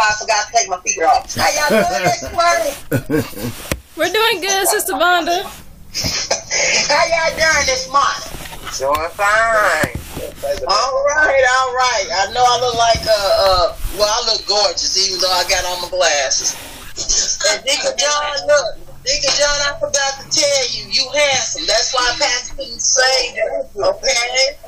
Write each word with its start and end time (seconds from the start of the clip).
I 0.00 0.12
forgot 0.20 0.46
to 0.46 0.52
take 0.52 0.68
my 0.68 0.80
feet 0.80 1.02
off. 1.02 1.34
How 1.36 1.48
y'all 1.52 1.72
doing 1.72 2.04
this 2.04 2.24
morning? 2.32 2.74
We're 3.96 4.12
doing 4.12 4.40
good, 4.40 4.68
Sister 4.68 4.92
Vonda. 4.92 5.42
How 6.88 7.04
y'all 7.08 7.32
doing 7.36 7.66
this 7.66 7.88
morning? 7.88 8.36
Doing 8.76 9.10
fine. 9.16 9.96
All 10.68 11.04
right, 11.06 11.44
all 11.56 11.72
right. 11.72 12.06
I 12.12 12.30
know 12.34 12.44
I 12.44 12.60
look 12.60 12.76
like 12.76 13.00
uh 13.06 13.10
uh 13.10 13.76
well 13.98 14.08
I 14.08 14.32
look 14.32 14.46
gorgeous 14.46 14.96
even 15.08 15.20
though 15.20 15.32
I 15.32 15.44
got 15.48 15.64
on 15.64 15.82
my 15.82 15.88
glasses. 15.88 16.56
And 17.48 17.64
Deacon 17.64 17.96
John, 17.96 18.46
look, 18.46 18.86
Deacon 19.04 19.34
John, 19.36 19.56
I 19.68 19.76
forgot 19.78 20.20
to 20.20 20.24
tell 20.28 20.62
you, 20.72 20.88
you 20.90 21.08
handsome. 21.14 21.66
That's 21.66 21.94
why 21.94 22.16
Pastor 22.18 22.56
didn't 22.56 22.80
say 22.80 23.34
that. 23.34 23.70
Okay? 23.76 24.58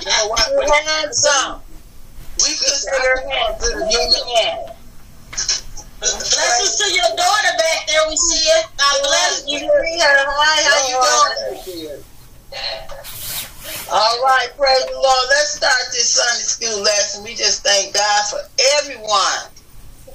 You 0.00 0.06
know 0.06 0.28
what? 0.28 0.84
handsome. 0.86 1.60
We 2.42 2.56
consider 2.56 3.28
handsome. 3.28 3.80
You 3.90 4.00
handsome. 4.36 4.76
Blessings 6.00 6.76
to 6.80 6.86
your 6.94 7.16
daughter 7.16 7.52
back 7.58 7.86
there. 7.86 8.08
We 8.08 8.16
see 8.16 8.48
it. 8.48 8.66
God 8.78 8.96
bless 9.02 9.44
you. 9.46 9.68
Hi, 9.68 10.58
how 10.64 10.80
you 10.88 10.96
doing? 11.76 12.02
All 13.92 14.22
right, 14.22 14.48
praise 14.56 14.86
the 14.86 14.94
Lord. 14.94 15.26
Let's 15.28 15.50
start 15.56 15.74
this 15.92 16.14
Sunday 16.14 16.44
school 16.44 16.82
lesson. 16.82 17.24
We 17.24 17.34
just 17.34 17.62
thank 17.62 17.92
God 17.92 18.24
for 18.30 18.38
everyone 18.78 19.50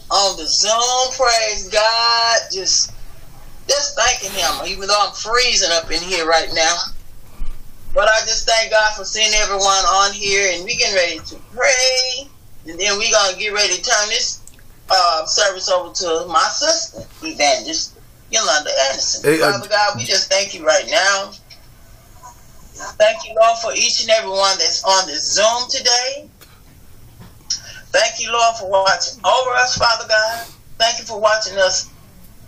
on 0.10 0.38
the 0.38 0.48
Zoom. 0.48 1.14
Praise 1.14 1.70
God. 1.70 2.40
Just, 2.52 2.92
just 3.68 3.96
thanking 3.96 4.32
Him. 4.32 4.66
Even 4.66 4.88
though 4.88 5.00
I'm 5.00 5.14
freezing 5.14 5.70
up 5.72 5.92
in 5.92 6.02
here 6.02 6.26
right 6.26 6.50
now, 6.54 6.78
but 7.96 8.10
I 8.10 8.20
just 8.28 8.46
thank 8.46 8.72
God 8.72 8.94
for 8.94 9.06
seeing 9.06 9.34
everyone 9.36 9.64
on 9.64 10.14
here, 10.14 10.52
and 10.54 10.66
we 10.66 10.76
getting 10.76 10.96
ready 10.96 11.20
to 11.20 11.36
pray, 11.56 12.28
and 12.68 12.78
then 12.78 13.00
we 13.00 13.10
gonna 13.10 13.38
get 13.40 13.54
ready 13.54 13.78
to 13.78 13.82
turn 13.82 14.10
this 14.10 14.44
uh, 14.92 15.26
service 15.26 15.70
over 15.70 15.94
to 15.94 16.28
my 16.28 16.44
sister, 16.52 17.08
Evangelist 17.26 17.98
Yolanda 18.30 18.70
Anderson. 18.92 19.24
Hey, 19.24 19.42
uh, 19.42 19.54
Father 19.54 19.70
God, 19.70 19.94
we 19.96 20.04
just 20.04 20.30
thank 20.30 20.54
you 20.54 20.68
right 20.68 20.86
now. 20.92 21.32
Thank 23.00 23.26
you, 23.26 23.34
Lord, 23.40 23.58
for 23.60 23.72
each 23.74 24.02
and 24.02 24.10
every 24.10 24.30
one 24.30 24.58
that's 24.58 24.84
on 24.84 25.08
this 25.08 25.34
Zoom 25.34 25.70
today. 25.70 26.30
Thank 27.96 28.20
you, 28.20 28.30
Lord, 28.30 28.58
for 28.58 28.70
watching 28.70 29.22
over 29.24 29.52
us, 29.56 29.78
Father 29.78 30.06
God. 30.10 30.48
Thank 30.78 31.00
you 31.00 31.06
for 31.06 31.20
watching 31.20 31.58
us 31.58 31.90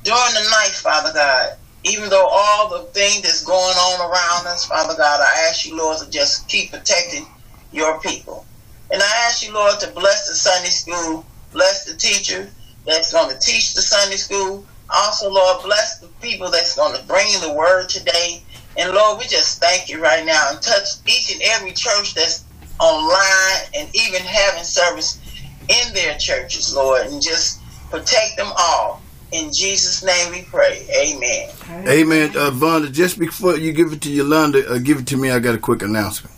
during 0.03 0.33
the 0.33 0.49
night, 0.51 0.73
Father 0.75 1.13
God. 1.13 1.57
Even 1.87 2.09
though 2.09 2.27
all 2.29 2.69
the 2.69 2.83
things 2.91 3.21
that's 3.21 3.43
going 3.43 3.75
on 3.75 4.01
around 4.01 4.47
us, 4.47 4.65
Father 4.65 4.95
God, 4.97 5.21
I 5.21 5.47
ask 5.47 5.65
you, 5.65 5.77
Lord, 5.77 5.99
to 5.99 6.09
just 6.09 6.47
keep 6.47 6.71
protecting 6.71 7.25
your 7.71 7.99
people. 8.01 8.45
And 8.91 9.01
I 9.01 9.25
ask 9.25 9.45
you, 9.45 9.53
Lord, 9.53 9.79
to 9.79 9.91
bless 9.91 10.27
the 10.27 10.35
Sunday 10.35 10.69
school, 10.69 11.25
bless 11.51 11.85
the 11.85 11.95
teacher 11.95 12.49
that's 12.85 13.11
going 13.11 13.29
to 13.33 13.39
teach 13.39 13.73
the 13.73 13.81
Sunday 13.81 14.15
school. 14.15 14.65
Also, 14.89 15.29
Lord, 15.29 15.63
bless 15.63 15.99
the 15.99 16.07
people 16.21 16.49
that's 16.49 16.75
going 16.75 16.95
to 16.95 17.05
bring 17.05 17.27
the 17.41 17.53
word 17.53 17.89
today. 17.89 18.41
And 18.77 18.93
Lord, 18.93 19.19
we 19.19 19.25
just 19.25 19.61
thank 19.61 19.89
you 19.89 20.01
right 20.01 20.25
now 20.25 20.49
and 20.51 20.61
touch 20.61 20.87
each 21.05 21.33
and 21.33 21.41
every 21.43 21.71
church 21.71 22.13
that's 22.13 22.45
online 22.79 23.69
and 23.75 23.89
even 23.93 24.21
having 24.21 24.63
service 24.63 25.19
in 25.67 25.93
their 25.93 26.17
churches, 26.17 26.73
Lord, 26.75 27.07
and 27.07 27.21
just 27.21 27.61
protect 27.89 28.37
them 28.37 28.51
all. 28.57 29.01
In 29.31 29.51
Jesus' 29.53 30.03
name 30.03 30.31
we 30.31 30.43
pray. 30.43 30.87
Amen. 31.03 31.49
Amen. 31.87 32.29
Uh, 32.29 32.49
Vonda, 32.51 32.91
just 32.91 33.19
before 33.19 33.57
you 33.57 33.73
give 33.73 33.91
it 33.91 34.01
to 34.01 34.09
Yolanda, 34.09 34.69
uh, 34.69 34.77
give 34.77 34.99
it 34.99 35.07
to 35.07 35.17
me. 35.17 35.31
I 35.31 35.39
got 35.39 35.53
a 35.53 35.57
quick 35.57 35.81
announcement. 35.81 36.33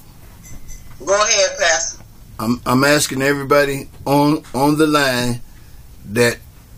Go 1.05 1.13
ahead, 1.13 1.49
Pastor. 1.59 2.03
I'm 2.39 2.61
I'm 2.65 2.83
asking 2.83 3.21
everybody 3.21 3.89
on 4.05 4.43
on 4.55 4.77
the 4.77 4.87
line 4.87 5.41
that 6.05 6.37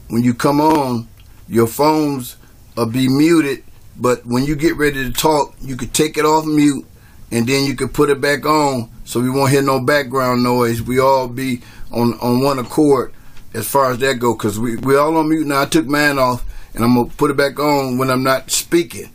when 0.10 0.24
you 0.24 0.34
come 0.34 0.60
on, 0.60 1.08
your 1.48 1.68
phones 1.68 2.36
will 2.76 2.88
be 2.88 3.08
muted, 3.08 3.64
but 3.96 4.26
when 4.26 4.44
you 4.46 4.56
get 4.56 4.76
ready 4.76 5.04
to 5.06 5.12
talk, 5.12 5.56
you 5.62 5.78
could 5.78 5.94
take 5.94 6.18
it 6.18 6.26
off 6.26 6.46
mute 6.46 6.86
and 7.32 7.48
then 7.48 7.66
you 7.66 7.76
could 7.76 7.94
put 7.94 8.10
it 8.10 8.20
back 8.20 8.46
on 8.46 8.90
so 9.06 9.22
we 9.22 9.30
won't 9.30 9.52
hear 9.52 9.62
no 9.62 9.80
background 9.80 10.44
noise. 10.44 10.82
We 10.82 11.00
all 11.00 11.30
be 11.30 11.62
on 11.92 12.16
on 12.20 12.44
one 12.44 12.60
accord 12.60 13.14
as 13.54 13.68
far 13.68 13.92
as 13.92 14.00
that 14.00 14.20
go 14.20 14.34
because 14.34 14.60
we 14.60 14.78
we 14.78 14.96
all 14.96 15.16
on 15.18 15.30
mute 15.30 15.48
now. 15.48 15.62
I 15.62 15.66
took 15.66 15.86
mine 15.86 16.18
off 16.18 16.46
and 16.74 16.84
I'm 16.84 16.96
gonna 16.96 17.10
put 17.10 17.32
it 17.32 17.38
back 17.38 17.60
on 17.60 17.98
when 17.98 18.10
I'm 18.10 18.24
not 18.24 18.52
speaking, 18.52 19.10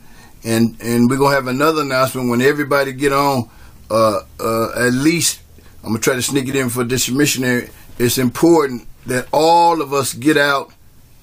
and 0.44 0.76
and 0.80 1.08
we're 1.08 1.18
gonna 1.18 1.34
have 1.34 1.46
another 1.46 1.82
announcement 1.82 2.30
when 2.30 2.42
everybody 2.42 2.92
get 2.92 3.12
on. 3.12 3.48
Uh, 3.90 4.20
uh, 4.40 4.86
at 4.86 4.92
least 4.92 5.40
I'm 5.82 5.90
gonna 5.90 6.00
try 6.00 6.14
to 6.14 6.22
sneak 6.22 6.48
it 6.48 6.56
in 6.56 6.70
for 6.70 6.84
this 6.84 7.08
missionary. 7.08 7.70
It's 7.98 8.18
important 8.18 8.86
that 9.06 9.28
all 9.32 9.80
of 9.80 9.92
us 9.92 10.12
get 10.12 10.36
out 10.36 10.72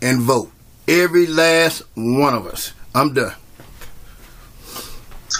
and 0.01 0.21
vote. 0.21 0.51
Every 0.87 1.27
last 1.27 1.83
one 1.95 2.33
of 2.33 2.47
us. 2.47 2.73
I'm 2.95 3.13
done. 3.13 3.33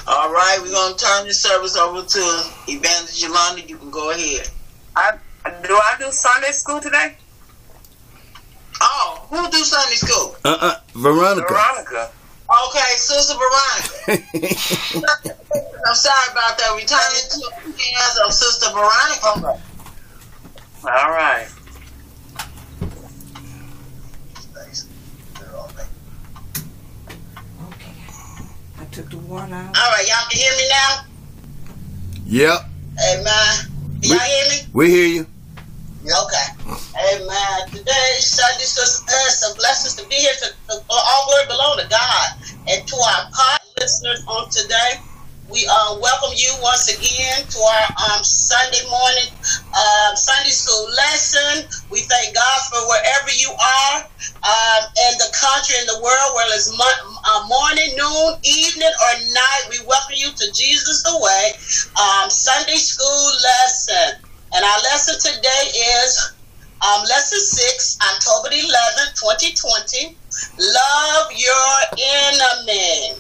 All 0.05 0.33
right, 0.33 0.59
we're 0.61 0.71
going 0.71 0.97
to 0.97 1.05
turn 1.05 1.27
the 1.27 1.33
service 1.33 1.77
over 1.77 2.01
to 2.01 2.43
Evangelist 2.67 3.21
Yolanda. 3.21 3.61
You 3.61 3.77
can 3.77 3.89
go 3.89 4.11
ahead. 4.11 4.49
I, 4.95 5.17
do 5.45 5.75
I 5.75 5.95
do 5.99 6.11
Sunday 6.11 6.51
school 6.51 6.81
today? 6.81 7.15
Who 9.33 9.49
do 9.49 9.57
Sunday 9.65 9.95
school? 9.95 10.35
Uh 10.45 10.57
uh 10.61 10.75
Veronica. 10.93 11.47
Veronica. 11.49 12.11
Okay, 12.67 12.91
Sister 12.97 13.33
Veronica. 13.33 14.23
I'm 15.87 15.95
sorry 15.95 16.31
about 16.31 16.57
that. 16.59 16.73
We 16.75 16.83
turn 16.85 16.99
it 17.17 17.31
to 17.31 17.39
the 17.39 17.51
hands 17.81 18.19
of 18.23 18.31
Sister 18.31 18.69
Veronica. 18.71 19.59
All 20.85 21.09
right. 21.11 21.47
Okay. 27.63 27.91
I 28.79 28.85
took 28.91 29.09
the 29.09 29.17
water 29.17 29.53
out. 29.55 29.75
All 29.75 29.91
right, 29.91 30.07
y'all 30.07 30.29
can 30.29 30.39
hear 30.39 30.51
me 30.57 30.69
now? 30.69 31.05
yep, 32.25 32.59
Amen. 33.11 33.55
Can 34.03 34.11
y'all 34.11 34.19
hear 34.19 34.45
me? 34.49 34.67
we 34.73 34.89
hear 34.91 35.07
you. 35.07 35.27
Okay. 36.03 36.47
Amen. 37.15 37.59
Today, 37.71 38.11
Sunday, 38.19 38.67
Sister, 38.67 39.07
uh, 39.07 39.29
some 39.31 39.55
blessings 39.55 39.95
to 39.95 40.03
be 40.09 40.15
here. 40.15 40.35
To, 40.43 40.47
to, 40.67 40.83
all 40.91 41.23
glory 41.31 41.47
belong 41.47 41.79
to 41.79 41.87
God. 41.87 42.27
And 42.67 42.83
to 42.83 42.95
our 42.99 43.31
pod 43.31 43.63
listeners 43.79 44.19
on 44.27 44.49
today, 44.51 44.99
we 45.47 45.63
uh, 45.63 45.95
welcome 46.03 46.35
you 46.35 46.51
once 46.59 46.91
again 46.91 47.47
to 47.47 47.59
our 47.59 47.87
um, 47.87 48.19
Sunday 48.19 48.83
morning 48.91 49.31
um, 49.71 50.11
Sunday 50.19 50.51
school 50.51 50.91
lesson. 50.91 51.71
We 51.87 52.03
thank 52.03 52.35
God 52.35 52.59
for 52.67 52.83
wherever 52.83 53.31
you 53.39 53.55
are 53.55 54.03
um, 54.43 54.81
in 55.07 55.15
the 55.23 55.31
country, 55.31 55.79
in 55.79 55.87
the 55.87 56.03
world, 56.03 56.29
whether 56.35 56.51
it's 56.51 56.67
mo- 56.75 57.15
uh, 57.15 57.47
morning, 57.47 57.95
noon, 57.95 58.43
evening, 58.43 58.91
or 58.91 59.13
night. 59.31 59.63
We 59.71 59.79
welcome 59.87 60.19
you 60.19 60.35
to 60.35 60.45
Jesus 60.51 60.99
the 61.07 61.15
Way 61.15 61.55
um, 61.95 62.27
Sunday 62.27 62.75
school 62.75 63.31
lesson. 63.39 64.32
And 64.53 64.63
our 64.63 64.81
lesson 64.83 65.17
today 65.17 65.65
is 66.05 66.33
um, 66.85 67.01
lesson 67.09 67.39
6, 67.39 67.97
October 68.13 68.53
11, 68.53 68.69
2020. 69.17 70.15
Love 70.59 71.31
your 71.33 71.73
enemy. 71.97 73.17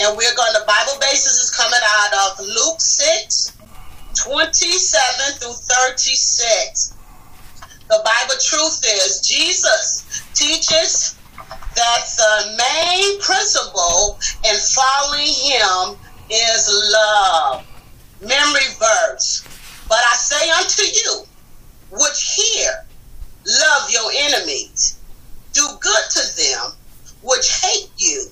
And 0.00 0.16
we're 0.18 0.34
going 0.34 0.52
to, 0.54 0.64
Bible 0.66 0.98
basis 1.00 1.38
is 1.38 1.54
coming 1.56 1.78
out 2.02 2.32
of 2.32 2.40
Luke 2.40 2.80
6, 2.80 3.52
27 4.24 5.38
through 5.38 5.52
36. 5.52 6.96
The 7.86 8.02
Bible 8.02 8.40
truth 8.42 8.82
is 8.82 9.20
Jesus 9.20 10.24
teaches 10.34 11.16
that 11.76 12.04
the 12.16 12.56
main 12.58 13.20
principle 13.20 14.18
in 14.50 14.56
following 14.74 15.30
him 15.30 15.96
is 16.28 16.90
love. 16.92 17.64
Memory 18.20 18.74
verse. 18.80 19.61
But 19.88 19.98
I 19.98 20.16
say 20.16 20.50
unto 20.50 20.82
you, 20.82 21.24
which 21.90 22.34
hear, 22.36 22.70
love 23.46 23.90
your 23.90 24.10
enemies, 24.14 24.98
do 25.52 25.66
good 25.80 26.04
to 26.12 26.42
them 26.42 26.72
which 27.22 27.60
hate 27.62 27.90
you, 27.96 28.26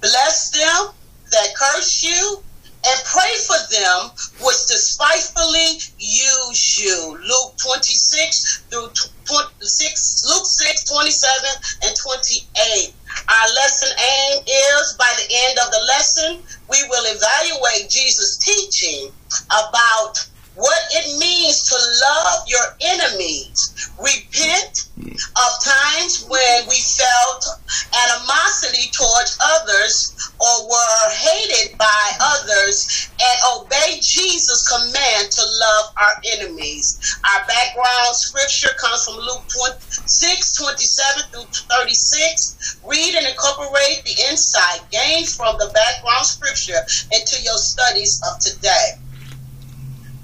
bless 0.00 0.50
them 0.50 0.90
that 1.30 1.54
curse 1.56 2.02
you, 2.02 2.42
and 2.86 3.00
pray 3.04 3.32
for 3.46 3.58
them 3.70 4.10
which 4.40 4.66
despitefully 4.68 5.78
use 5.98 6.78
you. 6.78 7.18
Luke 7.20 7.56
26 7.58 8.64
through 8.70 8.88
26, 9.26 10.24
Luke 10.28 10.46
6, 10.46 10.84
27 10.84 11.50
and 11.84 11.94
28. 11.96 12.94
Our 13.28 13.48
lesson 13.54 13.88
aim 13.98 14.42
is 14.46 14.96
by 14.98 15.12
the 15.18 15.28
end 15.46 15.58
of 15.58 15.70
the 15.70 15.84
lesson, 15.88 16.42
we 16.70 16.78
will 16.88 17.04
evaluate 17.06 17.90
Jesus' 17.90 18.38
teaching 18.38 19.10
about 19.50 20.14
what 20.58 20.82
it 20.90 21.06
means 21.18 21.62
to 21.70 21.76
love 22.02 22.42
your 22.50 22.66
enemies. 22.82 23.94
Repent 23.94 24.90
of 24.98 25.50
times 25.62 26.26
when 26.26 26.66
we 26.66 26.74
felt 26.98 27.46
animosity 27.94 28.90
towards 28.90 29.38
others 29.38 30.34
or 30.40 30.66
were 30.66 31.10
hated 31.14 31.78
by 31.78 32.04
others 32.20 33.08
and 33.22 33.38
obey 33.54 34.02
Jesus' 34.02 34.66
command 34.66 35.30
to 35.30 35.42
love 35.46 35.94
our 35.96 36.14
enemies. 36.34 36.98
Our 37.22 37.46
background 37.46 38.16
scripture 38.18 38.74
comes 38.80 39.04
from 39.04 39.14
Luke 39.14 39.46
20, 39.62 39.78
6, 39.78 40.52
27 40.54 41.22
through 41.30 41.50
36. 41.70 42.80
Read 42.82 43.14
and 43.14 43.26
incorporate 43.26 44.02
the 44.04 44.26
insight 44.28 44.90
gained 44.90 45.28
from 45.28 45.56
the 45.58 45.70
background 45.72 46.26
scripture 46.26 46.82
into 47.14 47.40
your 47.44 47.58
studies 47.58 48.20
of 48.26 48.40
today. 48.40 48.98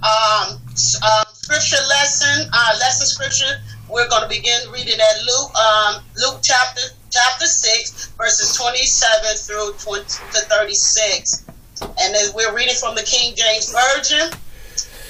Um, 0.05 0.61
um, 1.01 1.25
scripture 1.33 1.81
lesson, 1.89 2.51
uh, 2.53 2.77
lesson 2.79 3.07
scripture, 3.07 3.63
we're 3.89 4.07
going 4.11 4.21
to 4.21 4.29
begin 4.29 4.61
reading 4.71 5.01
at 5.01 5.25
Luke, 5.25 5.55
um, 5.57 6.03
Luke 6.21 6.41
chapter 6.43 6.83
chapter 7.11 7.47
6, 7.47 8.13
verses 8.19 8.55
27 8.55 9.37
through 9.37 9.73
20 9.79 10.05
to 10.05 10.41
36. 10.45 11.47
And 11.81 12.35
we're 12.35 12.55
reading 12.55 12.75
from 12.75 12.95
the 12.95 13.03
King 13.03 13.35
James 13.35 13.73
Version. 13.73 14.29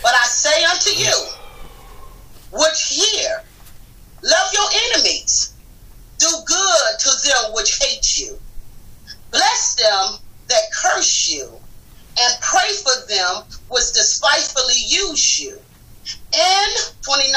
But 0.00 0.12
I 0.14 0.26
say 0.26 0.64
unto 0.64 0.90
you, 0.90 1.26
which 2.52 2.86
hear, 2.86 3.42
love 4.22 4.50
your 4.52 4.68
enemies, 4.92 5.54
do 6.18 6.28
good 6.46 6.98
to 7.00 7.10
them 7.26 7.52
which 7.54 7.80
hate 7.82 8.16
you, 8.16 8.38
bless 9.32 9.74
them 9.74 10.20
that 10.46 10.62
curse 10.72 11.28
you, 11.28 11.50
and 12.20 12.40
pray 12.40 12.72
for 12.82 13.06
them 13.08 13.42
which 13.68 13.92
despitefully 13.92 14.63
use 14.94 15.40
you. 15.40 15.58
And 16.34 16.72
29, 17.02 17.32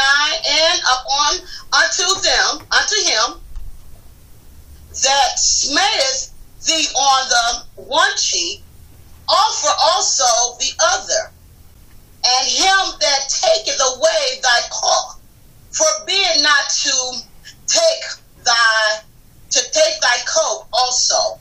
and 0.49 0.79
upon 0.81 1.33
unto 1.73 2.21
them, 2.21 2.67
unto 2.71 2.95
him 3.05 3.41
that 4.89 5.37
smiteth 5.37 6.33
thee 6.65 6.87
on 6.95 7.29
the 7.29 7.83
one 7.83 8.11
cheek, 8.17 8.63
offer 9.29 9.73
also 9.93 10.57
the 10.59 10.71
other. 10.79 11.31
And 12.25 12.47
him 12.49 12.99
that 12.99 13.29
taketh 13.29 13.79
away 13.79 14.41
thy 14.41 14.61
coat, 14.69 15.19
forbid 15.71 16.41
not 16.41 16.69
to 16.83 17.21
take 17.67 18.03
thy 18.43 18.99
to 19.49 19.59
take 19.71 20.01
thy 20.01 20.17
coat 20.27 20.65
also. 20.73 21.39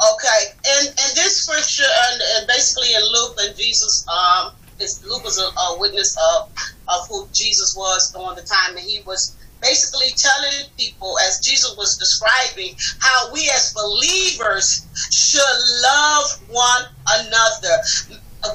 Okay, 0.00 0.54
and 0.66 0.88
and 0.88 1.16
this 1.16 1.44
scripture 1.44 1.90
and, 2.08 2.22
and 2.36 2.46
basically 2.46 2.94
in 2.94 3.02
Luke 3.02 3.36
and 3.40 3.56
Jesus, 3.56 4.06
um, 4.08 4.52
is 4.80 5.04
Luke 5.04 5.24
was 5.24 5.38
a, 5.38 5.44
a 5.44 5.78
witness 5.78 6.16
of 6.34 6.50
of 6.88 7.08
who 7.08 7.28
Jesus 7.32 7.74
was 7.76 8.12
during 8.12 8.36
the 8.36 8.42
time, 8.42 8.76
and 8.76 8.86
he 8.86 9.00
was 9.06 9.36
basically 9.60 10.08
telling 10.16 10.68
people, 10.78 11.18
as 11.28 11.40
Jesus 11.40 11.76
was 11.76 11.96
describing, 11.98 12.74
how 12.98 13.32
we 13.32 13.50
as 13.54 13.74
believers 13.74 14.86
should 15.12 15.56
love 15.82 16.40
one 16.48 16.84
another. 17.08 17.76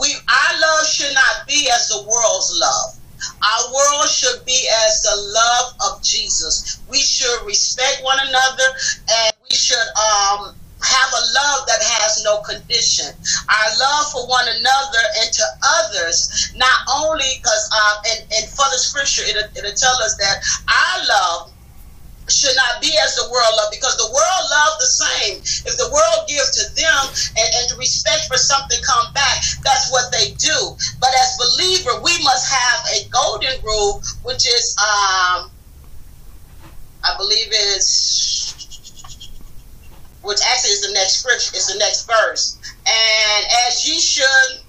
We 0.01 0.16
our 0.16 0.60
love 0.60 0.88
should 0.88 1.13
not 1.13 1.48
be 1.48 1.69
as 1.72 1.88
the 1.89 2.01
world's 2.01 2.60
love. 2.60 3.00
Our 3.42 3.74
world 3.74 4.10
should 4.10 4.45
be 4.45 4.68
as 4.86 5.01
the 5.01 5.16
love 5.16 5.74
of 5.88 6.04
Jesus. 6.04 6.81
We 6.89 7.00
should 7.00 7.45
respect 7.45 8.04
one 8.04 8.18
another 8.19 8.63
and 9.10 9.33
we 9.50 9.56
should 9.56 9.77
um 9.77 10.56
have 10.86 11.12
a 11.12 11.24
love 11.34 11.68
that 11.68 11.82
has 11.82 12.22
no 12.24 12.40
condition. 12.46 13.10
Our 13.50 13.70
love 13.82 14.06
for 14.14 14.24
one 14.30 14.48
another 14.48 15.04
and 15.22 15.30
to 15.34 15.46
others, 15.82 16.54
not 16.56 16.78
only 17.02 17.26
because, 17.42 17.64
um, 17.74 17.98
and, 18.14 18.20
and 18.30 18.46
for 18.54 18.66
the 18.70 18.80
scripture, 18.80 19.26
it'll, 19.26 19.50
it'll 19.58 19.76
tell 19.76 19.98
us 20.06 20.16
that 20.22 20.38
our 20.70 20.98
love 21.10 21.56
should 22.30 22.56
not 22.58 22.82
be 22.82 22.90
as 23.06 23.14
the 23.16 23.30
world 23.30 23.54
love 23.58 23.70
because 23.70 23.98
the 23.98 24.10
world 24.10 24.46
love 24.50 24.74
the 24.82 24.92
same. 24.98 25.38
If 25.70 25.78
the 25.78 25.90
world 25.94 26.26
gives 26.28 26.50
to 26.58 26.66
them 26.74 27.02
and, 27.38 27.50
and 27.62 27.78
respect 27.78 28.26
for 28.26 28.38
something 28.38 28.82
come 28.82 29.14
back, 29.14 29.38
that's 29.64 29.92
what 29.92 30.12
they 30.12 30.34
do. 30.42 30.58
But 31.00 31.14
as 31.14 31.38
believer, 31.38 32.02
we 32.02 32.18
must 32.24 32.50
have 32.50 32.80
a 32.98 33.10
golden 33.10 33.62
rule, 33.64 34.02
which 34.24 34.48
is 34.48 34.76
um 34.82 35.52
I 37.06 37.14
believe 37.18 37.54
is 37.54 38.55
which 40.25 40.39
actually 40.51 40.72
is 40.72 40.81
the 40.81 40.94
next 40.94 41.22
scripture, 41.22 41.56
is 41.56 41.68
the 41.68 41.80
next 41.80 42.06
verse. 42.06 42.57
And 42.86 43.45
as 43.68 43.88
ye 43.88 44.00
should 44.00 44.66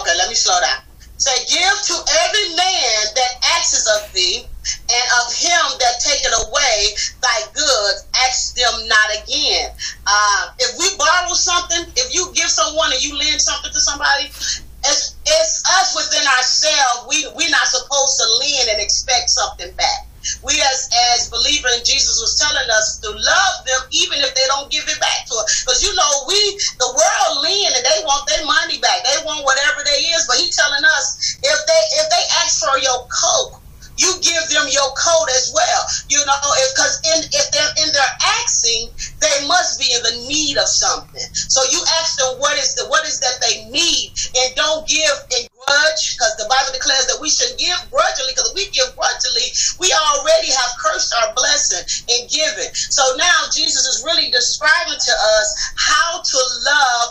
okay, 0.00 0.14
let 0.18 0.28
me 0.28 0.34
slow 0.34 0.58
down. 0.60 0.82
Say, 1.18 1.32
give 1.48 1.76
to 1.88 1.96
every 2.26 2.56
man 2.56 3.00
that 3.14 3.32
asks 3.56 3.88
of 3.88 4.12
thee, 4.12 4.44
and 4.66 5.06
of 5.22 5.32
him 5.32 5.64
that 5.78 6.00
taketh 6.02 6.34
away 6.46 6.94
thy 7.22 7.38
goods, 7.54 8.06
ask 8.26 8.54
them 8.54 8.88
not 8.88 9.22
again. 9.22 9.70
Uh, 10.06 10.50
if 10.58 10.78
we 10.78 10.86
borrow 10.98 11.32
something, 11.32 11.86
if 11.96 12.14
you 12.14 12.32
give 12.34 12.50
someone 12.50 12.92
and 12.92 13.02
you 13.02 13.16
lend 13.16 13.40
something 13.40 13.70
to 13.72 13.80
somebody, 13.80 14.26
it's, 14.26 15.16
it's 15.24 15.62
us 15.80 15.94
within 15.94 16.26
ourselves. 16.26 17.06
We 17.08 17.26
we're 17.34 17.50
not 17.50 17.66
supposed 17.66 18.20
to 18.20 18.26
lend 18.40 18.70
and 18.70 18.80
expect 18.82 19.30
something 19.30 19.72
back. 19.76 20.05
We 20.42 20.58
as 20.62 20.88
as 21.14 21.28
believer 21.30 21.68
in 21.74 21.84
Jesus 21.84 22.20
was 22.20 22.36
telling 22.38 22.68
us 22.70 22.98
to 23.04 23.10
love 23.10 23.56
them 23.66 23.82
even 23.92 24.20
if 24.22 24.34
they 24.34 24.46
don't 24.48 24.70
give 24.70 24.86
it 24.88 25.00
back 25.00 25.26
to 25.28 25.34
us. 25.38 25.64
Because 25.64 25.82
you 25.82 25.92
know, 25.94 26.12
we 26.28 26.38
the 26.78 26.90
world 26.90 27.44
lean 27.44 27.70
and 27.74 27.84
they 27.84 27.98
want 28.04 28.26
their 28.28 28.44
money 28.46 28.78
back. 28.78 29.02
They 29.04 29.18
want 29.24 29.44
whatever 29.44 29.82
they 29.84 30.10
is, 30.14 30.26
but 30.26 30.38
he 30.38 30.50
telling 30.50 30.84
us 30.84 31.38
if 31.42 31.58
they 31.66 31.82
if 32.00 32.06
they 32.10 32.24
ask 32.42 32.62
for 32.62 32.78
your 32.78 33.06
coat, 33.10 33.65
you 33.96 34.10
give 34.22 34.44
them 34.52 34.66
your 34.70 34.90
coat 34.96 35.28
as 35.36 35.52
well. 35.52 35.82
You 36.08 36.20
know, 36.24 36.38
because 36.72 37.00
in 37.04 37.24
if 37.32 37.46
they're 37.52 37.74
in 37.84 37.92
their 37.92 38.12
asking, 38.42 38.92
they 39.20 39.46
must 39.48 39.80
be 39.80 39.88
in 39.92 40.02
the 40.02 40.16
need 40.28 40.56
of 40.56 40.68
something. 40.68 41.26
So 41.32 41.64
you 41.72 41.80
ask 42.00 42.18
them 42.18 42.38
what 42.38 42.56
is 42.58 42.74
the 42.74 42.86
what 42.88 43.06
is 43.06 43.20
that 43.20 43.40
they 43.40 43.64
need, 43.70 44.12
and 44.36 44.54
don't 44.54 44.86
give 44.86 45.16
in 45.36 45.48
grudge, 45.52 46.16
because 46.16 46.36
the 46.36 46.48
Bible 46.48 46.72
declares 46.72 47.06
that 47.08 47.18
we 47.20 47.30
should 47.30 47.56
give 47.58 47.76
grudgingly. 47.90 48.32
Because 48.32 48.52
we 48.54 48.68
give 48.70 48.92
grudgingly, 48.96 49.48
we 49.80 49.88
already 49.92 50.52
have 50.52 50.72
cursed 50.78 51.14
our 51.22 51.34
blessing 51.34 51.84
in 52.08 52.28
giving. 52.28 52.70
So 52.74 53.02
now 53.16 53.48
Jesus 53.52 53.84
is 53.86 54.04
really 54.04 54.30
describing 54.30 54.98
to 54.98 55.14
us 55.40 55.48
how 55.76 56.22
to 56.22 56.38
love 56.64 57.08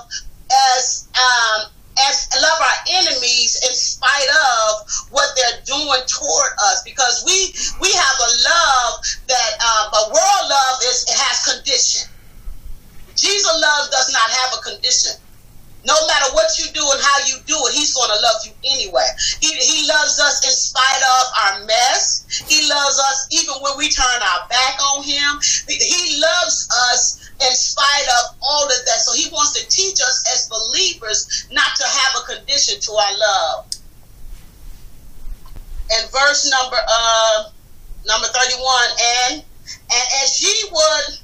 as 0.76 1.08
um, 1.16 1.70
as 2.10 2.28
love 2.42 2.60
our 2.60 2.80
enemies 3.00 3.60
in 3.68 3.74
spite 3.74 4.32
of 4.32 4.88
what 5.12 5.30
they're 5.36 5.62
doing 5.66 6.04
toward 6.08 6.52
us 6.72 6.84
because 6.84 7.24
we 7.26 7.54
we 7.82 7.92
have 7.92 8.18
a 8.20 8.32
love 8.44 8.94
that 9.28 9.52
uh, 9.64 9.88
but 9.92 10.12
world 10.12 10.46
love 10.50 10.78
is 10.92 11.06
it 11.08 11.18
has 11.18 11.56
condition 11.56 12.10
jesus 13.16 13.56
love 13.62 13.90
does 13.92 14.12
not 14.12 14.30
have 14.30 14.60
a 14.60 14.62
condition 14.62 15.16
no 15.86 15.96
matter 16.08 16.34
what 16.34 16.50
you 16.58 16.66
do 16.74 16.82
and 16.82 17.02
how 17.02 17.18
you 17.30 17.38
do 17.46 17.56
it, 17.70 17.74
he's 17.74 17.94
going 17.94 18.10
to 18.10 18.18
love 18.18 18.42
you 18.44 18.52
anyway. 18.74 19.06
He, 19.40 19.54
he 19.54 19.88
loves 19.88 20.20
us 20.20 20.42
in 20.44 20.52
spite 20.52 21.04
of 21.06 21.26
our 21.46 21.66
mess. 21.66 22.26
He 22.50 22.68
loves 22.68 22.98
us 23.00 23.28
even 23.32 23.54
when 23.62 23.78
we 23.78 23.90
turn 23.90 24.20
our 24.22 24.50
back 24.50 24.82
on 24.82 25.04
him. 25.04 25.40
He 25.70 26.20
loves 26.20 26.68
us 26.90 27.25
in 27.42 27.56
spite 27.56 28.08
of 28.20 28.38
all 28.42 28.66
of 28.66 28.86
that. 28.86 29.00
So 29.02 29.14
he 29.14 29.30
wants 29.32 29.60
to 29.60 29.68
teach 29.68 30.00
us 30.02 30.24
as 30.34 30.50
believers 30.50 31.48
not 31.52 31.76
to 31.76 31.84
have 31.84 32.24
a 32.24 32.36
condition 32.36 32.80
to 32.80 32.92
our 32.94 33.18
love. 33.18 33.66
And 35.92 36.12
verse 36.12 36.50
number 36.50 36.78
uh 36.88 37.50
number 38.08 38.28
31 38.28 38.64
and 39.32 39.44
and 39.70 40.06
as 40.24 40.42
ye 40.42 40.70
would 40.72 41.20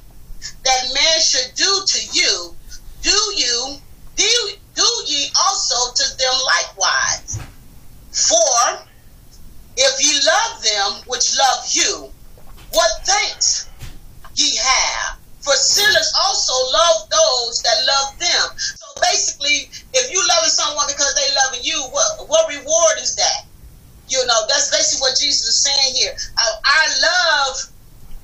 that 0.64 0.94
man 0.94 1.22
should 1.22 1.56
do 1.56 1.82
to 1.86 2.00
you, 2.14 2.56
do 3.02 3.18
you 3.38 3.78
do, 4.16 4.50
do 4.76 4.88
ye 5.08 5.30
also 5.46 5.94
to 5.94 6.18
them 6.18 6.34
likewise. 6.46 7.40
For 8.12 8.86
if 9.78 10.02
ye 10.02 10.20
love 10.26 10.64
them 10.64 11.04
which 11.08 11.38
love 11.38 11.66
you, 11.72 12.12
what 12.72 12.92
thanks 13.06 13.70
ye 14.36 14.58
have? 14.58 15.18
For 15.42 15.54
sinners 15.58 16.12
also 16.26 16.54
love 16.72 17.10
those 17.10 17.62
that 17.66 17.78
love 17.88 18.10
them. 18.20 18.46
So 18.58 18.86
basically, 19.02 19.70
if 19.94 20.12
you 20.12 20.22
loving 20.30 20.54
someone 20.54 20.86
because 20.88 21.14
they 21.16 21.34
loving 21.46 21.62
you, 21.64 21.82
what 21.90 22.30
what 22.30 22.50
reward 22.50 22.98
is 23.02 23.16
that? 23.16 23.50
You 24.08 24.26
know, 24.28 24.40
that's 24.48 24.70
basically 24.70 25.02
what 25.02 25.18
Jesus 25.18 25.42
is 25.48 25.64
saying 25.64 25.96
here. 25.96 26.12
Our, 26.14 26.54
our 26.54 26.90
love 27.02 27.56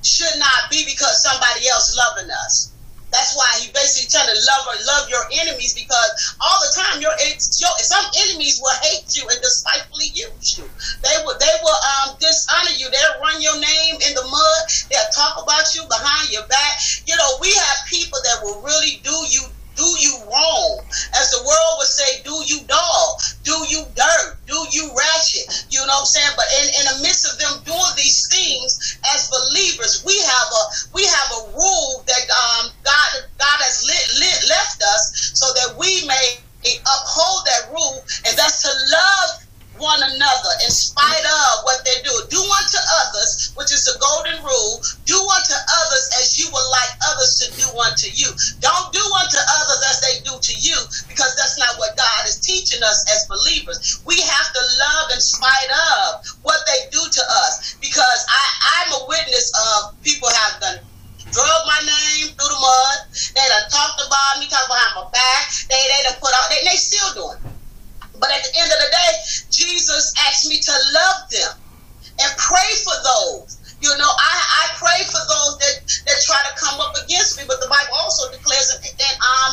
should 0.04 0.38
not 0.38 0.70
be 0.70 0.84
because 0.86 1.22
somebody 1.22 1.66
else 1.68 1.90
loving 1.96 2.30
us. 2.30 2.77
That's 3.10 3.32
why 3.36 3.48
he 3.60 3.72
basically 3.72 4.12
telling 4.12 4.36
love 4.36 4.64
or 4.68 4.76
love 4.84 5.08
your 5.08 5.24
enemies 5.40 5.72
because 5.72 6.10
all 6.44 6.58
the 6.60 6.72
time 6.76 7.00
your, 7.00 7.12
your 7.16 7.74
some 7.80 8.04
enemies 8.28 8.60
will 8.60 8.76
hate 8.84 9.08
you 9.16 9.24
and 9.28 9.40
despitefully 9.40 10.12
use 10.12 10.60
you. 10.60 10.68
They 11.02 11.16
will 11.24 11.36
they 11.40 11.54
will 11.64 11.80
um, 12.04 12.16
dishonor 12.20 12.76
you. 12.76 12.90
They'll 12.92 13.20
run 13.24 13.40
your 13.40 13.56
name 13.56 13.96
in 14.04 14.12
the 14.12 14.26
mud. 14.28 14.62
They'll 14.92 15.12
talk 15.16 15.40
about 15.40 15.64
you 15.74 15.88
behind 15.88 16.30
your 16.30 16.46
back. 16.48 16.72
You 17.06 17.16
know 17.16 17.40
we 17.40 17.48
have 17.48 17.78
people 17.88 18.20
that 18.24 18.44
will 18.44 18.60
really 18.62 19.00
do 19.02 19.16
you 19.32 19.48
do 19.78 19.86
you 20.02 20.18
wrong. 20.26 20.82
As 21.14 21.30
the 21.30 21.38
world 21.46 21.74
would 21.78 21.88
say, 21.88 22.20
do 22.26 22.34
you 22.50 22.66
dog, 22.66 23.22
do 23.46 23.54
you 23.70 23.86
dirt, 23.94 24.36
do 24.46 24.58
you 24.74 24.90
ratchet. 24.90 25.66
You 25.70 25.78
know 25.86 25.94
what 25.94 26.02
I'm 26.02 26.10
saying? 26.10 26.34
But 26.34 26.50
in, 26.58 26.66
in 26.82 26.84
the 26.90 26.98
midst 27.06 27.24
of 27.30 27.38
them 27.38 27.62
doing 27.64 27.94
these 27.96 28.26
things, 28.26 28.98
as 29.14 29.30
believers, 29.30 30.02
we 30.04 30.18
have 30.18 30.48
a 30.50 30.62
we 30.92 31.06
have 31.06 31.30
a 31.38 31.42
rule 31.54 32.02
that 32.10 32.24
um, 32.26 32.74
God 32.82 33.10
God 33.38 33.58
has 33.62 33.86
lit, 33.86 34.06
lit, 34.18 34.50
left 34.50 34.82
us 34.82 35.30
so 35.38 35.46
that 35.54 35.78
we 35.78 36.04
may 36.06 36.42
uphold 36.66 37.46
that 37.46 37.70
rule, 37.70 38.02
and 38.26 38.36
that's 38.36 38.62
to 38.66 38.72
love 38.90 39.47
one 39.78 40.02
another 40.02 40.52
in 40.66 40.70
spite 40.70 41.24
of 41.24 41.50
what 41.64 41.80
they 41.86 41.98
do. 42.02 42.14
Do 42.30 42.42
unto 42.42 42.80
others, 43.06 43.54
which 43.56 43.72
is 43.72 43.86
the 43.86 43.96
golden 43.98 44.42
rule. 44.44 44.74
Do 45.06 45.18
unto 45.18 45.56
others 45.56 46.04
as 46.20 46.38
you 46.38 46.46
would 46.50 46.68
like 46.70 46.92
others 47.10 47.32
to 47.42 47.46
do 47.56 47.68
unto 47.78 48.08
you. 48.12 48.28
Don't 48.60 48.92
do 48.92 49.02
unto 49.22 49.38
others 49.38 49.80
as 49.88 49.98
they 50.02 50.14
do 50.26 50.34
to 50.34 50.54
you, 50.58 50.78
because 51.08 51.32
that's 51.38 51.58
not 51.58 51.78
what 51.78 51.96
God 51.96 52.22
is 52.26 52.42
teaching 52.42 52.82
us 52.82 52.98
as 53.14 53.26
believers. 53.30 54.02
We 54.06 54.20
have 54.20 54.48
to 54.52 54.62
love 54.78 55.06
in 55.14 55.20
spite 55.20 55.72
of 55.72 56.22
what 56.42 56.60
they 56.66 56.90
do 56.90 57.02
to 57.02 57.22
us, 57.46 57.78
because 57.80 58.20
I, 58.28 58.44
I'm 58.82 58.90
a 58.98 59.06
witness 59.08 59.50
of 59.54 59.94
people 60.02 60.28
have 60.28 60.60
done 60.60 60.78
drug 61.30 61.62
my 61.66 61.80
name 61.84 62.32
through 62.34 62.48
the 62.48 62.60
mud. 62.60 62.98
They 63.36 63.46
done 63.48 63.68
talked 63.70 64.00
about 64.00 64.40
me, 64.40 64.48
talked 64.48 64.68
behind 64.68 64.96
my 64.96 65.06
back. 65.12 65.42
They 65.68 65.76
they 65.76 66.02
done 66.08 66.18
put 66.20 66.32
out. 66.32 66.48
They, 66.50 66.64
they 66.64 66.76
still 66.76 67.12
doing. 67.14 67.36
It. 67.36 67.57
But 68.20 68.30
at 68.30 68.42
the 68.42 68.52
end 68.60 68.70
of 68.72 68.78
the 68.78 68.90
day, 68.90 69.12
Jesus 69.50 70.12
asked 70.26 70.46
me 70.48 70.58
to 70.60 70.74
love 70.94 71.20
them 71.30 71.52
and 72.20 72.30
pray 72.36 72.70
for 72.82 72.96
those. 73.02 73.58
You 73.78 73.94
know, 73.94 74.10
I, 74.10 74.34
I 74.34 74.64
pray 74.74 75.00
for 75.06 75.22
those 75.22 75.54
that, 75.62 75.76
that 76.10 76.18
try 76.26 76.40
to 76.50 76.58
come 76.58 76.82
up 76.82 76.90
against 77.06 77.38
me, 77.38 77.46
but 77.46 77.62
the 77.62 77.70
Bible 77.70 77.94
also 78.02 78.26
declares 78.34 78.74
in, 78.74 78.90
in 78.90 79.14
um, 79.22 79.52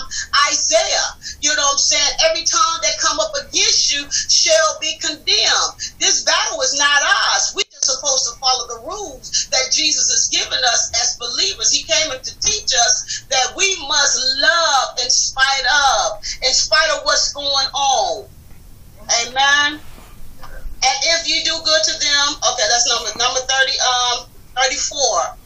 Isaiah, 0.49 1.09
you 1.45 1.53
know 1.53 1.61
what 1.61 1.77
I'm 1.77 1.85
saying? 1.85 2.13
Every 2.25 2.41
tongue 2.41 2.79
that 2.81 2.97
come 3.05 3.21
up 3.21 3.29
against 3.45 3.93
you 3.93 4.01
shall 4.09 4.81
be 4.81 4.97
condemned. 4.97 5.73
This 6.01 6.25
battle 6.25 6.57
is 6.65 6.73
not 6.73 7.05
ours. 7.05 7.53
We're 7.53 7.69
supposed 7.85 8.25
to 8.25 8.39
follow 8.41 8.65
the 8.65 8.81
rules 8.89 9.29
that 9.53 9.69
Jesus 9.69 10.09
has 10.09 10.25
given 10.33 10.57
us 10.73 10.89
as 11.05 11.21
believers. 11.21 11.69
He 11.69 11.85
came 11.85 12.09
to 12.09 12.33
teach 12.41 12.71
us 12.73 13.25
that 13.29 13.53
we 13.53 13.77
must 13.85 14.17
love 14.41 14.87
in 15.05 15.09
spite 15.13 15.67
of, 15.69 16.17
in 16.41 16.53
spite 16.53 16.89
of 16.97 17.05
what's 17.05 17.31
going 17.33 17.69
on. 17.77 18.25
Amen. 19.05 19.79
And 20.85 20.97
if 21.17 21.27
you 21.27 21.43
do 21.43 21.53
good 21.63 21.83
to 21.83 21.93
them, 21.97 22.27
okay, 22.53 22.65
that's 22.69 22.87
number 22.89 23.09
number 23.17 23.39
thirty, 23.41 23.73
um, 23.79 24.25
thirty-four. 24.57 25.19
And 25.41 25.44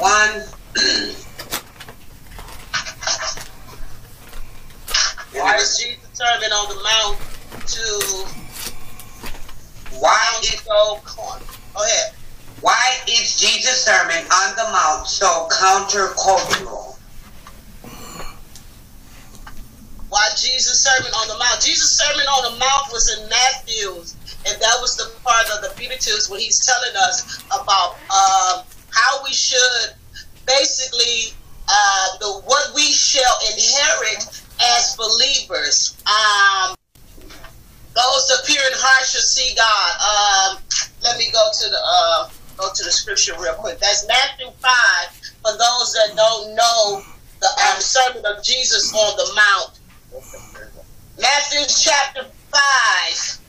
one. 0.00 0.40
Why 5.32 5.56
is 5.56 5.76
Jesus 5.76 6.08
serving 6.14 6.50
on 6.50 6.68
the 6.74 6.82
mount 6.82 7.18
to 7.68 7.84
Why 10.00 10.40
is 10.42 10.60
go 10.62 11.00
corn? 11.04 11.42
Go 11.74 11.84
ahead. 11.84 12.14
why 12.62 12.96
is 13.08 13.38
Jesus' 13.38 13.84
sermon 13.84 14.24
on 14.32 14.56
the 14.56 14.64
mount 14.72 15.06
so 15.06 15.48
countercultural? 15.52 16.96
Why 20.08 20.28
Jesus 20.36 20.82
sermon 20.82 21.12
on 21.12 21.28
the 21.28 21.38
mount? 21.38 21.60
Jesus 21.60 21.96
sermon 21.96 22.26
on 22.26 22.52
the 22.52 22.58
mount 22.58 22.90
was 22.90 23.16
in 23.16 23.28
Matthew's, 23.28 24.16
and 24.48 24.60
that 24.60 24.76
was 24.80 24.96
the 24.96 25.12
part 25.22 25.46
of 25.50 25.62
the 25.62 25.72
Beatitudes 25.78 26.28
when 26.28 26.40
he's 26.40 26.58
telling 26.66 26.96
us 26.96 27.44
about 27.52 27.94
um, 28.10 28.64
we 29.24 29.32
should 29.32 29.94
basically 30.46 31.34
uh, 31.68 32.18
the 32.18 32.40
what 32.46 32.74
we 32.74 32.92
shall 32.92 33.38
inherit 33.52 34.26
as 34.60 34.96
believers. 34.96 35.96
Um, 36.06 36.74
those 37.94 38.26
that 38.28 38.40
appear 38.42 38.60
in 38.60 38.72
heart 38.74 39.06
shall 39.06 39.20
see 39.20 39.54
God. 39.54 39.90
Um, 39.98 40.62
let 41.02 41.18
me 41.18 41.30
go 41.32 41.42
to 41.52 41.68
the 41.68 41.80
uh, 41.84 42.28
go 42.56 42.68
to 42.74 42.84
the 42.84 42.90
scripture 42.90 43.34
real 43.38 43.54
quick. 43.54 43.78
That's 43.78 44.06
Matthew 44.06 44.50
five. 44.58 45.16
For 45.42 45.52
those 45.52 45.92
that 45.94 46.12
don't 46.16 46.54
know 46.54 47.02
the 47.40 47.48
um, 47.48 47.80
sermon 47.80 48.24
of 48.26 48.44
Jesus 48.44 48.92
on 48.92 49.16
the 49.16 49.32
Mount, 49.34 49.80
Matthew 51.18 51.60
chapter 51.68 52.26
five. 52.50 53.40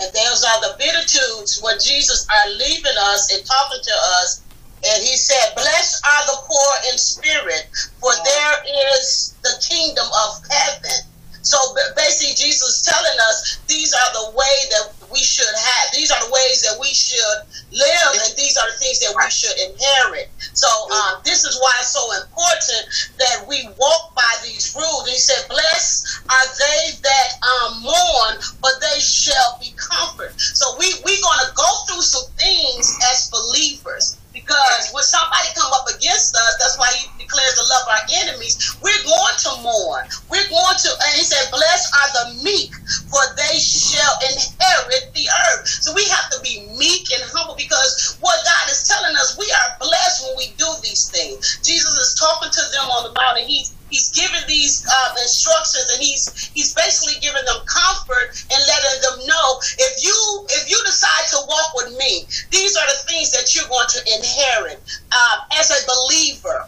And 0.00 0.12
those 0.12 0.42
are 0.42 0.60
the 0.62 0.74
Beatitudes 0.78 1.60
where 1.62 1.78
Jesus 1.78 2.26
are 2.28 2.50
leaving 2.50 2.96
us 2.98 3.32
and 3.32 3.46
talking 3.46 3.80
to 3.84 3.94
us. 4.18 4.42
And 4.84 5.02
he 5.02 5.16
said, 5.16 5.54
Blessed 5.54 6.02
are 6.04 6.26
the 6.26 6.38
poor 6.46 6.72
in 6.90 6.98
spirit, 6.98 7.70
for 8.00 8.10
there 8.24 8.56
is 8.98 9.34
the 9.42 9.54
kingdom 9.62 10.06
of 10.26 10.42
heaven. 10.50 11.06
So 11.42 11.58
basically, 11.96 12.34
Jesus 12.34 12.82
telling 12.82 13.18
us 13.28 13.58
these 13.66 13.92
are 13.92 14.12
the 14.14 14.30
way 14.30 14.56
that 14.70 14.94
we 15.10 15.18
should 15.18 15.54
have. 15.54 15.84
These 15.92 16.10
are 16.10 16.22
the 16.24 16.30
ways 16.30 16.62
that 16.62 16.78
we 16.80 16.88
should 16.94 17.38
live, 17.72 18.10
and 18.14 18.32
these 18.38 18.56
are 18.56 18.70
the 18.70 18.78
things 18.78 19.00
that 19.00 19.12
we 19.14 19.28
should 19.30 19.58
inherit. 19.58 20.30
So 20.54 20.70
um, 20.90 21.20
this 21.24 21.44
is 21.44 21.58
why 21.60 21.70
it's 21.80 21.90
so 21.90 22.06
important 22.22 22.86
that 23.18 23.46
we 23.48 23.66
walk 23.76 24.14
by 24.14 24.32
these 24.46 24.72
rules. 24.74 25.10
He 25.10 25.18
said, 25.18 25.48
"Blessed 25.48 26.22
are 26.30 26.48
they 26.58 26.94
that 27.02 27.28
um, 27.42 27.82
mourn, 27.82 28.34
but 28.62 28.78
they 28.80 28.98
shall 29.00 29.58
be 29.60 29.74
comforted." 29.76 30.38
So 30.38 30.78
we 30.78 30.94
we're 31.04 31.22
gonna 31.26 31.50
go 31.54 31.70
through 31.90 32.02
some 32.02 32.30
things 32.38 32.86
as 33.10 33.28
believers 33.30 34.21
because 34.32 34.90
when 34.92 35.04
somebody 35.04 35.48
come 35.54 35.70
up 35.72 35.86
against 35.92 36.34
us, 36.34 36.52
that's 36.58 36.76
why 36.80 36.88
he 36.96 37.06
declares 37.20 37.54
to 37.60 37.64
love 37.68 37.86
our 37.92 38.04
enemies. 38.24 38.56
We're 38.80 39.04
going 39.04 39.36
to 39.46 39.50
mourn. 39.62 40.04
We're 40.32 40.48
going 40.48 40.78
to, 40.80 40.90
and 40.90 41.12
he 41.16 41.24
said, 41.24 41.52
"Blessed 41.52 41.88
are 41.92 42.10
the 42.12 42.26
meek, 42.42 42.72
for 43.12 43.22
they 43.36 43.60
shall 43.60 44.16
inherit 44.24 45.12
the 45.12 45.28
earth." 45.28 45.68
So 45.68 45.92
we 45.92 46.04
have 46.08 46.28
to 46.32 46.38
be 46.40 46.64
meek 46.76 47.04
and 47.12 47.22
humble 47.30 47.54
because 47.56 48.16
what 48.20 48.40
God 48.44 48.66
is 48.72 48.88
telling 48.88 49.14
us, 49.16 49.36
we 49.38 49.46
are 49.52 49.76
blessed 49.80 50.24
when 50.26 50.34
we 50.36 50.56
do 50.56 50.68
these 50.82 51.08
things. 51.12 51.60
Jesus 51.62 51.92
is 51.92 52.16
talking 52.18 52.50
to 52.50 52.62
them 52.72 52.88
on 52.88 53.04
the 53.04 53.14
mountain. 53.14 53.46
He's 53.46 53.76
he's 53.92 54.10
giving 54.10 54.40
these 54.48 54.82
uh, 54.88 55.10
instructions, 55.20 55.86
and 55.92 56.00
he's 56.00 56.50
he's 56.56 56.72
basically 56.74 57.20
giving 57.20 57.44
them 57.44 57.60
comfort 57.68 58.32
and 58.48 58.60
letting 58.64 58.98
them 59.04 59.28
know 59.28 59.46
if 59.78 60.02
you 60.02 60.16
if 60.58 60.70
you 60.70 60.78
decide 60.84 61.28
to 61.36 61.38
walk 61.46 61.68
with 61.76 61.92
me, 62.00 62.24
these 62.50 62.74
are 62.76 62.88
the 62.88 63.00
things 63.06 63.30
that 63.30 63.54
you're 63.54 63.68
going 63.68 63.88
to 63.92 64.00
inherit 64.16 64.80
uh, 65.12 65.36
as 65.60 65.70
a 65.70 65.80
believer. 65.84 66.66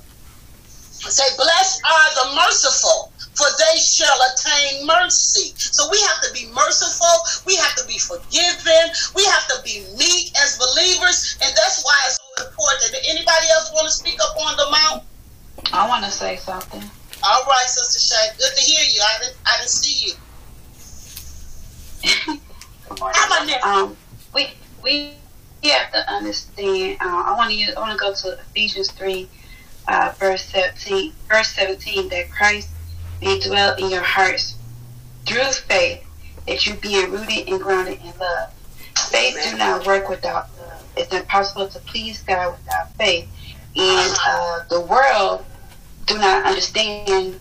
Say, 1.04 1.24
blessed 1.36 1.82
are 1.84 2.08
the 2.16 2.36
merciful, 2.36 3.12
for 3.36 3.44
they 3.58 3.76
shall 3.76 4.16
attain 4.32 4.86
mercy. 4.86 5.52
So 5.56 5.84
we 5.90 6.00
have 6.00 6.22
to 6.22 6.32
be 6.32 6.48
merciful. 6.54 7.44
We 7.44 7.56
have 7.56 7.74
to 7.76 7.84
be 7.84 7.98
forgiven. 7.98 8.88
We 9.14 9.24
have 9.24 9.46
to 9.48 9.60
be 9.64 9.84
meek 9.98 10.32
as 10.40 10.56
believers, 10.56 11.36
and 11.42 11.52
that's 11.56 11.84
why 11.84 11.98
it's 12.06 12.16
so 12.16 12.46
important. 12.48 12.92
Did 12.92 13.04
anybody 13.04 13.46
else 13.52 13.70
want 13.74 13.84
to 13.84 13.92
speak 13.92 14.16
up 14.22 14.32
on 14.40 14.56
the 14.56 14.68
mount? 14.70 15.02
I 15.72 15.86
want 15.88 16.06
to 16.06 16.10
say 16.10 16.36
something. 16.36 16.82
All 17.26 17.42
right, 17.46 17.66
Sister 17.66 18.00
Shay. 18.00 18.36
Good 18.36 18.54
to 18.54 18.60
hear 18.62 18.84
you. 18.84 19.00
I 19.02 19.18
didn't, 19.22 19.36
I 19.46 19.56
didn't 19.56 19.70
see 19.70 20.08
you. 20.08 20.14
How 22.98 23.26
about 23.26 23.46
now? 23.46 23.60
Um, 23.64 23.96
we 24.34 24.50
we 24.82 25.14
have 25.64 25.90
to 25.92 26.12
understand. 26.12 26.98
Uh, 27.00 27.22
I 27.24 27.34
want 27.34 27.50
to 27.50 27.56
use. 27.56 27.74
I 27.74 27.80
want 27.80 27.92
to 27.92 27.98
go 27.98 28.12
to 28.12 28.38
Ephesians 28.50 28.90
three, 28.90 29.30
uh, 29.88 30.12
verse 30.18 30.44
seventeen. 30.44 31.14
Verse 31.26 31.48
seventeen 31.48 32.10
that 32.10 32.30
Christ 32.30 32.68
may 33.22 33.38
dwell 33.40 33.74
in 33.76 33.88
your 33.88 34.02
hearts 34.02 34.58
through 35.24 35.50
faith, 35.52 36.04
that 36.46 36.66
you 36.66 36.74
being 36.74 37.10
rooted 37.10 37.48
and 37.48 37.58
grounded 37.58 38.00
in 38.00 38.12
love. 38.18 38.52
Faith 38.96 39.40
do 39.50 39.56
not 39.56 39.86
work 39.86 40.10
without 40.10 40.50
love. 40.58 40.84
It's 40.94 41.12
impossible 41.14 41.68
to 41.68 41.78
please 41.80 42.22
God 42.22 42.58
without 42.58 42.92
faith. 42.96 43.26
And 43.76 44.14
uh, 44.26 44.64
the 44.68 44.82
world 44.82 45.46
do 46.06 46.18
not 46.18 46.46
understand 46.46 47.40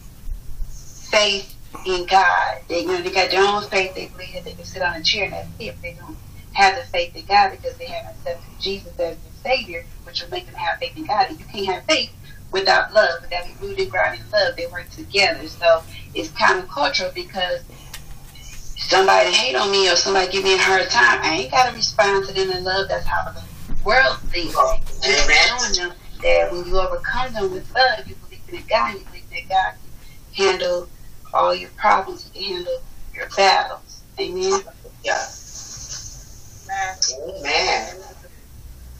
faith 1.11 1.55
in 1.85 2.05
God. 2.05 2.61
They 2.67 2.81
you 2.81 2.87
know 2.87 3.01
they 3.01 3.11
got 3.11 3.31
their 3.31 3.43
own 3.43 3.63
faith. 3.63 3.95
They 3.95 4.07
believe 4.07 4.33
that 4.33 4.45
they 4.45 4.53
can 4.53 4.65
sit 4.65 4.81
on 4.81 4.95
a 4.95 5.03
chair 5.03 5.25
and 5.25 5.33
that's 5.33 5.49
it. 5.59 5.81
They 5.81 5.93
don't 5.93 6.17
have 6.53 6.75
the 6.75 6.83
faith 6.83 7.15
in 7.15 7.25
God 7.25 7.51
because 7.51 7.77
they 7.77 7.87
haven't 7.87 8.11
accepted 8.11 8.59
Jesus 8.59 8.87
as 8.99 9.17
their 9.17 9.17
Savior, 9.43 9.85
which 10.03 10.21
will 10.21 10.29
make 10.29 10.45
them 10.45 10.55
have 10.55 10.79
faith 10.79 10.95
in 10.95 11.05
God. 11.05 11.29
And 11.29 11.39
you 11.39 11.45
can't 11.45 11.65
have 11.67 11.83
faith 11.85 12.11
without 12.51 12.93
love. 12.93 13.21
without 13.21 13.43
got 13.43 13.53
to 13.53 13.59
be 13.59 13.67
rooted, 13.67 13.89
grounded 13.89 14.21
in 14.21 14.31
love. 14.31 14.55
They 14.55 14.67
work 14.67 14.89
together. 14.91 15.47
So 15.47 15.83
it's 16.13 16.29
kind 16.29 16.59
of 16.59 16.69
cultural 16.69 17.11
because 17.13 17.63
somebody 18.35 19.31
hate 19.31 19.55
on 19.55 19.71
me 19.71 19.91
or 19.91 19.95
somebody 19.95 20.31
give 20.31 20.43
me 20.43 20.55
a 20.55 20.57
hard 20.57 20.89
time, 20.89 21.19
I 21.21 21.35
ain't 21.35 21.51
got 21.51 21.69
to 21.69 21.75
respond 21.75 22.27
to 22.27 22.33
them 22.33 22.51
in 22.51 22.63
love. 22.63 22.87
That's 22.87 23.05
how 23.05 23.31
the 23.31 23.41
world 23.83 24.19
thinks. 24.31 24.53
Oh, 24.55 24.77
and 24.77 24.85
it's 25.03 25.73
showing 25.73 25.89
them 25.89 25.97
that 26.21 26.51
when 26.51 26.65
you 26.65 26.79
overcome 26.79 27.33
them 27.33 27.51
with 27.51 27.73
love, 27.73 28.07
you 28.07 28.15
believe 28.53 28.63
in 28.63 28.67
God, 28.69 28.93
you 28.93 29.05
believe 29.05 29.29
that 29.29 29.49
God 29.49 29.73
can 29.81 30.45
handle 30.45 30.89
all 31.33 31.55
your 31.55 31.69
problems, 31.71 32.29
He 32.33 32.45
can 32.45 32.55
handle 32.55 32.79
your 33.15 33.27
battles. 33.35 34.03
Amen. 34.19 34.61
Yeah. 35.03 35.25
Amen. 37.39 37.97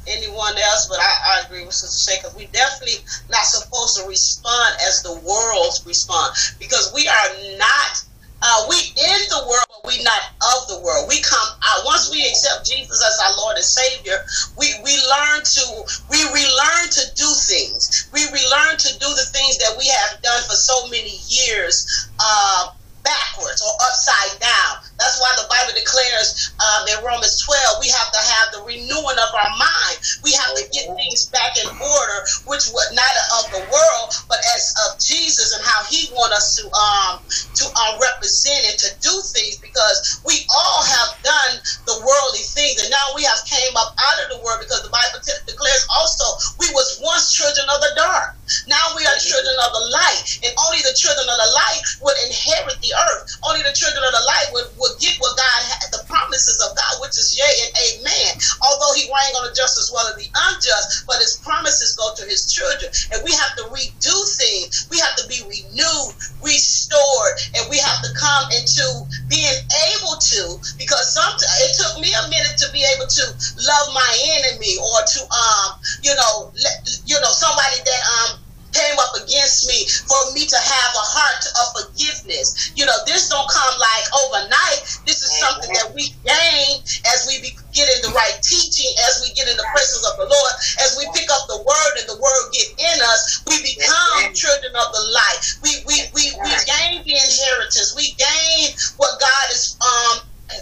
anyone 0.07 0.53
else, 0.57 0.87
but 0.89 0.99
I, 0.99 1.13
I 1.27 1.43
agree 1.45 1.65
with 1.65 1.73
Sister 1.73 2.11
Shay 2.11 2.17
because 2.21 2.35
we 2.35 2.47
definitely 2.47 2.99
not 3.29 3.45
supposed 3.45 3.97
to 3.97 4.07
respond 4.07 4.75
as 4.87 5.01
the 5.03 5.13
world 5.13 5.73
respond 5.85 6.33
because 6.59 6.91
we 6.93 7.07
are 7.07 7.57
not. 7.57 8.03
Uh, 8.43 8.67
we 8.67 8.75
in 8.75 9.21
the 9.31 9.41
world, 9.47 9.63
but 9.71 9.87
we 9.87 10.03
not 10.03 10.19
of 10.59 10.67
the 10.67 10.79
world. 10.83 11.07
We 11.07 11.21
come 11.23 11.47
out 11.63 11.85
once 11.85 12.11
we 12.11 12.27
accept 12.27 12.67
Jesus 12.67 12.99
as 12.99 13.15
our 13.23 13.37
Lord 13.39 13.55
and 13.55 13.63
Savior. 13.63 14.19
We 14.59 14.67
we 14.83 14.99
learn 15.07 15.39
to 15.47 15.63
we 16.11 16.19
relearn 16.27 16.85
to 16.91 17.03
do 17.15 17.29
things. 17.47 18.09
We 18.11 18.27
relearn 18.27 18.75
to 18.75 18.91
do 18.99 19.07
the 19.07 19.27
things 19.31 19.57
that 19.63 19.79
we 19.79 19.87
have 19.87 20.21
done 20.21 20.43
for 20.43 20.59
so 20.59 20.87
many 20.89 21.15
years. 21.27 21.87
Uh, 22.19 22.75
backwards 23.03 23.61
or 23.61 23.73
upside 23.83 24.39
down. 24.39 24.79
That's 24.99 25.19
why 25.19 25.31
the 25.35 25.49
Bible 25.49 25.73
declares 25.73 26.53
um, 26.61 26.87
in 26.87 26.97
Romans 27.03 27.35
12 27.43 27.81
we 27.81 27.89
have 27.89 28.09
to 28.13 28.21
have 28.21 28.47
the 28.53 28.61
renewing 28.63 29.19
of 29.19 29.31
our 29.33 29.51
mind. 29.57 29.97
We 30.23 30.31
have 30.37 30.53
to 30.53 30.63
get 30.69 30.85
things 30.95 31.27
back 31.33 31.57
in 31.57 31.67
order, 31.67 32.17
which 32.45 32.65
was 32.71 32.87
not 32.93 33.13
of 33.41 33.45
the 33.51 33.63
world, 33.67 34.07
but 34.29 34.39
as 34.55 34.73
of 34.87 35.01
Jesus 35.01 35.55
and 35.57 35.63
how 35.65 35.83
He 35.89 36.07
want 36.13 36.33
us 36.33 36.55
to 36.61 36.69
um 36.71 37.19
to 37.57 37.65
um, 37.73 37.93
represent 37.99 38.61
and 38.69 38.77
to 38.79 38.89
do 39.01 39.13
things 39.33 39.57
because 39.57 40.21
we 40.25 40.45
all 40.49 40.81
have 40.85 41.11
done 41.25 41.53
the 41.89 41.97
worldly 41.97 42.45
things 42.53 42.81
and 42.81 42.89
now 42.89 43.07
we 43.15 43.23
have 43.23 43.41
came 43.49 43.73
up 43.75 43.95
out 43.97 44.17
of 44.23 44.37
the 44.37 44.39
world 44.45 44.61
because 44.61 44.81
the 44.85 44.93
Bible 44.93 45.19
t- 45.25 45.33
declares 45.49 45.83
also 45.97 46.25
we 46.59 46.69
was 46.73 47.01
once 47.01 47.33
children 47.33 47.65
of 47.73 47.81
the 47.81 47.93
dark. 47.95 48.37
Now 48.67 48.93
we 48.95 49.05
are 49.07 49.17
children 49.17 49.55
of 49.63 49.71
the 49.71 49.85
light, 49.91 50.23
and 50.43 50.53
only 50.67 50.83
the 50.83 50.93
children 50.99 51.25
of 51.27 51.37
the 51.39 51.51
light 51.55 51.81
would 52.03 52.17
inherit 52.27 52.77
the 52.83 52.93
earth. 52.93 53.39
Only 53.47 53.63
the 53.63 53.71
children 53.71 54.03
of 54.03 54.11
the 54.11 54.23
light 54.27 54.47
would, 54.51 54.67
would 54.83 54.99
get 54.99 55.15
what 55.23 55.39
God 55.39 55.61
had, 55.71 55.89
the 55.95 56.03
promises 56.05 56.59
of 56.67 56.75
God, 56.75 56.93
which 56.99 57.15
is 57.15 57.33
yea 57.33 57.53
and 57.63 57.71
amen. 57.87 58.31
Although 58.61 58.93
He 58.99 59.07
reign 59.07 59.33
on 59.39 59.47
the 59.47 59.55
just 59.55 59.79
as 59.79 59.89
well 59.95 60.05
as 60.11 60.19
the 60.19 60.27
unjust, 60.27 61.07
but 61.07 61.23
His 61.23 61.39
promises 61.41 61.95
go 61.95 62.11
to 62.19 62.23
His 62.27 62.51
children, 62.51 62.91
and 63.15 63.23
we 63.23 63.31
have 63.31 63.55
to 63.63 63.71
redo 63.71 64.15
things. 64.37 64.87
We 64.91 64.99
have 64.99 65.15
to 65.17 65.25
be 65.31 65.39
renewed, 65.47 66.11
restored, 66.43 67.33
and 67.55 67.65
we 67.71 67.79
have 67.79 68.03
to 68.03 68.11
come 68.19 68.45
into 68.51 68.85
being 69.31 69.57
able 69.95 70.19
to. 70.19 70.59
Because 70.75 71.15
sometimes 71.15 71.47
it 71.63 71.71
took 71.79 71.95
me 72.03 72.11
a 72.11 72.25
minute 72.27 72.59
to 72.59 72.67
be 72.75 72.83
able 72.95 73.07
to 73.07 73.23
love 73.63 73.87
my 73.95 74.11
enemy 74.35 74.75
or 74.77 74.99
to 75.01 75.19
um 75.23 75.79
you 76.03 76.13
know 76.15 76.51
let, 76.51 76.75
you 77.05 77.15
know 77.19 77.31
somebody 77.31 77.79
that 77.83 78.01
um 78.19 78.42
came 78.73 78.97
up 78.99 79.13
against 79.15 79.65
me 79.69 79.79
for 80.09 80.21
me 80.33 80.45
to 80.45 80.59
have 80.59 80.91
a 80.97 81.05
heart 81.15 81.43
of 81.61 81.65
forgiveness. 81.77 82.73
You 82.75 82.85
know, 82.85 82.97
this 83.05 83.29
don't 83.29 83.47
come 83.49 83.75
like 83.79 84.05
overnight. 84.27 84.81
This 85.05 85.21
is 85.23 85.31
something 85.39 85.71
that 85.73 85.93
we 85.93 86.09
gain 86.25 86.71
as 87.13 87.25
we 87.29 87.41
be 87.41 87.53
getting 87.73 88.01
the 88.03 88.13
right 88.13 88.37
teaching, 88.43 88.89
as 89.09 89.21
we 89.23 89.33
get 89.33 89.49
in 89.49 89.57
the 89.57 89.67
presence 89.71 90.03
of 90.05 90.15
the 90.17 90.27
Lord, 90.29 90.53
as 90.85 90.97
we 90.97 91.05
pick 91.13 91.29
up 91.31 91.45
the 91.47 91.61
word 91.61 91.93
and 92.01 92.07
the 92.09 92.19
word 92.19 92.43
get 92.53 92.69
in 92.93 92.97
us, 93.01 93.21
we 93.47 93.55
become 93.61 94.33
children 94.33 94.73
of 94.75 94.89
the 94.93 95.03
light. 95.13 95.39
We 95.63 95.71
we 95.87 95.95
we, 96.13 96.23
we 96.43 96.51
gain 96.65 97.01
the 97.05 97.15
inheritance. 97.15 97.93
We 97.95 98.13
gain 98.17 98.73
what 98.97 99.19
God 99.19 99.45
is 99.53 99.77
um 99.81 100.17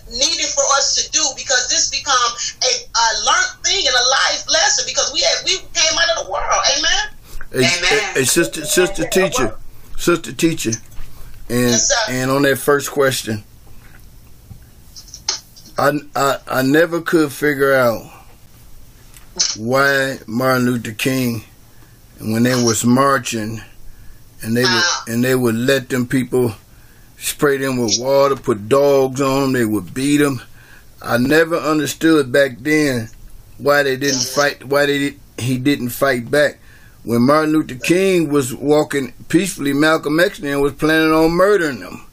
needed 0.08 0.47
for 0.56 0.63
us 0.80 0.95
to 0.95 1.04
do 1.12 1.24
because 1.36 1.67
this 1.67 1.89
become 1.91 2.32
a, 2.63 2.71
a 2.71 3.08
learned 3.28 3.54
thing 3.65 3.84
and 3.88 3.95
a 3.95 4.06
life 4.24 4.43
lesson 4.47 4.86
because 4.88 5.12
we 5.13 5.19
had, 5.21 5.38
we 5.43 5.58
came 5.74 5.95
out 5.97 6.10
of 6.17 6.26
the 6.26 6.32
world. 6.32 6.62
Amen. 6.78 7.04
Amen. 7.53 7.65
hey, 8.13 8.23
sister, 8.23 8.63
sister 8.63 9.05
teacher, 9.09 9.57
sister 9.97 10.31
teacher, 10.31 10.71
and 11.49 11.71
Yes, 11.71 11.91
and 12.09 12.31
on 12.31 12.43
that 12.43 12.57
first 12.57 12.91
question, 12.91 13.43
I, 15.77 15.99
I 16.15 16.37
I 16.47 16.61
never 16.61 17.01
could 17.01 17.29
figure 17.33 17.73
out 17.73 18.09
why 19.57 20.19
Martin 20.27 20.65
Luther 20.65 20.93
King, 20.93 21.43
when 22.21 22.43
they 22.43 22.55
was 22.55 22.85
marching, 22.85 23.61
and 24.41 24.55
they 24.55 24.63
would 24.63 24.83
and 25.07 25.21
they 25.21 25.35
would 25.35 25.55
let 25.55 25.89
them 25.89 26.07
people 26.07 26.55
spray 27.17 27.57
them 27.57 27.77
with 27.77 27.97
water, 27.99 28.37
put 28.37 28.69
dogs 28.69 29.19
on 29.19 29.41
them, 29.41 29.51
they 29.51 29.65
would 29.65 29.93
beat 29.93 30.17
them. 30.17 30.41
I 31.01 31.17
never 31.17 31.57
understood 31.57 32.31
back 32.31 32.59
then 32.59 33.09
why 33.57 33.83
they 33.83 33.97
didn't 33.97 34.23
fight, 34.23 34.63
why 34.63 34.85
they 34.85 35.15
he 35.37 35.57
didn't 35.57 35.89
fight 35.89 36.31
back 36.31 36.61
when 37.03 37.23
Martin 37.23 37.53
Luther 37.53 37.75
King 37.75 38.29
was 38.29 38.53
walking 38.53 39.13
peacefully, 39.27 39.73
Malcolm 39.73 40.19
X 40.19 40.39
then 40.39 40.61
was 40.61 40.73
planning 40.73 41.11
on 41.11 41.31
murdering 41.31 41.79
them. 41.79 42.05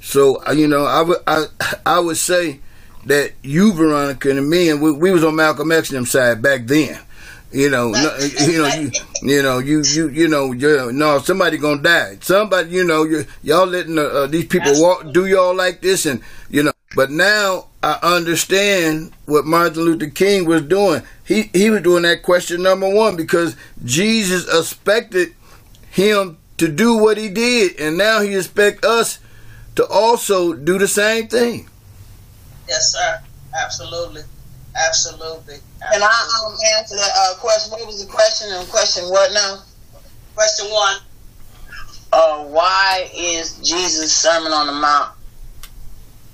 So 0.00 0.42
uh, 0.46 0.52
you 0.52 0.68
know, 0.68 0.84
I 0.84 1.02
would 1.02 1.18
I 1.26 1.46
I 1.86 1.98
would 1.98 2.16
say 2.16 2.60
that 3.06 3.32
you, 3.42 3.72
Veronica, 3.72 4.30
and 4.30 4.48
me, 4.48 4.70
and 4.70 4.80
we, 4.80 4.92
we 4.92 5.10
was 5.10 5.24
on 5.24 5.36
Malcolm 5.36 5.72
X 5.72 5.88
them 5.88 6.06
side 6.06 6.42
back 6.42 6.66
then. 6.66 7.00
You 7.50 7.70
know, 7.70 7.90
no, 7.90 8.18
you 8.46 8.58
know, 8.58 8.68
you, 8.74 8.90
you 9.22 9.42
know, 9.42 9.58
you, 9.58 9.82
you, 9.82 10.08
you 10.08 10.28
know, 10.28 10.52
you 10.52 10.92
no, 10.92 11.18
somebody 11.18 11.56
gonna 11.56 11.82
die. 11.82 12.18
Somebody, 12.20 12.70
you 12.70 12.84
know, 12.84 13.04
you, 13.04 13.24
y'all 13.42 13.66
letting 13.66 13.98
uh, 13.98 14.02
uh, 14.02 14.26
these 14.26 14.44
people 14.44 14.72
walk, 14.74 15.10
do 15.14 15.24
y'all 15.26 15.56
like 15.56 15.80
this, 15.80 16.04
and 16.04 16.20
you 16.50 16.62
know, 16.62 16.72
But 16.94 17.10
now 17.10 17.66
I 17.82 17.98
understand 18.02 19.12
what 19.26 19.44
Martin 19.44 19.82
Luther 19.82 20.08
King 20.08 20.46
was 20.46 20.62
doing. 20.62 21.02
He 21.24 21.50
he 21.52 21.70
was 21.70 21.82
doing 21.82 22.02
that 22.04 22.22
question 22.22 22.62
number 22.62 22.88
one 22.88 23.16
because 23.16 23.56
Jesus 23.84 24.48
expected 24.48 25.34
him 25.90 26.38
to 26.56 26.68
do 26.68 26.96
what 26.96 27.18
he 27.18 27.28
did, 27.28 27.78
and 27.78 27.98
now 27.98 28.20
he 28.20 28.34
expects 28.34 28.86
us 28.86 29.18
to 29.76 29.86
also 29.86 30.54
do 30.54 30.78
the 30.78 30.88
same 30.88 31.28
thing. 31.28 31.68
Yes, 32.68 32.92
sir. 32.92 33.20
Absolutely. 33.62 34.22
Absolutely. 34.76 35.56
Can 35.92 36.02
I 36.02 36.44
um, 36.46 36.56
answer 36.78 36.96
that 36.96 37.10
uh, 37.16 37.34
question? 37.38 37.72
What 37.72 37.86
was 37.86 38.04
the 38.04 38.10
question? 38.10 38.48
And 38.52 38.68
question 38.68 39.04
what 39.04 39.32
now? 39.32 39.62
Question 40.34 40.66
one. 40.70 40.96
Uh, 42.12 42.44
why 42.44 43.08
is 43.14 43.58
Jesus' 43.58 44.12
Sermon 44.12 44.52
on 44.52 44.66
the 44.66 44.72
Mount 44.72 45.17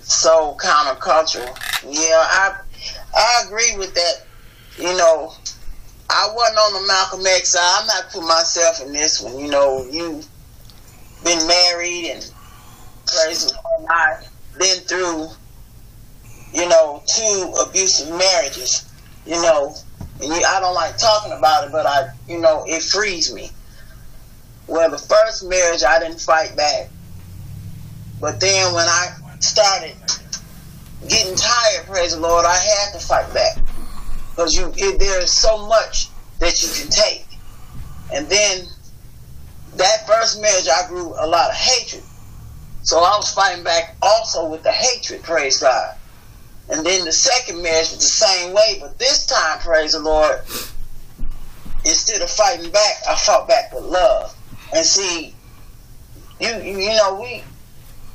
so 0.05 0.57
countercultural? 0.61 1.49
Yeah, 1.85 2.17
I 2.19 2.57
I 3.14 3.45
agree 3.47 3.77
with 3.77 3.95
that. 3.95 4.27
You 4.79 4.97
know, 4.97 5.33
I 6.11 6.33
wasn't 6.35 6.59
on 6.59 6.83
the 6.83 6.87
Malcolm 6.88 7.27
X 7.27 7.53
side. 7.53 7.81
I'm 7.81 7.87
not 7.87 8.11
putting 8.11 8.29
myself 8.29 8.83
in 8.83 8.93
this 8.93 9.21
one. 9.21 9.38
You 9.38 9.51
know, 9.51 9.87
you've 9.90 10.27
been 11.25 11.47
married 11.47 12.11
and 12.12 12.23
the 13.07 13.59
I've 13.90 14.29
been 14.59 14.81
through, 14.81 15.29
you 16.53 16.69
know, 16.69 17.03
two 17.07 17.55
abusive 17.67 18.11
marriages. 18.11 18.90
You 19.27 19.40
know, 19.40 19.75
and 20.21 20.29
you, 20.29 20.43
I 20.47 20.61
don't 20.61 20.75
like 20.75 20.99
talking 20.99 21.33
about 21.33 21.67
it, 21.67 21.73
but 21.73 21.87
I, 21.87 22.11
you 22.29 22.38
know, 22.38 22.64
it 22.67 22.83
frees 22.83 23.33
me. 23.33 23.51
Well, 24.67 24.90
the 24.90 24.99
first 24.99 25.45
marriage, 25.49 25.83
I 25.83 25.99
didn't 25.99 26.21
fight 26.21 26.57
back. 26.57 26.88
But 28.21 28.40
then 28.40 28.73
when 28.75 28.87
I 28.87 29.14
started 29.40 29.94
getting 31.09 31.35
tired, 31.37 31.87
praise 31.87 32.14
the 32.14 32.20
Lord, 32.20 32.44
I 32.44 32.57
had 32.57 32.99
to 32.99 33.07
fight 33.07 33.33
back. 33.35 33.59
Because 34.31 34.57
you, 34.57 34.73
it, 34.77 34.99
there 34.99 35.20
is 35.20 35.33
so 35.33 35.66
much 35.66 36.09
that 36.40 36.62
you 36.62 36.68
can 36.75 36.90
take. 36.90 37.27
And 38.12 38.29
then 38.29 38.66
that 39.77 40.07
first 40.07 40.40
marriage, 40.40 40.68
I 40.68 40.88
grew 40.88 41.14
a 41.18 41.27
lot 41.27 41.51
of 41.51 41.57
hatred. 41.57 42.03
So 42.83 42.99
I 42.99 43.16
was 43.16 43.33
fighting 43.33 43.64
back 43.64 43.97
also 44.03 44.49
with 44.49 44.62
the 44.62 44.73
hatred, 44.73 45.23
praise 45.23 45.61
God. 45.61 45.97
And 46.68 46.85
then 46.85 47.05
the 47.05 47.12
second 47.12 47.62
marriage 47.62 47.90
was 47.90 47.99
the 47.99 48.27
same 48.27 48.55
way, 48.55 48.79
but 48.81 48.99
this 48.99 49.27
time, 49.27 49.59
praise 49.61 49.92
the 49.92 50.01
Lord, 50.01 50.40
instead 51.85 52.23
of 52.23 52.31
fighting 52.31 52.70
back, 52.70 52.97
I 53.09 53.14
fought 53.16 53.49
back 53.49 53.73
with 53.73 53.85
love. 53.85 54.35
And 54.75 54.85
see, 54.85 55.35
you 56.40 56.49
you, 56.49 56.79
you 56.79 56.97
know, 56.97 57.18
we 57.20 57.44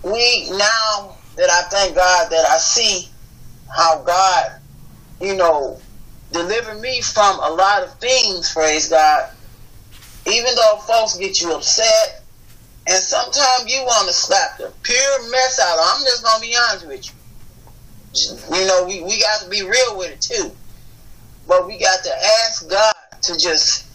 we 0.03 0.49
now 0.51 1.15
that 1.35 1.49
I 1.49 1.63
thank 1.69 1.95
God 1.95 2.29
that 2.31 2.45
I 2.45 2.57
see 2.57 3.09
how 3.75 4.01
God, 4.03 4.59
you 5.21 5.35
know, 5.35 5.79
delivered 6.31 6.79
me 6.79 7.01
from 7.01 7.39
a 7.39 7.49
lot 7.49 7.83
of 7.83 7.93
things, 7.95 8.53
praise 8.53 8.89
God. 8.89 9.31
Even 10.27 10.53
though 10.55 10.77
folks 10.79 11.17
get 11.17 11.41
you 11.41 11.53
upset, 11.53 12.23
and 12.87 13.03
sometimes 13.03 13.73
you 13.73 13.83
want 13.83 14.07
to 14.07 14.13
slap 14.13 14.57
the 14.57 14.71
pure 14.83 15.31
mess 15.31 15.59
out. 15.61 15.77
I'm 15.79 16.03
just 16.03 16.23
gonna 16.23 16.41
be 16.41 16.55
honest 16.55 16.87
with 16.87 17.05
you. 17.05 18.57
You 18.57 18.65
know, 18.65 18.85
we, 18.85 19.01
we 19.01 19.21
got 19.21 19.41
to 19.43 19.49
be 19.49 19.61
real 19.61 19.97
with 19.97 20.09
it 20.09 20.21
too. 20.21 20.51
But 21.47 21.67
we 21.67 21.79
got 21.79 22.03
to 22.03 22.11
ask 22.43 22.67
God 22.67 22.95
to 23.21 23.37
just 23.37 23.85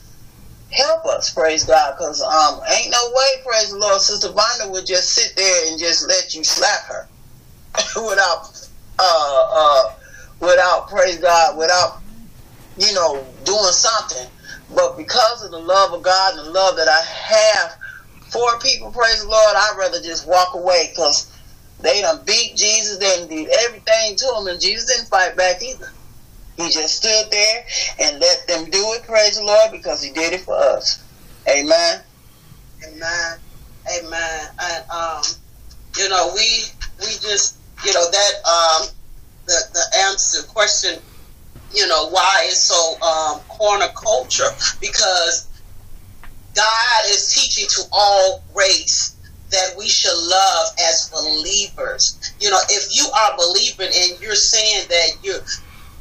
help 0.75 1.07
us, 1.07 1.33
praise 1.33 1.65
God, 1.65 1.95
because 1.97 2.21
um, 2.21 2.61
ain't 2.77 2.91
no 2.91 3.11
way, 3.15 3.43
praise 3.47 3.71
the 3.71 3.79
Lord, 3.79 4.01
Sister 4.01 4.29
Vonda 4.29 4.71
would 4.71 4.87
just 4.87 5.11
sit 5.11 5.35
there 5.37 5.71
and 5.71 5.79
just 5.79 6.09
let 6.09 6.35
you 6.35 6.45
slap 6.45 6.85
her 6.87 7.09
without, 8.09 8.69
uh, 8.99 9.49
uh, 9.53 9.93
without, 10.41 10.89
praise 10.89 11.19
God, 11.19 11.57
without, 11.57 12.01
you 12.77 12.93
know, 12.95 13.25
doing 13.45 13.73
something. 13.73 14.29
But 14.75 14.97
because 14.97 15.45
of 15.45 15.51
the 15.51 15.59
love 15.59 15.93
of 15.93 16.03
God 16.03 16.37
and 16.37 16.47
the 16.47 16.51
love 16.51 16.77
that 16.77 16.89
I 16.89 17.03
have 17.03 17.79
for 18.31 18.59
people, 18.59 18.91
praise 18.91 19.23
the 19.23 19.29
Lord, 19.29 19.55
I'd 19.57 19.77
rather 19.79 20.03
just 20.03 20.27
walk 20.27 20.55
away 20.55 20.91
because 20.91 21.31
they 21.81 22.01
done 22.01 22.25
beat 22.25 22.57
Jesus, 22.57 22.99
they 22.99 23.21
done 23.21 23.29
did 23.29 23.49
everything 23.67 24.17
to 24.17 24.27
him, 24.39 24.47
and 24.49 24.61
Jesus 24.61 24.87
didn't 24.87 25.09
fight 25.09 25.37
back 25.37 25.63
either. 25.63 25.91
He 26.57 26.71
just 26.71 26.97
stood 26.97 27.27
there 27.31 27.65
and 28.01 28.21
let 28.21 28.47
them 28.47 28.71
do 28.71 28.79
it, 28.95 29.05
praise 29.05 29.37
the 29.37 29.45
Lord, 29.45 29.73
because 29.73 30.03
he 30.03 30.13
did 30.13 30.33
it 30.33 30.43
for 30.43 30.57
us. 30.57 31.05
Amen. 31.49 32.01
Amen. 32.89 33.37
Amen. 33.99 34.47
And 34.63 34.85
um, 34.91 35.23
you 35.97 36.09
know, 36.09 36.33
we 36.35 36.65
we 37.01 37.07
just 37.21 37.59
you 37.85 37.93
know 37.93 38.11
that 38.11 38.33
um 38.49 38.89
the 39.47 39.59
the 39.75 39.99
answer 40.09 40.43
question, 40.49 41.01
you 41.71 41.87
know, 41.87 42.09
why 42.11 42.45
is 42.49 42.67
so 42.67 43.01
um 43.03 43.41
corner 43.49 43.89
culture? 44.01 44.51
Because 44.81 45.49
God 46.55 47.03
is 47.11 47.33
teaching 47.33 47.69
to 47.77 47.83
all 47.93 48.45
race 48.57 49.17
that 49.51 49.75
we 49.79 49.89
should 49.89 50.17
love 50.17 50.67
as 50.89 51.11
believers. 51.13 52.19
You 52.41 52.51
know, 52.51 52.61
if 52.71 52.95
you 52.97 53.07
are 53.11 53.37
believing 53.37 53.93
and 53.95 54.21
you're 54.21 54.35
saying 54.35 54.87
that 54.89 55.09
you're 55.23 55.41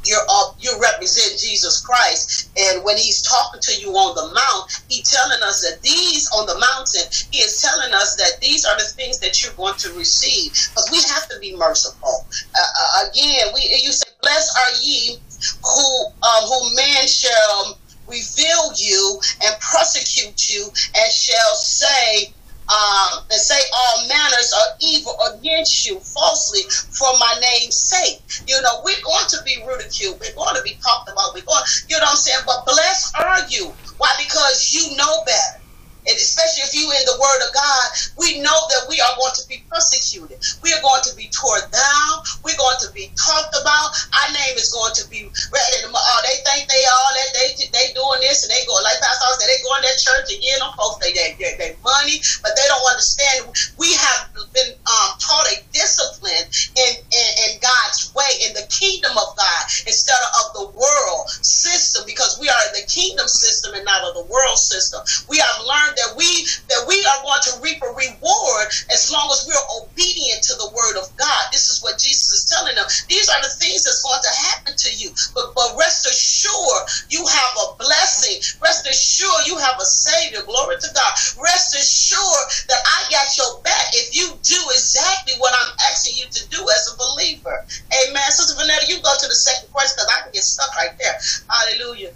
you're 0.06 0.26
up, 0.28 0.56
you 0.60 0.72
represent 0.80 1.40
Jesus 1.40 1.80
Christ, 1.80 2.50
and 2.56 2.84
when 2.84 2.96
He's 2.96 3.22
talking 3.22 3.60
to 3.60 3.80
you 3.80 3.90
on 3.90 4.14
the 4.14 4.34
mount, 4.34 4.82
He's 4.88 5.10
telling 5.10 5.42
us 5.42 5.62
that 5.62 5.82
these 5.82 6.28
on 6.32 6.46
the 6.46 6.58
mountain, 6.58 7.06
He 7.30 7.38
is 7.38 7.60
telling 7.60 7.92
us 7.94 8.16
that 8.16 8.40
these 8.40 8.64
are 8.64 8.76
the 8.76 8.84
things 8.84 9.20
that 9.20 9.42
you're 9.42 9.54
going 9.54 9.76
to 9.78 9.92
receive, 9.94 10.52
because 10.52 10.88
we 10.90 10.98
have 11.14 11.28
to 11.28 11.38
be 11.40 11.56
merciful. 11.56 12.26
Uh, 12.54 12.60
uh, 12.60 13.08
again, 13.08 13.48
we 13.54 13.60
you 13.82 13.92
say, 13.92 14.08
"Blessed 14.22 14.50
are 14.56 14.74
ye 14.82 15.18
who 15.62 16.06
um, 16.22 16.44
who 16.48 16.76
man 16.76 17.06
shall 17.06 17.78
reveal 18.06 18.72
you 18.76 19.20
and 19.44 19.54
persecute 19.60 20.48
you, 20.48 20.66
and 20.94 21.12
shall 21.12 21.54
say." 21.54 22.32
Um, 22.70 23.20
and 23.30 23.40
say 23.40 23.60
all 23.74 24.08
manners 24.08 24.52
of 24.52 24.66
evil 24.80 25.16
against 25.34 25.86
you 25.86 26.00
falsely 26.00 26.62
for 26.98 27.08
my 27.18 27.34
name's 27.40 27.76
sake. 27.88 28.20
You 28.46 28.60
know, 28.62 28.80
we're 28.84 29.04
going 29.04 29.28
to 29.30 29.38
be 29.44 29.64
ridiculed. 29.66 30.20
We're 30.20 30.36
going 30.36 30.56
to 30.56 30.62
be 30.62 30.78
talked 30.84 31.08
about. 31.10 31.34
We're 31.34 31.46
going, 31.46 31.64
you 31.88 31.96
know 31.98 32.04
what 32.04 32.10
I'm 32.10 32.16
saying? 32.16 32.44
But 32.46 32.64
blessed 32.66 33.14
are 33.20 33.40
you. 33.50 33.76
Why? 33.98 34.10
Because 34.18 34.70
you 34.72 34.96
know 34.96 35.22
better. 35.26 35.63
And 36.06 36.16
especially 36.16 36.68
if 36.68 36.72
you 36.76 36.84
in 36.92 37.04
the 37.08 37.16
word 37.16 37.40
of 37.46 37.50
God, 37.54 37.84
we 38.20 38.40
know 38.40 38.58
that 38.76 38.88
we 38.88 39.00
are 39.00 39.14
going 39.16 39.36
to 39.40 39.44
be 39.48 39.64
persecuted. 39.72 40.36
We 40.62 40.72
are 40.72 40.82
going 40.84 41.04
to 41.08 41.14
be 41.16 41.32
torn 41.32 41.64
down. 41.72 42.12
We're 42.44 42.60
going 42.60 42.80
to 42.84 42.90
be 42.92 43.08
talked 43.16 43.56
about. 43.56 43.88
Our 44.24 44.30
name 44.36 44.56
is 44.56 44.68
going 44.72 44.94
to 45.00 45.04
be 45.08 45.24
ready. 45.26 45.76
Oh, 45.88 46.20
they 46.26 46.38
think 46.44 46.68
they 46.68 46.82
all 46.84 47.10
that 47.16 47.30
they 47.32 47.48
they 47.72 47.86
doing 47.96 48.20
this 48.20 48.44
and 48.44 48.52
they 48.52 48.62
go 48.68 48.76
like 48.84 49.00
Pastor 49.00 49.32
said 49.40 49.48
they 49.48 49.60
going 49.64 49.80
to 49.80 49.88
that 49.88 49.98
church 50.00 50.28
again. 50.32 50.60
Them 50.60 50.72
folks 50.76 51.00
they 51.00 51.12
they, 51.14 51.36
they, 51.40 51.54
they 51.56 51.72
money, 51.80 52.20
but 52.42 52.52
they 52.56 52.66
don't 52.68 52.88
understand. 52.90 53.48
We 53.78 53.92
have 53.94 54.32
been 54.52 54.72
um, 54.74 55.10
taught 55.18 55.48
a 55.52 55.56
discipline 55.72 56.46
in, 56.76 56.92
in 57.00 57.30
in 57.48 57.52
God's 57.60 58.12
way 58.12 58.30
in 58.48 58.52
the 58.54 58.66
kingdom 58.68 59.16
of 59.16 59.28
God 59.36 59.62
instead 59.86 60.20
of 60.42 60.46
the 60.54 60.66
world 60.74 61.24
system 61.42 62.04
because 62.06 62.36
we 62.40 62.48
are 62.48 62.62
in 62.70 62.80
the 62.80 62.86
kingdom 62.86 63.26
system 63.26 63.74
and 63.74 63.84
not 63.84 64.04
of 64.04 64.14
the 64.14 64.26
world 64.28 64.58
system. 64.58 65.00
We 65.28 65.38
have 65.38 65.56
learned 65.64 65.93
that 65.96 66.12
we 66.16 66.28
that 66.70 66.84
we 66.88 66.96
are 66.98 67.20
going 67.24 67.44
to 67.50 67.54
reap 67.62 67.80
a 67.82 67.90
reward 67.92 68.66
as 68.92 69.10
long 69.12 69.28
as 69.32 69.44
we're 69.46 69.68
obedient 69.84 70.42
to 70.44 70.54
the 70.58 70.70
word 70.74 70.96
of 71.00 71.08
God. 71.18 71.42
This 71.52 71.68
is 71.70 71.80
what 71.82 71.98
Jesus 72.00 72.28
is 72.42 72.46
telling 72.50 72.76
them. 72.76 72.86
These 73.10 73.28
are 73.30 73.42
the 73.42 73.52
things 73.60 73.84
that's 73.84 74.02
going 74.04 74.22
to 74.24 74.34
happen 74.52 74.74
to 74.76 74.90
you. 74.96 75.10
But 75.34 75.52
but 75.56 75.76
rest 75.78 76.06
assured, 76.06 76.84
you 77.10 77.24
have 77.26 77.52
a 77.62 77.68
blessing. 77.78 78.38
Rest 78.62 78.86
assured, 78.88 79.46
you 79.46 79.58
have 79.58 79.76
a 79.80 79.86
savior. 79.86 80.42
Glory 80.46 80.76
to 80.80 80.90
God. 80.94 81.12
Rest 81.42 81.74
assured 81.76 82.46
that 82.70 82.82
I 82.82 82.98
got 83.10 83.28
your 83.38 83.52
back 83.64 83.86
if 83.94 84.14
you 84.14 84.38
do 84.42 84.60
exactly 84.72 85.34
what 85.38 85.54
I'm 85.54 85.72
asking 85.90 86.16
you 86.18 86.26
to 86.30 86.42
do 86.50 86.60
as 86.62 86.84
a 86.92 86.96
believer. 86.98 87.56
Amen. 88.04 88.28
Sister 88.30 88.56
Vanetta, 88.58 88.88
you 88.88 89.00
go 89.02 89.14
to 89.14 89.28
the 89.28 89.36
second 89.36 89.70
question 89.72 89.94
because 89.98 90.12
I 90.12 90.18
can 90.24 90.32
get 90.34 90.44
stuck 90.44 90.72
right 90.76 90.94
there. 91.00 91.16
Hallelujah. 91.50 92.12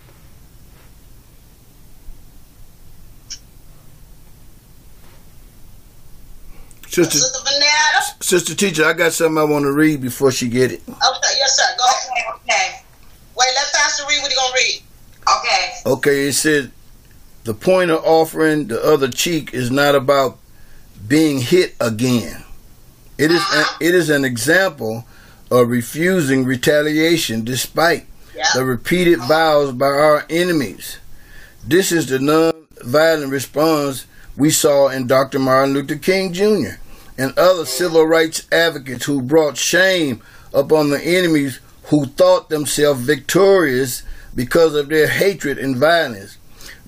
Sister, 6.90 7.18
Sister 7.18 7.38
Vanetta. 7.44 8.22
Sister 8.22 8.54
Teacher, 8.54 8.84
I 8.84 8.92
got 8.92 9.12
something 9.12 9.38
I 9.38 9.44
want 9.44 9.64
to 9.64 9.72
read 9.72 10.00
before 10.00 10.32
she 10.32 10.48
get 10.48 10.72
it. 10.72 10.80
Okay, 10.88 11.34
yes, 11.36 11.56
sir. 11.56 11.64
Go 11.78 11.84
ahead. 11.84 12.24
Okay, 12.34 12.52
okay, 12.52 12.80
Wait, 13.36 13.46
let 13.54 13.72
Pastor 13.74 14.04
read 14.08 14.22
what 14.22 14.30
he 14.32 14.36
gonna 14.36 14.54
read. 14.54 14.82
okay. 15.38 15.72
Okay, 15.86 16.28
it 16.28 16.32
said 16.32 16.72
the 17.44 17.54
point 17.54 17.90
of 17.90 18.02
offering 18.04 18.66
the 18.68 18.82
other 18.82 19.08
cheek 19.08 19.54
is 19.54 19.70
not 19.70 19.94
about 19.94 20.38
being 21.06 21.38
hit 21.40 21.74
again. 21.80 22.44
It 23.16 23.30
is 23.30 23.40
Uh-huh. 23.40 23.76
it 23.80 23.94
is 23.94 24.10
an 24.10 24.24
example 24.24 25.06
of 25.50 25.68
refusing 25.68 26.44
retaliation 26.44 27.44
despite 27.44 28.06
Yeah. 28.34 28.44
the 28.54 28.64
repeated 28.64 29.18
vows 29.20 29.72
by 29.72 29.86
our 29.86 30.26
enemies. 30.28 30.98
This 31.66 31.90
is 31.92 32.06
the 32.06 32.18
non-violent 32.18 33.30
response 33.30 34.04
we 34.38 34.50
saw 34.50 34.88
in 34.88 35.08
Dr. 35.08 35.40
Martin 35.40 35.74
Luther 35.74 35.96
King 35.96 36.32
Jr. 36.32 36.78
and 37.18 37.36
other 37.36 37.66
civil 37.66 38.06
rights 38.06 38.46
advocates 38.52 39.04
who 39.04 39.20
brought 39.20 39.56
shame 39.56 40.22
upon 40.54 40.90
the 40.90 41.02
enemies 41.02 41.58
who 41.86 42.06
thought 42.06 42.48
themselves 42.48 43.00
victorious 43.00 44.04
because 44.36 44.74
of 44.74 44.88
their 44.88 45.08
hatred 45.08 45.58
and 45.58 45.76
violence. 45.76 46.38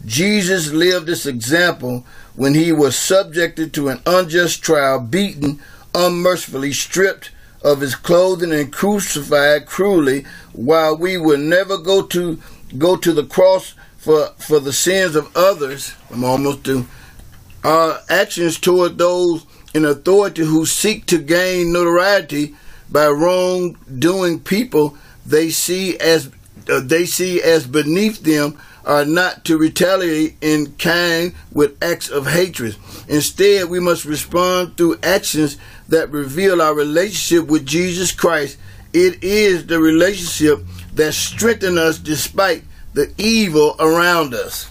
Jesus 0.07 0.73
lived 0.73 1.07
this 1.07 1.27
example 1.27 2.07
when 2.37 2.55
he 2.55 2.71
was 2.71 2.97
subjected 2.97 3.75
to 3.75 3.89
an 3.89 4.01
unjust 4.07 4.63
trial, 4.63 5.01
beaten 5.01 5.61
unmercifully, 5.93 6.73
stripped 6.73 7.33
of 7.63 7.81
his 7.81 7.97
clothing 7.97 8.53
and 8.53 8.73
crucified 8.73 9.67
cruelly, 9.67 10.25
while 10.53 10.97
we 10.97 11.19
would 11.19 11.41
never 11.41 11.77
go 11.77 12.01
to 12.03 12.41
go 12.79 12.97
to 12.97 13.13
the 13.13 13.27
cross 13.27 13.75
for 13.99 14.29
for 14.39 14.61
the 14.61 14.73
sins 14.73 15.17
of 15.17 15.37
others. 15.37 15.95
I'm 16.11 16.23
almost 16.23 16.63
through. 16.63 16.87
Our 17.65 18.01
actions 18.09 18.59
toward 18.59 18.99
those 18.99 19.45
in 19.75 19.85
authority 19.85 20.43
who 20.43 20.67
seek 20.67 21.07
to 21.07 21.19
gain 21.19 21.73
notoriety 21.73 22.55
by 22.91 23.09
wrongdoing 23.09 24.41
people 24.41 24.97
they 25.27 25.51
see 25.51 25.99
as 25.99 26.31
uh, 26.69 26.81
they 26.83 27.07
see 27.07 27.43
as 27.43 27.67
beneath 27.67 28.23
them 28.23 28.59
are 28.85 29.05
not 29.05 29.45
to 29.45 29.59
retaliate 29.59 30.37
in 30.41 30.73
kind 30.77 31.35
with 31.53 31.77
acts 31.83 32.09
of 32.09 32.27
hatred. 32.27 32.77
Instead, 33.09 33.69
we 33.69 33.79
must 33.79 34.05
respond 34.05 34.77
through 34.77 34.99
actions 35.03 35.59
that 35.89 36.11
reveal 36.11 36.63
our 36.63 36.75
relationship 36.75 37.47
with 37.49 37.67
Jesus 37.67 38.13
Christ. 38.13 38.59
It 38.93 39.23
is 39.23 39.67
the 39.67 39.79
relationship 39.79 40.61
that 40.95 41.13
strengthens 41.13 41.79
us 41.79 41.99
despite 41.99 42.65
the 42.95 43.13
evil 43.19 43.77
around 43.79 44.35
us. 44.35 44.71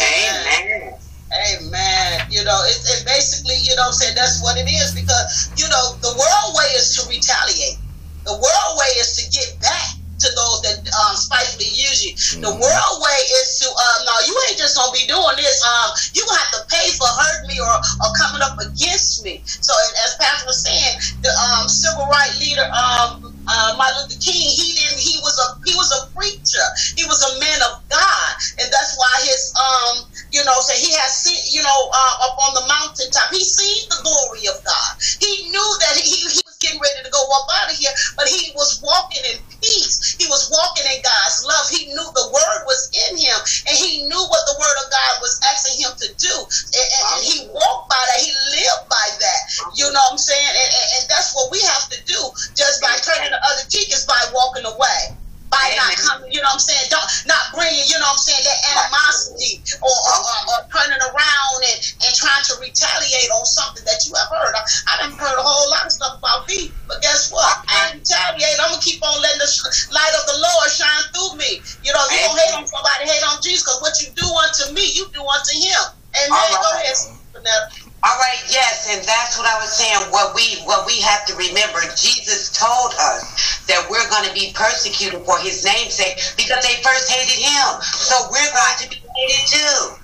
Amen. 0.00 0.94
Amen. 1.34 2.26
You 2.30 2.44
know, 2.44 2.58
it, 2.64 2.78
it 2.94 3.00
basically, 3.04 3.58
you 3.62 3.74
know, 3.74 3.90
say 3.90 4.14
that's 4.14 4.42
what 4.42 4.56
it 4.56 4.70
is 4.70 4.94
because, 4.94 5.50
you 5.58 5.66
know, 5.68 5.98
the 5.98 6.14
world 6.14 6.50
way 6.54 6.70
is 6.78 6.94
to 6.94 7.08
retaliate. 7.10 7.78
The 8.24 8.32
world 8.38 8.72
way 8.78 8.90
is 9.02 9.18
to 9.18 9.24
get 9.34 9.58
back 9.60 9.98
to 10.24 10.28
those 10.30 10.62
that 10.62 10.78
um, 10.94 11.14
spitefully 11.18 11.68
use 11.74 12.06
you. 12.06 12.14
The 12.40 12.54
world 12.54 12.96
way 13.02 13.18
is 13.42 13.60
to, 13.60 13.68
uh, 13.68 13.98
no, 14.06 14.14
you 14.24 14.34
ain't 14.48 14.58
just 14.58 14.78
gonna 14.78 14.94
be 14.94 15.04
doing 15.10 15.36
this. 15.36 15.58
Um, 15.66 15.90
you 16.14 16.22
gonna 16.22 16.38
have 16.38 16.54
to 16.54 16.62
pay 16.70 16.86
for 16.94 17.10
hurting 17.10 17.50
me 17.50 17.58
or, 17.58 17.74
or 17.74 18.08
coming 18.14 18.40
up 18.40 18.56
against 18.62 19.24
me. 19.24 19.42
So, 19.44 19.74
as 20.06 20.16
Pastor 20.16 20.46
was 20.46 20.62
saying, 20.62 21.18
the 21.20 21.34
um, 21.34 21.68
civil 21.68 22.06
rights 22.06 22.38
leader, 22.40 22.64
um, 22.70 23.33
uh, 23.48 23.74
Martin 23.76 24.08
Luther 24.08 24.20
King, 24.20 24.48
he 24.48 24.74
didn't. 24.74 25.00
He 25.00 25.20
was 25.20 25.36
a 25.38 25.46
he 25.64 25.74
was 25.76 25.90
a 25.92 26.00
preacher. 26.16 26.66
He 26.96 27.04
was 27.04 27.20
a 27.22 27.40
man 27.40 27.60
of 27.68 27.82
God, 27.88 28.30
and 28.60 28.68
that's 28.72 28.96
why 28.96 29.12
his 29.24 29.42
um, 29.54 30.08
you 30.34 30.42
know, 30.42 30.58
say 30.66 30.74
he 30.74 30.90
has 30.98 31.14
seen, 31.14 31.38
you 31.54 31.62
know, 31.62 31.80
uh, 31.94 32.26
up 32.26 32.34
on 32.42 32.58
the 32.58 32.66
mountaintop, 32.66 33.30
he 33.30 33.38
seen 33.38 33.86
the 33.86 34.02
glory 34.02 34.50
of 34.50 34.58
God. 34.66 34.90
He 35.22 35.46
knew 35.46 35.70
that 35.86 35.94
he, 35.94 36.10
he 36.10 36.42
was 36.42 36.58
getting 36.58 36.82
ready 36.82 37.06
to 37.06 37.10
go 37.14 37.22
up 37.22 37.46
out 37.62 37.70
of 37.70 37.78
here, 37.78 37.94
but 38.18 38.26
he 38.26 38.50
was 38.58 38.82
walking 38.82 39.22
in 39.30 39.38
peace. 39.64 40.20
He 40.20 40.28
was 40.28 40.52
walking 40.52 40.84
in 40.84 41.00
God's 41.00 41.38
love. 41.48 41.66
He 41.72 41.88
knew 41.88 42.08
the 42.12 42.28
word 42.28 42.60
was 42.68 42.82
in 43.08 43.16
him, 43.16 43.38
and 43.68 43.74
he 43.74 44.04
knew 44.04 44.24
what 44.28 44.44
the 44.44 44.56
word 44.60 44.76
of 44.84 44.92
God 44.92 45.12
was 45.24 45.40
asking 45.48 45.80
him 45.80 45.92
to 45.96 46.08
do, 46.20 46.34
and, 46.36 46.88
and, 46.92 47.04
and 47.16 47.22
he 47.24 47.36
walked 47.48 47.88
by 47.88 48.02
that. 48.12 48.20
He 48.20 48.32
lived 48.60 48.86
by 48.92 49.06
that. 49.20 49.40
You 49.74 49.88
know 49.88 50.04
what 50.12 50.20
I'm 50.20 50.20
saying? 50.20 50.52
And, 50.52 50.70
and, 50.70 50.88
and 51.00 51.04
that's 51.08 51.32
what 51.32 51.48
we 51.48 51.60
have 51.64 51.88
to 51.88 51.98
do. 52.04 52.20
Just 52.52 52.84
by 52.84 52.92
turning 53.00 53.32
the 53.32 53.40
other 53.40 53.64
cheek 53.72 53.88
is 53.88 54.04
by 54.04 54.20
walking 54.36 54.68
away. 54.68 55.16
By 55.54 55.70
not 55.78 55.94
coming, 56.02 56.30
you 56.34 56.42
know 56.42 56.50
what 56.50 56.58
I'm 56.58 56.66
saying? 56.66 56.86
Don't 56.90 57.06
not 57.30 57.42
bringing, 57.54 57.86
you 57.86 57.96
know 58.02 58.10
what 58.10 58.18
I'm 58.18 58.26
saying, 58.26 58.42
that 58.42 58.58
animosity 58.74 59.62
or, 59.80 59.94
or, 59.94 60.18
or, 60.18 60.38
or 60.50 60.58
turning 60.74 60.98
around 60.98 61.58
and, 61.62 61.78
and 62.02 62.12
trying 62.18 62.44
to 62.50 62.54
retaliate 62.58 63.30
on 63.30 63.46
something 63.46 63.84
that 63.86 64.02
you 64.04 64.12
have 64.18 64.30
heard. 64.34 64.52
I, 64.58 64.62
I 64.90 64.92
done 65.06 65.14
heard 65.14 65.38
a 65.38 65.44
whole 65.44 65.68
lot 65.70 65.86
of 65.86 65.92
stuff 65.94 66.18
about 66.18 66.44
me, 66.50 66.74
but 66.90 66.98
guess 67.00 67.30
what? 67.30 67.46
I 67.70 67.94
ain't 67.94 68.02
retaliate. 68.02 68.58
I'm 68.58 68.74
gonna 68.74 68.82
keep 68.82 69.00
on 69.06 69.16
letting 69.22 69.40
the 69.40 69.48
sh- 69.48 69.88
light 69.94 70.14
of 70.18 70.24
the 70.26 70.38
Lord 70.42 70.68
shine 70.74 71.04
through 71.14 71.38
me. 71.38 71.62
You 71.86 71.94
know, 71.94 72.04
you 72.10 72.18
don't 72.26 72.38
hate 72.38 72.54
on 72.58 72.66
somebody, 72.66 73.06
hate 73.06 73.24
on 73.30 73.38
Jesus, 73.40 73.62
because 73.62 73.80
what 73.80 73.94
you 74.02 74.10
do 74.18 74.26
unto 74.26 74.74
me, 74.74 74.84
you 74.98 75.06
do 75.14 75.22
unto 75.22 75.54
him. 75.54 75.84
Amen. 76.14 76.30
All 76.34 76.62
Go 76.62 76.70
ahead, 76.78 76.94
Netta. 77.42 77.83
All 78.04 78.18
right, 78.18 78.44
yes, 78.52 78.86
and 78.92 79.00
that's 79.08 79.38
what 79.38 79.48
I 79.48 79.56
was 79.64 79.72
saying. 79.72 80.12
What 80.12 80.34
we 80.34 80.60
what 80.68 80.86
we 80.86 81.00
have 81.00 81.24
to 81.24 81.34
remember, 81.36 81.80
Jesus 81.96 82.52
told 82.52 82.92
us 83.00 83.64
that 83.64 83.88
we're 83.88 84.04
going 84.10 84.28
to 84.28 84.34
be 84.34 84.52
persecuted 84.52 85.24
for 85.24 85.38
His 85.38 85.64
name's 85.64 85.94
sake 85.94 86.20
because 86.36 86.60
they 86.68 86.76
first 86.84 87.10
hated 87.10 87.40
Him. 87.40 87.80
So 87.80 88.28
we're 88.30 88.52
going 88.52 88.76
to 88.84 88.88
be 88.90 89.00
hated 89.00 89.56
too. 89.56 89.96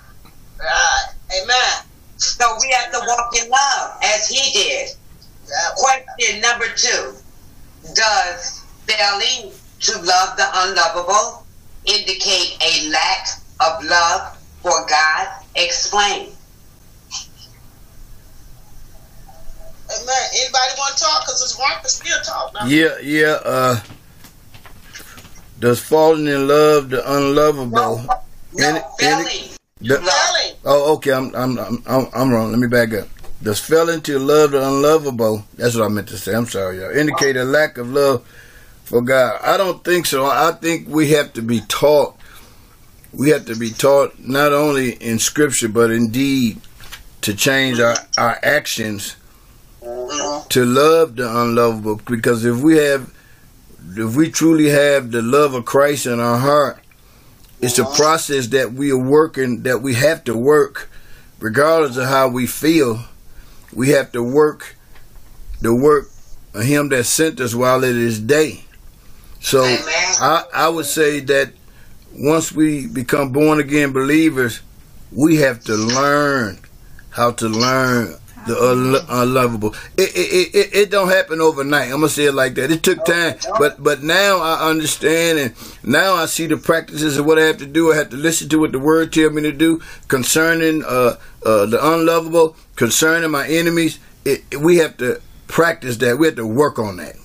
Right. 0.58 1.12
Amen. 1.42 1.84
So 2.16 2.56
we 2.62 2.72
have 2.72 2.90
to 2.92 3.00
walk 3.04 3.36
in 3.36 3.50
love 3.50 4.00
as 4.02 4.26
He 4.26 4.50
did. 4.50 4.96
Question 5.76 6.40
number 6.40 6.72
two: 6.74 7.12
Does 7.92 8.64
failing 8.88 9.52
to 9.80 9.92
love 10.00 10.38
the 10.38 10.48
unlovable 10.54 11.44
indicate 11.84 12.56
a 12.64 12.88
lack 12.88 13.28
of 13.60 13.84
love 13.84 14.38
for 14.62 14.86
God? 14.88 15.28
Explain. 15.54 16.32
Amen. 20.00 20.14
Anybody 20.34 20.72
want 20.78 20.96
to 20.96 21.04
talk? 21.04 21.22
Because 21.26 21.42
it's 21.42 21.58
wrong 21.58 21.82
to 21.82 21.88
still 21.88 22.18
talk 22.22 22.54
now. 22.54 22.66
Yeah, 22.66 22.98
yeah. 23.02 23.38
Uh, 23.44 23.80
does 25.58 25.80
falling 25.80 26.26
in 26.26 26.48
love 26.48 26.90
the 26.90 27.02
unlovable? 27.16 27.70
No, 27.72 28.20
Any- 28.58 28.80
any- 29.02 29.50
the- 29.80 30.56
oh, 30.64 30.94
okay. 30.94 31.12
I'm, 31.12 31.34
I'm, 31.34 31.58
I'm, 31.58 31.82
I'm, 31.86 32.06
I'm 32.14 32.30
wrong. 32.30 32.50
Let 32.50 32.58
me 32.58 32.66
back 32.66 32.92
up. 32.94 33.08
Does 33.42 33.60
failing 33.60 34.02
to 34.02 34.18
love 34.18 34.50
the 34.50 34.66
unlovable? 34.66 35.44
That's 35.54 35.74
what 35.74 35.84
I 35.84 35.88
meant 35.88 36.08
to 36.08 36.18
say. 36.18 36.34
I'm 36.34 36.46
sorry, 36.46 36.80
y'all. 36.80 36.90
Indicate 36.90 37.36
a 37.36 37.44
lack 37.44 37.78
of 37.78 37.90
love 37.90 38.26
for 38.84 39.00
God. 39.00 39.40
I 39.42 39.56
don't 39.56 39.82
think 39.82 40.04
so. 40.06 40.26
I 40.26 40.52
think 40.60 40.88
we 40.88 41.10
have 41.12 41.32
to 41.34 41.42
be 41.42 41.60
taught. 41.68 42.16
We 43.12 43.30
have 43.30 43.46
to 43.46 43.56
be 43.56 43.70
taught 43.70 44.18
not 44.18 44.52
only 44.52 44.92
in 44.92 45.18
Scripture 45.18 45.68
but 45.68 45.90
indeed 45.90 46.60
to 47.22 47.34
change 47.34 47.80
our, 47.80 47.96
our 48.18 48.38
actions 48.42 49.16
to 49.80 50.64
love 50.64 51.16
the 51.16 51.26
unlovable 51.42 52.00
because 52.06 52.44
if 52.44 52.60
we 52.60 52.76
have 52.76 53.12
if 53.96 54.14
we 54.14 54.30
truly 54.30 54.68
have 54.68 55.10
the 55.10 55.22
love 55.22 55.54
of 55.54 55.64
Christ 55.64 56.06
in 56.06 56.20
our 56.20 56.38
heart 56.38 56.78
it's 57.60 57.78
a 57.78 57.84
process 57.84 58.48
that 58.48 58.72
we 58.72 58.90
are 58.90 58.98
working 58.98 59.62
that 59.62 59.80
we 59.82 59.94
have 59.94 60.24
to 60.24 60.36
work 60.36 60.90
regardless 61.38 61.96
of 61.96 62.06
how 62.06 62.28
we 62.28 62.46
feel 62.46 63.04
we 63.72 63.90
have 63.90 64.12
to 64.12 64.22
work 64.22 64.76
the 65.60 65.74
work 65.74 66.08
of 66.54 66.62
him 66.64 66.88
that 66.90 67.04
sent 67.04 67.40
us 67.40 67.54
while 67.54 67.82
it 67.84 67.96
is 67.96 68.20
day 68.20 68.64
so. 69.40 69.62
I, 70.20 70.44
I 70.54 70.68
would 70.68 70.84
say 70.86 71.20
that 71.20 71.52
once 72.12 72.52
we 72.52 72.86
become 72.86 73.32
born 73.32 73.58
again 73.60 73.92
believers 73.92 74.60
we 75.12 75.36
have 75.36 75.64
to 75.64 75.74
learn 75.74 76.58
how 77.10 77.32
to 77.32 77.48
learn 77.48 78.14
the 78.46 78.54
unlo- 78.54 79.04
unlovable. 79.08 79.74
It, 79.96 80.10
it 80.16 80.54
it 80.54 80.74
it 80.74 80.90
don't 80.90 81.08
happen 81.08 81.40
overnight. 81.40 81.84
I'm 81.86 82.00
gonna 82.00 82.08
say 82.08 82.24
it 82.24 82.32
like 82.32 82.54
that. 82.54 82.70
It 82.70 82.82
took 82.82 83.04
time, 83.04 83.36
but 83.58 83.82
but 83.82 84.02
now 84.02 84.38
I 84.38 84.68
understand, 84.70 85.38
and 85.38 85.54
now 85.82 86.14
I 86.14 86.26
see 86.26 86.46
the 86.46 86.56
practices 86.56 87.18
of 87.18 87.26
what 87.26 87.38
I 87.38 87.42
have 87.42 87.58
to 87.58 87.66
do. 87.66 87.92
I 87.92 87.96
have 87.96 88.10
to 88.10 88.16
listen 88.16 88.48
to 88.50 88.58
what 88.58 88.72
the 88.72 88.78
Word 88.78 89.12
tell 89.12 89.30
me 89.30 89.42
to 89.42 89.52
do 89.52 89.80
concerning 90.08 90.82
uh, 90.84 91.16
uh, 91.44 91.66
the 91.66 91.78
unlovable, 91.82 92.56
concerning 92.76 93.30
my 93.30 93.46
enemies. 93.46 93.98
It, 94.24 94.44
it- 94.50 94.60
we 94.60 94.76
have 94.78 94.96
to 94.98 95.20
practice 95.46 95.96
that. 95.98 96.18
We 96.18 96.26
have 96.28 96.36
to 96.36 96.46
work 96.46 96.78
on 96.78 96.96
that. 96.98 97.16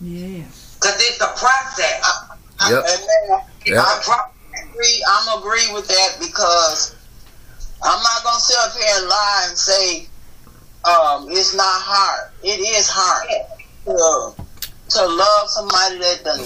Yes. 0.00 0.76
Because 0.80 0.96
it's 1.00 1.20
a 1.20 1.26
process. 1.26 2.28
Yep. 2.70 2.84
Amen. 2.84 3.44
Yep. 3.66 3.78
I 3.78 4.00
probably 4.04 4.70
agree. 4.70 5.04
I'm 5.08 5.38
agree 5.38 5.72
with 5.72 5.86
that 5.88 6.16
because 6.18 6.96
I'm 7.82 8.02
not 8.02 8.24
gonna 8.24 8.40
sit 8.40 8.56
up 8.58 8.72
here 8.72 8.86
and 8.98 9.08
lie 9.08 9.46
and 9.48 9.58
say 9.58 10.06
um, 10.84 11.28
it's 11.30 11.54
not 11.54 11.80
hard. 11.82 12.32
It 12.42 12.60
is 12.60 12.88
hard 12.88 13.28
to, 13.86 14.44
to 14.88 15.06
love 15.06 15.48
somebody 15.48 15.98
that 15.98 16.24
done 16.24 16.44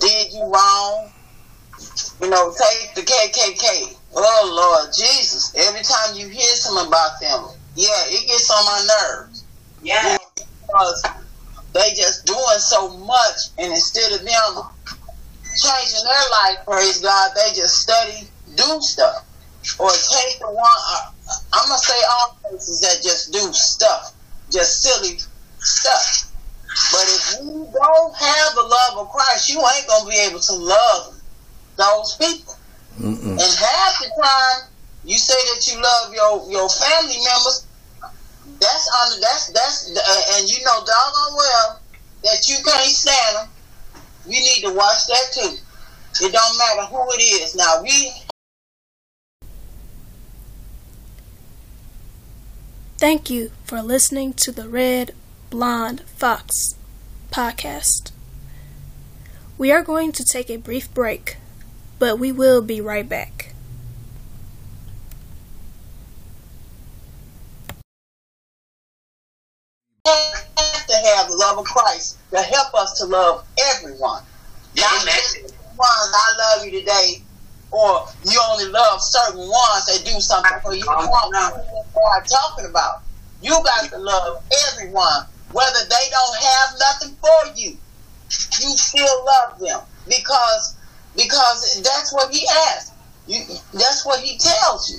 did 0.00 0.32
you 0.32 0.42
wrong. 0.42 1.10
You 2.20 2.30
know, 2.30 2.52
take 2.52 2.94
the 2.94 3.02
KKK. 3.02 3.96
Oh 4.14 4.50
Lord 4.52 4.92
Jesus! 4.92 5.54
Every 5.54 5.82
time 5.82 6.16
you 6.16 6.28
hear 6.28 6.54
something 6.56 6.88
about 6.88 7.20
them, 7.20 7.44
yeah, 7.76 7.86
it 8.06 8.26
gets 8.26 8.50
on 8.50 8.64
my 8.64 8.86
nerves. 8.88 9.44
Yeah. 9.82 10.18
because 10.34 11.04
they 11.72 11.90
just 11.94 12.26
doing 12.26 12.58
so 12.58 12.96
much, 12.98 13.54
and 13.58 13.72
instead 13.72 14.12
of 14.12 14.24
them 14.24 14.64
changing 15.62 16.04
their 16.04 16.26
life, 16.42 16.64
praise 16.66 17.00
God, 17.00 17.30
they 17.34 17.52
just 17.54 17.76
study, 17.76 18.28
do 18.56 18.80
stuff, 18.80 19.24
or 19.78 19.90
take 19.90 20.38
the 20.38 20.46
one. 20.46 20.78
Uh, 20.88 21.12
I'm 21.52 21.68
gonna 21.68 21.78
say 21.78 22.00
all 22.04 22.38
places 22.42 22.80
that 22.80 23.02
just 23.02 23.32
do 23.32 23.52
stuff, 23.52 24.14
just 24.50 24.82
silly 24.82 25.18
stuff. 25.58 26.32
But 26.92 27.04
if 27.08 27.40
you 27.40 27.68
don't 27.72 28.14
have 28.16 28.54
the 28.54 28.62
love 28.62 28.98
of 28.98 29.10
Christ, 29.10 29.48
you 29.48 29.60
ain't 29.60 29.86
gonna 29.88 30.08
be 30.08 30.16
able 30.16 30.40
to 30.40 30.54
love 30.54 31.20
those 31.76 32.16
people. 32.16 32.54
Mm-mm. 33.00 33.30
And 33.30 33.40
half 33.40 33.98
the 34.00 34.10
time, 34.22 34.68
you 35.04 35.16
say 35.18 35.38
that 35.54 35.66
you 35.66 35.80
love 35.80 36.14
your 36.14 36.50
your 36.50 36.68
family 36.68 37.18
members, 37.24 37.66
That's 38.60 38.88
on. 39.00 39.20
That's 39.20 39.52
that's 39.52 39.96
uh, 39.96 40.38
and 40.38 40.48
you 40.48 40.64
know 40.64 40.84
doggone 40.84 41.34
well 41.36 41.80
that 42.24 42.48
you 42.48 42.56
can't 42.64 42.90
stand 42.90 43.36
them. 43.36 43.48
We 44.26 44.40
need 44.40 44.62
to 44.66 44.74
watch 44.74 45.06
that 45.06 45.32
too. 45.32 45.56
It 46.20 46.32
don't 46.32 46.58
matter 46.58 46.86
who 46.90 47.00
it 47.12 47.22
is. 47.22 47.54
Now 47.54 47.82
we 47.82 48.12
Thank 52.98 53.30
you 53.30 53.52
for 53.62 53.80
listening 53.80 54.32
to 54.32 54.50
the 54.50 54.68
Red 54.68 55.14
Blonde 55.50 56.00
Fox 56.16 56.74
podcast. 57.30 58.10
We 59.56 59.70
are 59.70 59.84
going 59.84 60.10
to 60.10 60.24
take 60.24 60.50
a 60.50 60.56
brief 60.56 60.92
break, 60.92 61.36
but 62.00 62.18
we 62.18 62.32
will 62.32 62.60
be 62.60 62.80
right 62.80 63.08
back. 63.08 63.54
have 70.04 70.86
to 70.88 70.94
have 71.14 71.28
the 71.28 71.36
love 71.36 71.58
of 71.58 71.66
Christ 71.66 72.18
to 72.32 72.38
help 72.38 72.74
us 72.74 72.98
to 72.98 73.06
love 73.06 73.46
everyone. 73.76 74.24
Not 74.76 75.02
Amen. 75.02 75.14
just 75.14 75.34
the 75.34 75.52
ones 75.76 75.78
I 75.78 76.56
love 76.56 76.66
you 76.66 76.80
today, 76.80 77.22
or 77.70 78.06
you 78.24 78.40
only 78.50 78.66
love 78.66 79.02
certain 79.02 79.40
ones 79.40 79.86
that 79.86 80.02
do 80.04 80.20
something 80.20 80.58
for 80.62 80.74
you. 80.74 80.84
What 80.86 81.32
I'm 82.16 82.24
talking 82.24 82.70
about. 82.70 83.02
You 83.42 83.50
got 83.50 83.88
to 83.90 83.98
love 83.98 84.42
everyone, 84.72 85.26
whether 85.52 85.80
they 85.88 86.06
don't 86.10 86.36
have 86.42 86.78
nothing 86.80 87.16
for 87.20 87.54
you. 87.54 87.76
You 88.60 88.76
still 88.76 89.24
love 89.24 89.58
them 89.60 89.80
because 90.06 90.76
because 91.16 91.82
that's 91.82 92.12
what 92.12 92.32
He 92.32 92.46
asks. 92.68 92.92
You 93.26 93.40
that's 93.72 94.04
what 94.04 94.20
He 94.20 94.38
tells 94.38 94.90
you. 94.90 94.98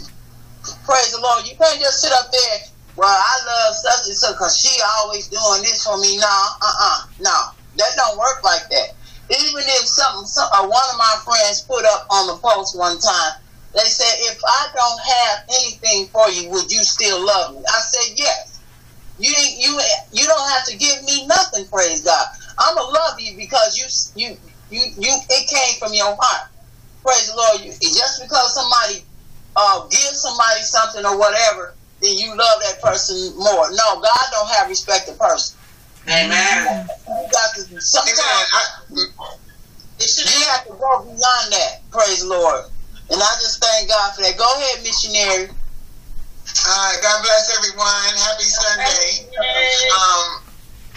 Praise 0.86 1.12
the 1.13 1.21
Lord. 1.21 1.45
You 1.47 1.55
can't 1.58 1.79
just 1.79 2.01
sit 2.01 2.12
up 2.13 2.32
there. 2.32 2.60
Well, 2.95 3.08
I 3.08 3.36
love 3.45 3.75
such 3.75 4.08
and 4.08 4.15
such 4.15 4.36
because 4.36 4.58
she 4.60 4.82
always 4.99 5.27
doing 5.27 5.62
this 5.62 5.84
for 5.84 5.97
me. 5.97 6.17
No, 6.17 6.25
uh-uh, 6.27 7.08
no, 7.21 7.36
that 7.77 7.91
don't 7.95 8.17
work 8.17 8.43
like 8.43 8.69
that. 8.69 8.89
Even 9.30 9.63
if 9.63 9.86
something, 9.88 10.26
some, 10.26 10.50
uh, 10.54 10.68
one 10.68 10.89
of 10.92 10.98
my 10.98 11.15
friends 11.24 11.62
put 11.62 11.86
up 11.86 12.08
on 12.10 12.28
the 12.28 12.38
post 12.42 12.78
one 12.78 12.98
time, 13.00 13.34
they 13.74 13.86
said, 13.86 14.13
"If 14.34 14.39
I 14.44 14.68
don't 14.74 15.02
have 15.02 15.38
anything 15.50 16.08
for 16.08 16.28
you, 16.30 16.50
would 16.50 16.72
you 16.72 16.84
still 16.84 17.24
love 17.26 17.56
me?" 17.56 17.62
I 17.68 17.82
said, 17.82 18.18
"Yes." 18.18 18.60
You 19.20 19.36
you 19.36 19.80
you 20.13 20.26
don't 20.26 20.50
have 20.52 20.65
to 20.68 20.78
give 20.78 21.04
me 21.04 21.28
nothing. 21.28 21.68
Praise 21.68 22.02
God. 22.04 22.26
I'ma 22.58 22.82
love 22.82 23.20
you 23.20 23.36
because 23.36 23.76
you 23.76 23.86
you 24.15 24.38
you 24.70 24.82
you 24.98 25.12
it 25.30 25.50
came 25.50 25.78
from 25.78 25.94
your 25.94 26.15
heart. 26.18 26.50
Praise 27.06 27.28
the 27.28 27.36
Lord. 27.36 27.60
You, 27.60 27.72
just 27.74 28.22
because 28.22 28.56
somebody 28.56 29.06
uh, 29.58 29.88
gives 29.89 30.22
somebody 30.22 30.62
something 30.62 31.06
or 31.06 31.20
whatever, 31.20 31.76
then 32.02 32.15
you 32.15 32.30
love 32.30 32.62
that 32.62 32.82
person 32.82 33.34
more. 33.36 33.70
No, 33.72 34.00
God 34.00 34.26
don't 34.32 34.50
have 34.52 34.70
respect 34.70 35.10
of 35.10 35.20
person. 35.20 35.59
Amen. 36.10 36.89
Sometimes 37.78 38.17
I, 38.17 38.63
you 38.98 40.45
have 40.50 40.65
to 40.65 40.74
go 40.74 41.04
beyond 41.06 41.54
that. 41.54 41.82
Praise 41.91 42.26
Lord. 42.26 42.65
And 43.12 43.22
I 43.22 43.34
just 43.38 43.62
thank 43.62 43.89
God 43.89 44.15
for 44.15 44.22
that. 44.22 44.38
Go 44.38 44.45
ahead, 44.45 44.84
missionary. 44.84 45.54
Right, 46.65 46.98
God 47.02 47.22
bless 47.22 47.58
everyone. 47.58 48.10
Happy 48.26 48.43
Sunday. 48.43 49.30
Um, 49.93 50.41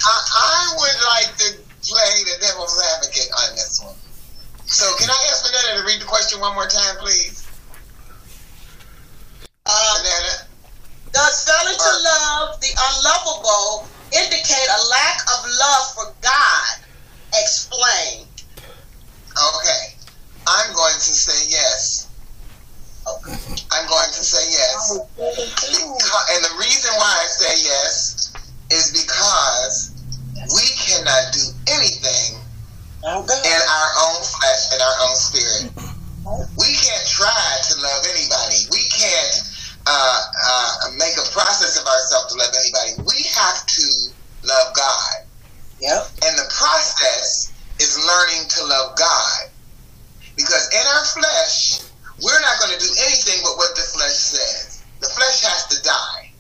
I, 0.01 0.17
I 0.33 0.77
would 0.81 0.99
like 1.13 1.37
to 1.37 1.49
play 1.85 2.15
the 2.25 2.41
devil's 2.41 2.81
advocate 2.97 3.29
on 3.37 3.55
this 3.55 3.81
one. 3.85 3.95
So, 4.65 4.89
can 4.99 5.11
I 5.11 5.19
ask 5.29 5.45
Vanetta 5.45 5.81
to 5.81 5.87
read 5.87 6.01
the 6.01 6.07
question 6.07 6.41
one 6.41 6.55
more 6.55 6.67
time, 6.67 6.97
please? 6.97 7.47
Uh, 9.67 9.99
Vanetta? 10.01 10.47
Does 11.13 11.45
failing 11.45 11.77
to 11.77 11.93
love 12.01 12.61
the 12.61 12.73
unlovable 12.73 13.89
indicate 14.13 14.69
a 14.69 14.81
lack 14.89 15.19
of 15.33 15.41
love 15.49 15.85
for 15.95 16.09
God? 16.21 16.75
Explain. 17.35 18.29
Okay. 19.33 19.97
I'm 20.47 20.75
going 20.75 20.95
to 20.95 21.13
say 21.17 21.49
yes. 21.49 22.09
Okay. 23.09 23.33
I'm 23.73 23.89
going 23.89 24.13
to 24.13 24.23
say 24.23 24.45
yes. 24.53 24.93
And 24.93 26.45
the 26.45 26.55
reason 26.61 26.93
why 26.97 27.13
I 27.21 27.27
say 27.27 27.65
yes 27.65 28.33
is 28.71 28.93
because 28.93 29.93
we 30.55 30.67
cannot 30.77 31.33
do 31.33 31.45
anything 31.73 32.41
in 33.03 33.61
our 33.67 33.91
own 34.07 34.23
flesh 34.23 34.63
and 34.73 34.83
our 34.83 34.97
own 35.09 35.17
spirit. 35.17 35.73
We 36.59 36.71
can't 36.71 37.07
try 37.09 37.59
to 37.71 37.81
love 37.81 38.07
anybody. 38.07 38.67
We 38.71 38.83
can't 38.89 39.52
uh, 39.87 40.23
uh, 40.47 40.73
make 40.99 41.15
a 41.19 41.27
process 41.33 41.81
of 41.81 41.87
ourselves 41.87 42.33
to 42.33 42.39
love 42.39 42.55
anybody. 42.55 43.03
We 43.07 43.23
have 43.35 43.67
to 43.67 43.87
love 44.45 44.75
God. 44.75 45.27
Yep. 45.81 46.03
And 46.25 46.39
the 46.39 46.49
process 46.55 47.53
is 47.81 47.99
learning 47.99 48.49
to 48.49 48.65
love 48.67 48.97
God. 48.97 49.51
Because 50.37 50.71
in 50.73 50.85
our 50.87 51.05
flesh, 51.05 51.83
we're 52.23 52.41
not 52.41 52.59
going 52.61 52.73
to 52.73 52.81
do 52.81 52.93
anything 53.07 53.43
but 53.43 53.57
what 53.57 53.75
the 53.75 53.83
flesh 53.83 54.15
says. 54.15 54.85
The 55.01 55.11
flesh 55.11 55.43
has 55.43 55.67
to 55.75 55.83
die. 55.83 56.31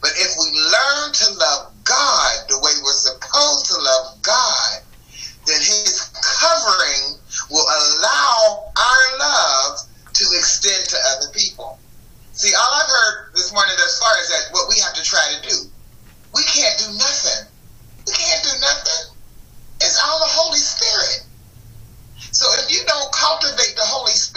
But 0.00 0.12
if 0.16 0.32
we 0.36 0.48
learn 0.52 1.12
to 1.12 1.26
love 1.34 1.72
God 1.84 2.32
the 2.48 2.58
way 2.60 2.72
we're 2.84 2.92
supposed 2.92 3.66
to 3.72 3.76
love 3.80 4.22
God, 4.22 4.84
then 5.46 5.60
His 5.60 6.12
covering 6.40 7.20
will 7.50 7.64
allow 7.64 8.70
our 8.76 9.18
love 9.18 9.78
to 10.12 10.24
extend 10.36 10.88
to 10.88 10.96
other 11.16 11.32
people. 11.34 11.78
See, 12.40 12.56
all 12.56 12.72
I've 12.72 12.88
heard 12.88 13.36
this 13.36 13.52
morning 13.52 13.76
thus 13.76 14.00
far 14.00 14.16
is 14.16 14.32
that 14.32 14.48
what 14.56 14.64
we 14.72 14.80
have 14.80 14.96
to 14.96 15.04
try 15.04 15.20
to 15.28 15.44
do. 15.44 15.56
We 16.32 16.40
can't 16.48 16.72
do 16.80 16.88
nothing. 16.96 17.52
We 18.08 18.16
can't 18.16 18.42
do 18.42 18.54
nothing. 18.64 19.12
It's 19.84 20.00
all 20.00 20.18
the 20.24 20.32
Holy 20.40 20.56
Spirit. 20.56 21.28
So 22.32 22.48
if 22.64 22.72
you 22.72 22.80
don't 22.86 23.12
cultivate 23.12 23.76
the 23.76 23.84
Holy 23.84 24.12
Spirit 24.12 24.29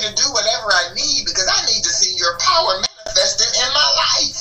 me 0.00 0.08
to 0.08 0.12
do 0.16 0.26
whatever 0.32 0.72
I 0.72 0.96
need 0.96 1.28
because 1.28 1.44
I 1.44 1.60
need 1.68 1.84
to 1.84 1.92
see 1.92 2.16
your 2.16 2.32
power 2.40 2.80
manifested 2.80 3.52
in 3.52 3.68
my 3.76 3.88
life. 4.00 4.38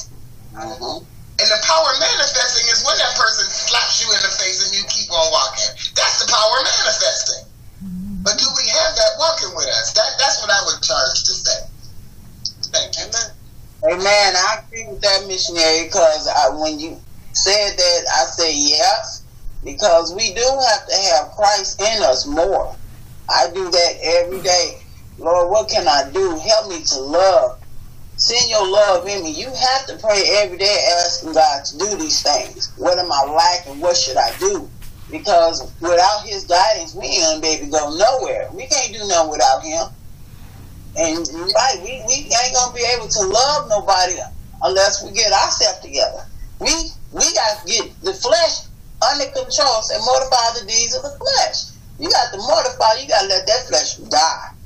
Mm-hmm. 0.55 1.03
And 1.39 1.47
the 1.47 1.59
power 1.63 1.91
manifesting 1.99 2.67
is 2.71 2.83
when 2.83 2.95
that 2.99 3.15
person 3.15 3.47
slaps 3.47 4.03
you 4.03 4.07
in 4.11 4.19
the 4.23 4.31
face 4.39 4.63
and 4.63 4.71
you 4.75 4.83
keep 4.87 5.11
on 5.11 5.27
walking. 5.31 5.71
That's 5.95 6.23
the 6.23 6.27
power 6.31 6.57
manifesting. 6.63 7.43
Mm-hmm. 7.83 8.23
But 8.23 8.39
do 8.39 8.47
we 8.55 8.65
have 8.71 8.91
that 8.95 9.13
walking 9.19 9.51
with 9.55 9.67
us? 9.67 9.95
That 9.95 10.19
that's 10.19 10.39
what 10.43 10.51
I 10.51 10.59
would 10.67 10.79
charge 10.83 11.19
to 11.27 11.33
say. 11.35 11.59
Thank 12.71 12.95
you. 12.99 13.07
Amen. 13.87 14.35
I 14.35 14.63
agree 14.63 14.87
with 14.87 15.01
that 15.01 15.25
missionary 15.27 15.87
because 15.87 16.27
when 16.59 16.79
you 16.79 16.99
said 17.31 17.77
that, 17.77 18.01
I 18.19 18.25
say 18.25 18.51
yes 18.55 19.23
because 19.63 20.13
we 20.15 20.33
do 20.33 20.43
have 20.43 20.87
to 20.87 20.95
have 21.15 21.31
Christ 21.31 21.81
in 21.81 22.03
us 22.03 22.25
more. 22.27 22.75
I 23.29 23.49
do 23.53 23.69
that 23.69 23.93
every 24.03 24.41
day. 24.41 24.78
Lord, 25.19 25.51
what 25.51 25.69
can 25.69 25.87
I 25.87 26.09
do? 26.11 26.39
Help 26.39 26.69
me 26.69 26.81
to 26.81 26.99
love. 26.99 27.59
Send 28.15 28.49
your 28.49 28.67
love 28.67 29.07
in 29.07 29.23
me. 29.23 29.31
You 29.31 29.47
have 29.47 29.85
to 29.87 29.97
pray 29.97 30.23
every 30.39 30.57
day 30.57 30.77
asking 31.03 31.33
God 31.33 31.63
to 31.65 31.77
do 31.77 31.97
these 31.97 32.21
things. 32.21 32.73
What 32.77 32.97
am 32.97 33.11
I 33.11 33.23
lacking? 33.31 33.79
What 33.79 33.97
should 33.97 34.17
I 34.17 34.35
do? 34.39 34.69
Because 35.11 35.73
without 35.81 36.23
his 36.25 36.45
guidance, 36.45 36.95
we 36.95 37.07
ain't 37.07 37.43
gonna 37.43 37.69
go 37.71 37.95
nowhere. 37.95 38.49
We 38.53 38.67
can't 38.67 38.93
do 38.93 39.07
nothing 39.07 39.31
without 39.31 39.63
him. 39.63 39.87
And 40.95 41.27
right, 41.55 41.79
we, 41.83 42.03
we 42.07 42.15
ain't 42.27 42.55
gonna 42.55 42.73
be 42.73 42.85
able 42.95 43.07
to 43.07 43.21
love 43.27 43.69
nobody 43.69 44.15
unless 44.63 45.03
we 45.03 45.11
get 45.11 45.31
ourselves 45.31 45.79
together. 45.79 46.23
We 46.59 46.71
we 47.11 47.23
got 47.33 47.59
to 47.59 47.67
get 47.67 48.01
the 48.01 48.13
flesh 48.13 48.67
under 49.01 49.25
control 49.31 49.79
and 49.93 50.03
mortify 50.03 50.59
the 50.59 50.65
deeds 50.67 50.95
of 50.95 51.03
the 51.03 51.15
flesh. 51.15 51.75
You 51.99 52.09
got 52.09 52.31
to 52.31 52.37
mortify. 52.37 53.01
You 53.01 53.07
got 53.07 53.21
to 53.21 53.27
let 53.27 53.47
that 53.47 53.67
flesh 53.67 53.95
die. 53.97 54.58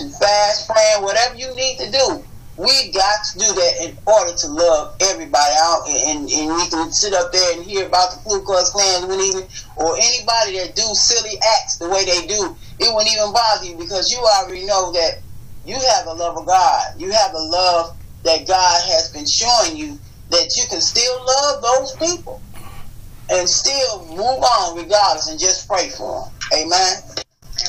To 0.00 0.08
fast, 0.08 0.66
praying, 0.66 1.02
whatever 1.02 1.34
you 1.34 1.54
need 1.54 1.76
to 1.76 1.90
do. 1.90 2.24
We 2.56 2.90
got 2.92 3.20
to 3.32 3.38
do 3.38 3.44
that 3.52 3.72
in 3.84 3.98
order 4.06 4.32
to 4.34 4.48
love 4.48 4.96
everybody 4.98 5.52
out, 5.58 5.84
and, 5.86 6.00
and, 6.08 6.30
and 6.30 6.56
we 6.56 6.68
can 6.70 6.90
sit 6.90 7.12
up 7.12 7.30
there 7.32 7.52
and 7.58 7.62
hear 7.66 7.84
about 7.84 8.12
the 8.12 8.20
Ku 8.24 8.40
Klux 8.40 8.70
Klan 8.70 9.08
when 9.08 9.20
even, 9.20 9.44
or 9.76 9.96
anybody 10.00 10.56
that 10.56 10.72
do 10.74 10.88
silly 10.94 11.36
acts 11.36 11.76
the 11.76 11.90
way 11.90 12.06
they 12.06 12.26
do. 12.26 12.56
It 12.78 12.94
wouldn't 12.94 13.12
even 13.12 13.30
bother 13.30 13.66
you 13.66 13.76
because 13.76 14.08
you 14.10 14.24
already 14.24 14.64
know 14.64 14.90
that 14.92 15.20
you 15.66 15.74
have 15.74 16.06
the 16.06 16.14
love 16.14 16.38
of 16.38 16.46
God. 16.46 16.98
You 16.98 17.12
have 17.12 17.32
the 17.32 17.42
love 17.42 17.94
that 18.24 18.48
God 18.48 18.80
has 18.88 19.12
been 19.12 19.26
showing 19.28 19.76
you 19.76 19.98
that 20.30 20.48
you 20.56 20.64
can 20.70 20.80
still 20.80 21.26
love 21.26 21.60
those 21.60 21.96
people 21.96 22.40
and 23.28 23.46
still 23.46 24.06
move 24.06 24.20
on 24.20 24.78
regardless 24.78 25.28
and 25.28 25.38
just 25.38 25.68
pray 25.68 25.90
for 25.90 26.24
them. 26.24 26.64
Amen. 26.64 27.02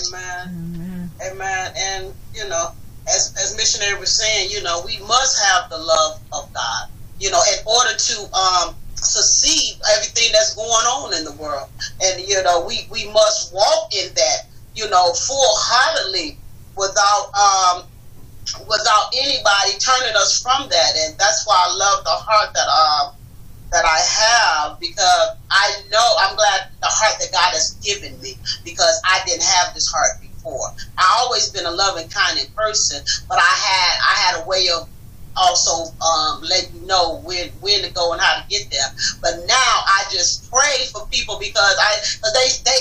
Amen. 0.08 1.12
Amen. 1.22 1.74
And 1.76 2.14
you 2.34 2.48
know, 2.48 2.72
as 3.08 3.34
as 3.38 3.56
missionary 3.58 4.00
was 4.00 4.18
saying, 4.18 4.50
you 4.52 4.62
know, 4.64 4.82
we 4.86 5.00
must 5.00 5.42
have 5.46 5.70
the 5.70 5.78
love 5.78 6.22
of 6.32 6.54
God. 6.54 6.90
You 7.20 7.30
know, 7.32 7.42
in 7.54 7.60
order 7.68 7.96
to 7.98 8.36
um 8.36 8.76
succeed 8.96 9.80
everything 9.98 10.30
that's 10.32 10.56
going 10.56 10.70
on 10.70 11.14
in 11.18 11.24
the 11.24 11.34
world. 11.34 11.70
And 12.02 12.22
you 12.22 12.42
know, 12.44 12.66
we 12.66 12.88
we 12.92 13.12
must 13.12 13.54
walk 13.54 13.94
in 13.94 14.14
that, 14.14 14.38
you 14.76 14.90
know, 14.90 15.14
full 15.14 15.52
heartedly 15.58 16.38
without 16.78 17.34
um 17.36 17.84
without 18.68 19.06
anybody 19.18 19.78
turning 19.80 20.16
us 20.16 20.42
from 20.42 20.70
that. 20.70 20.92
And 20.98 21.18
that's 21.18 21.46
why 21.46 21.58
I 21.58 21.70
love 21.76 22.04
the 22.04 22.18
heart 22.18 22.54
that 22.54 22.70
um 22.70 23.16
that 23.72 23.86
I 23.86 24.00
have 24.00 24.80
because 24.80 25.38
I 25.50 25.82
know 25.92 26.08
I'm 26.20 26.36
glad 26.36 26.68
the 26.82 26.92
heart 26.92 27.20
that 27.20 27.32
God 27.32 27.52
has 27.54 27.80
given 27.84 28.20
me 28.22 28.36
because 28.64 29.00
I 29.06 29.22
didn't 29.26 29.44
have 29.44 29.74
this 29.74 29.88
heart 29.88 30.20
before. 30.20 30.31
I 30.98 31.18
always 31.20 31.50
been 31.50 31.66
a 31.66 31.72
loving, 31.72 32.10
kind 32.10 32.39
of 32.39 32.54
person, 32.56 33.04
but 33.30 33.38
I 33.38 33.42
had 33.42 33.94
I 34.02 34.16
had 34.26 34.44
a 34.44 34.48
way 34.48 34.68
of 34.74 34.88
also 35.36 35.96
um, 36.02 36.42
letting 36.42 36.82
you 36.82 36.88
know 36.88 37.22
when 37.24 37.50
when 37.60 37.82
to 37.84 37.92
go 37.92 38.12
and 38.14 38.22
how 38.22 38.42
to 38.42 38.48
get 38.50 38.70
there. 38.72 38.89
But 39.22 39.48
now 39.48 39.74
I 39.88 40.04
just 40.12 40.52
pray 40.52 40.86
for 40.92 41.08
people 41.08 41.38
because 41.39 41.76
I 41.80 41.92
they 42.34 42.48
they 42.66 42.80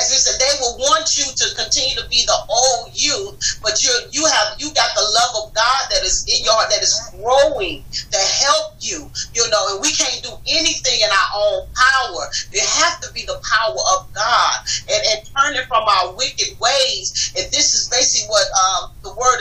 as 0.00 0.10
you 0.10 0.18
said 0.18 0.40
they 0.40 0.54
will 0.60 0.78
want 0.78 1.06
you 1.16 1.24
to 1.24 1.46
continue 1.56 1.94
to 1.96 2.08
be 2.08 2.24
the 2.26 2.38
old 2.48 2.90
you, 2.94 3.36
but 3.62 3.82
you 3.82 3.92
you 4.10 4.24
have 4.26 4.58
you 4.58 4.72
got 4.74 4.90
the 4.96 5.04
love 5.04 5.46
of 5.46 5.54
God 5.54 5.82
that 5.90 6.02
is 6.02 6.24
in 6.26 6.44
your 6.44 6.54
heart 6.54 6.70
that 6.70 6.82
is 6.82 6.94
growing 7.12 7.84
to 8.10 8.20
help 8.44 8.74
you. 8.80 9.10
You 9.34 9.44
know, 9.50 9.74
and 9.74 9.82
we 9.82 9.92
can't 9.92 10.22
do 10.22 10.32
anything 10.48 10.98
in 11.00 11.10
our 11.10 11.30
own 11.36 11.68
power. 11.76 12.22
It 12.50 12.64
has 12.64 12.98
to 13.00 13.12
be 13.12 13.22
the 13.26 13.38
power 13.44 13.80
of 13.98 14.10
God 14.12 14.54
and, 14.88 15.02
and 15.14 15.20
turning 15.36 15.66
from 15.68 15.84
our 15.84 16.16
wicked 16.16 16.56
ways. 16.58 17.32
And 17.36 17.46
this 17.52 17.74
is 17.74 17.88
basically 17.88 18.28
what 18.28 18.46
um, 18.56 18.82
the 19.02 19.14
word 19.14 19.40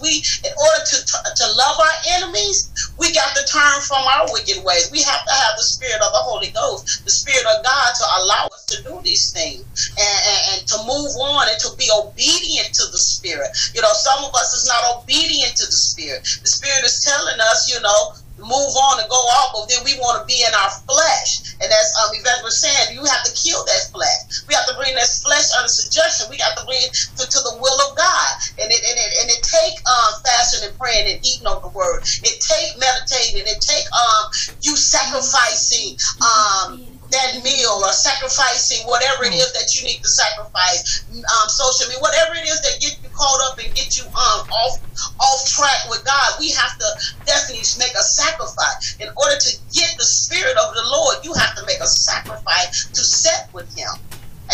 We, 0.00 0.22
in 0.44 0.52
order 0.52 0.82
to 0.84 0.96
to 1.36 1.46
love 1.54 1.76
our 1.78 1.96
enemies, 2.18 2.70
we 2.98 3.12
got 3.14 3.34
to 3.36 3.44
turn 3.46 3.80
from 3.82 4.02
our 4.02 4.26
wicked 4.32 4.64
ways. 4.64 4.90
We 4.90 5.02
have 5.02 5.24
to 5.24 5.34
have 5.34 5.54
the 5.56 5.64
spirit 5.64 6.02
of 6.02 6.12
the 6.12 6.24
Holy 6.24 6.50
Ghost, 6.50 7.04
the 7.04 7.10
spirit 7.10 7.46
of 7.46 7.64
God, 7.64 7.90
to 7.94 8.04
allow 8.22 8.46
us 8.52 8.66
to 8.66 8.82
do 8.82 9.00
these 9.04 9.30
things 9.32 9.64
and, 9.98 10.18
and, 10.28 10.40
and 10.52 10.60
to 10.66 10.76
move 10.86 11.12
on 11.18 11.48
and 11.48 11.58
to 11.60 11.70
be 11.78 11.88
obedient 11.90 12.74
to 12.74 12.84
the 12.90 12.98
spirit. 12.98 13.50
You 13.74 13.82
know, 13.82 13.92
some 13.92 14.24
of 14.24 14.34
us 14.34 14.52
is 14.54 14.66
not 14.66 15.02
obedient 15.02 15.56
to 15.56 15.66
the 15.66 15.80
spirit. 15.90 16.22
The 16.42 16.50
spirit 16.50 16.84
is 16.84 17.00
telling 17.04 17.40
us, 17.40 17.70
you 17.70 17.80
know, 17.80 18.12
move 18.38 18.74
on 18.90 19.02
and 19.02 19.08
go 19.10 19.18
off, 19.38 19.54
but 19.54 19.66
then 19.68 19.82
we 19.82 19.98
want 19.98 20.22
to 20.22 20.24
be 20.26 20.40
in 20.42 20.52
our 20.54 20.70
flesh. 20.86 21.54
And 21.58 21.66
as 21.66 21.88
um, 22.02 22.14
Yvette 22.14 22.42
was 22.46 22.62
saying, 22.62 22.94
you 22.94 23.02
have 23.04 23.22
to 23.26 23.32
kill 23.34 23.64
that 23.66 23.90
flesh. 23.90 24.46
We 24.46 24.54
have 24.54 24.66
to 24.70 24.74
bring 24.78 24.94
that 24.94 25.10
flesh 25.22 25.48
under 25.58 25.68
suggestion. 25.68 26.30
We 26.30 26.38
got 26.38 26.54
to 26.56 26.64
bring 26.64 26.78
it 26.78 26.94
to, 27.18 27.26
to 27.26 27.38
the 27.42 27.58
will 27.58 27.78
of 27.90 27.98
God. 27.98 28.30
And 28.62 28.70
it 28.70 28.82
and 28.82 28.96
it, 28.98 29.10
and 29.22 29.28
it 29.30 29.42
take 29.42 29.76
um, 29.86 30.22
fasting 30.22 30.70
and 30.70 30.74
praying 30.78 31.10
and 31.10 31.18
eating 31.22 31.46
of 31.46 31.62
the 31.62 31.72
word. 31.74 32.06
It 32.22 32.38
take 32.38 32.78
meditating. 32.78 33.42
It 33.42 33.60
take 33.60 33.86
um, 33.90 34.30
you 34.62 34.78
sacrificing 34.78 35.98
um, 36.22 36.98
that 37.10 37.40
meal 37.42 37.80
or 37.80 37.92
sacrificing 37.92 38.86
whatever 38.86 39.24
it 39.24 39.32
is 39.32 39.52
that 39.52 39.72
you 39.74 39.86
need 39.86 40.00
to 40.02 40.08
sacrifice, 40.08 41.04
um, 41.10 41.48
social 41.48 41.88
media, 41.88 42.00
whatever 42.00 42.36
it 42.36 42.46
is 42.46 42.60
that 42.60 42.76
get 42.80 42.96
you 43.02 43.07
caught 43.18 43.40
up 43.50 43.58
and 43.58 43.74
get 43.74 43.98
you 43.98 44.06
um 44.06 44.46
off 44.46 44.78
off 45.18 45.40
track 45.50 45.90
with 45.90 46.06
God. 46.06 46.38
We 46.38 46.54
have 46.54 46.78
to 46.78 46.88
definitely 47.26 47.66
make 47.82 47.94
a 47.98 48.04
sacrifice 48.14 48.96
in 49.02 49.10
order 49.18 49.36
to 49.36 49.50
get 49.74 49.90
the 49.98 50.06
spirit 50.06 50.54
of 50.54 50.74
the 50.74 50.86
Lord. 50.86 51.26
You 51.26 51.34
have 51.34 51.58
to 51.58 51.66
make 51.66 51.82
a 51.82 51.90
sacrifice 51.90 52.86
to 52.86 53.02
set 53.02 53.50
with 53.52 53.66
Him. 53.74 53.90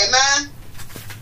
Amen. 0.01 0.51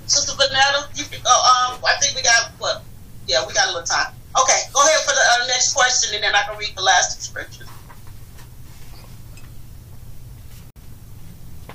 Sister 0.07 0.33
Vanetta, 0.39 0.87
you 0.95 1.05
can 1.05 1.21
go. 1.23 1.35
Um, 1.35 1.83
I 1.83 1.99
think 2.01 2.15
we 2.15 2.23
got 2.23 2.53
what? 2.59 2.83
Yeah, 3.27 3.47
we 3.47 3.53
got 3.55 3.69
a 3.69 3.73
little 3.73 3.87
time. 3.87 4.15
Okay, 4.39 4.61
go 4.73 4.81
ahead 4.81 5.01
for 5.05 5.13
the 5.13 5.25
uh, 5.43 5.47
next 5.47 5.75
question, 5.75 6.15
and 6.15 6.25
then 6.25 6.35
I 6.35 6.43
can 6.49 6.57
read 6.59 6.73
the 6.75 6.83
last 6.83 7.23
scripture. 7.23 7.67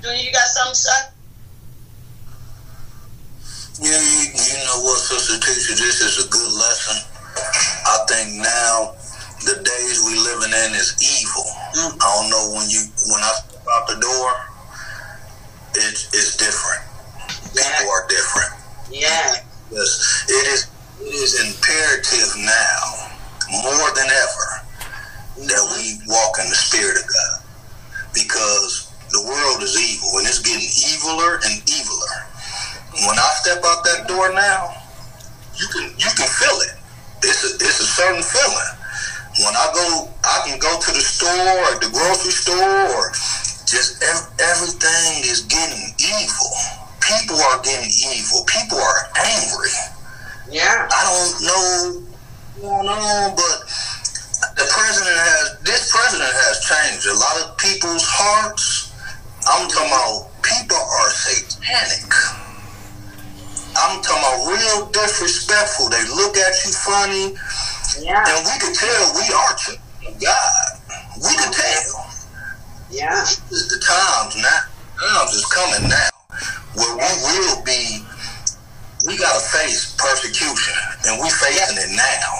Junior, 0.02 0.22
you 0.22 0.32
got 0.32 0.46
something 0.48 0.74
say? 0.74 1.17
Yeah, 3.78 3.94
you, 3.94 4.22
you 4.34 4.58
know 4.66 4.82
what, 4.82 4.98
Sister 4.98 5.38
Teacher, 5.38 5.78
this 5.78 6.02
is 6.02 6.26
a 6.26 6.28
good 6.28 6.50
lesson. 6.50 6.98
I 7.86 7.96
think 8.10 8.42
now 8.42 8.98
the 9.46 9.54
days 9.62 10.02
we 10.02 10.18
living 10.18 10.50
in 10.50 10.74
is 10.74 10.98
evil. 10.98 11.46
Mm. 11.78 11.94
I 11.94 12.06
don't 12.18 12.26
know 12.26 12.58
when 12.58 12.66
you 12.66 12.82
when 13.06 13.22
I 13.22 13.32
step 13.38 13.62
out 13.62 13.86
the 13.86 14.02
door, 14.02 14.28
it's 15.78 16.10
it's 16.10 16.34
different. 16.36 16.82
People 17.54 17.86
are 17.94 18.06
different. 18.10 18.50
Yeah. 18.90 19.46
Yes, 19.70 20.26
it 20.26 20.44
is 20.50 20.66
it 20.98 21.14
is 21.14 21.38
imperative 21.38 22.34
now 22.34 22.82
more 23.62 23.94
than 23.94 24.10
ever 24.10 24.48
that 25.46 25.64
we 25.78 26.02
walk 26.10 26.34
in 26.42 26.50
the 26.50 26.58
spirit 26.58 26.98
of 26.98 27.06
God 27.06 27.46
because 28.10 28.90
the 29.14 29.22
world 29.22 29.62
is 29.62 29.78
evil 29.78 30.18
and 30.18 30.26
it's 30.26 30.42
getting 30.42 30.66
eviler 30.66 31.38
and 31.46 31.62
eviler. 31.62 32.26
When 33.06 33.16
I 33.18 33.30
step 33.42 33.62
out 33.62 33.84
that 33.84 34.08
door 34.08 34.32
now, 34.34 34.74
you 35.54 35.66
can 35.68 35.94
you 35.94 36.10
can 36.18 36.26
feel 36.26 36.58
it. 36.66 36.74
It's 37.22 37.42
a, 37.46 37.54
it's 37.62 37.78
a 37.78 37.86
certain 37.86 38.22
feeling. 38.22 38.70
When 39.38 39.54
I 39.54 39.66
go, 39.74 40.10
I 40.24 40.42
can 40.46 40.58
go 40.58 40.70
to 40.80 40.90
the 40.90 41.02
store 41.02 41.30
or 41.30 41.78
the 41.78 41.90
grocery 41.94 42.34
store 42.34 42.90
or 42.90 43.10
just 43.70 44.02
ev- 44.02 44.30
everything 44.38 45.22
is 45.30 45.46
getting 45.46 45.94
evil. 46.02 46.50
People 46.98 47.38
are 47.38 47.62
getting 47.62 47.90
evil. 48.14 48.42
People 48.46 48.78
are 48.78 49.00
angry. 49.14 49.74
Yeah. 50.50 50.88
I 50.90 51.00
don't 51.06 51.34
know 51.46 52.08
going 52.60 52.88
on, 52.88 53.36
but 53.36 53.58
the 54.58 54.66
president 54.66 55.14
has 55.14 55.58
this 55.62 55.90
president 55.94 56.30
has 56.34 56.58
changed 56.66 57.06
a 57.06 57.14
lot 57.14 57.36
of 57.46 57.58
people's 57.58 58.02
hearts. 58.02 58.90
I'm 59.46 59.68
talking 59.70 59.86
about 59.86 60.34
people 60.42 60.78
are 60.78 61.10
satanic. 61.10 62.47
I'm 63.78 64.02
talking 64.02 64.18
about 64.22 64.46
real 64.50 64.86
disrespectful. 64.90 65.88
They 65.90 66.02
look 66.08 66.36
at 66.36 66.54
you 66.64 66.72
funny, 66.72 67.34
Yeah. 67.98 68.24
and 68.26 68.44
we 68.46 68.54
can 68.58 68.74
tell 68.74 69.14
we 69.14 69.26
are 69.32 69.54
children 69.54 69.82
of 70.08 70.20
God. 70.20 70.62
We 71.22 71.32
can 71.36 71.52
tell. 71.52 72.06
Yeah. 72.90 73.20
This 73.20 73.40
is 73.50 73.68
the 73.68 73.78
times 73.84 74.36
now. 74.36 74.60
Times 74.98 75.32
is 75.34 75.46
coming 75.46 75.88
now 75.88 76.08
where 76.74 76.96
we 76.96 77.38
will 77.46 77.62
be. 77.64 78.04
We 79.06 79.16
gotta 79.16 79.40
face 79.40 79.94
persecution, 79.96 80.74
and 81.06 81.22
we 81.22 81.30
facing 81.30 81.78
it 81.78 81.90
now. 81.96 82.34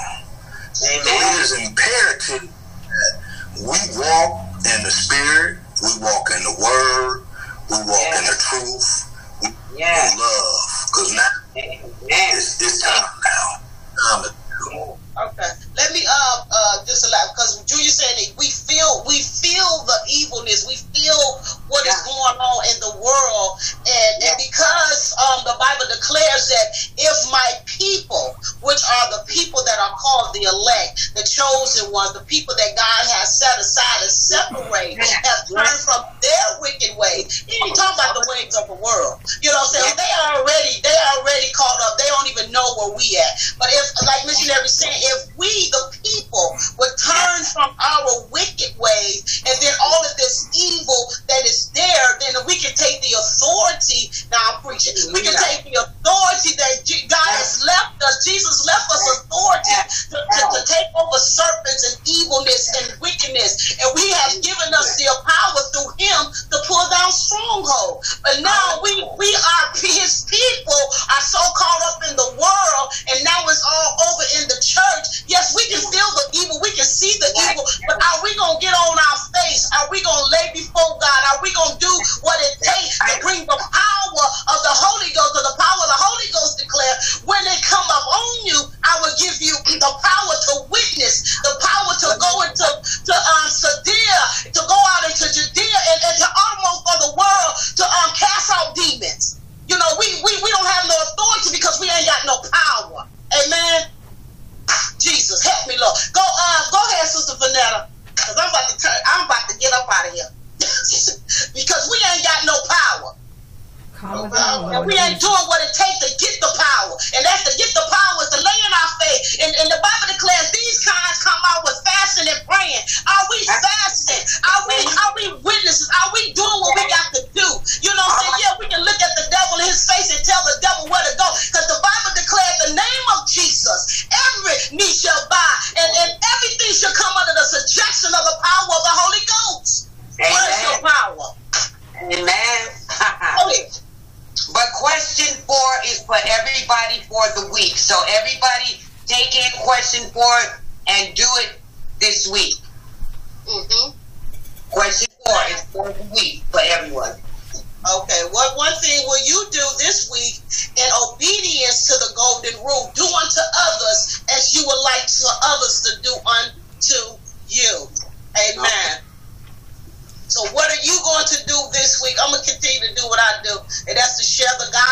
So 0.72 0.86
it 0.90 1.06
Amen. 1.06 1.40
is 1.40 1.52
imperative 1.66 2.50
that 2.50 3.12
we 3.60 3.78
walk 3.98 4.46
in 4.66 4.82
the 4.82 4.90
spirit, 4.90 5.58
we 5.82 5.90
walk 6.02 6.30
in 6.36 6.42
the 6.42 6.56
word, 6.58 7.24
we 7.70 7.76
walk 7.86 8.10
in 8.18 8.24
the 8.26 8.36
truth, 8.38 9.06
we 9.42 9.48
Yeah. 9.78 10.12
in 10.12 10.18
love. 10.18 10.86
Because 10.86 11.12
now 11.12 11.28
Amen. 11.56 11.90
It's, 12.60 12.87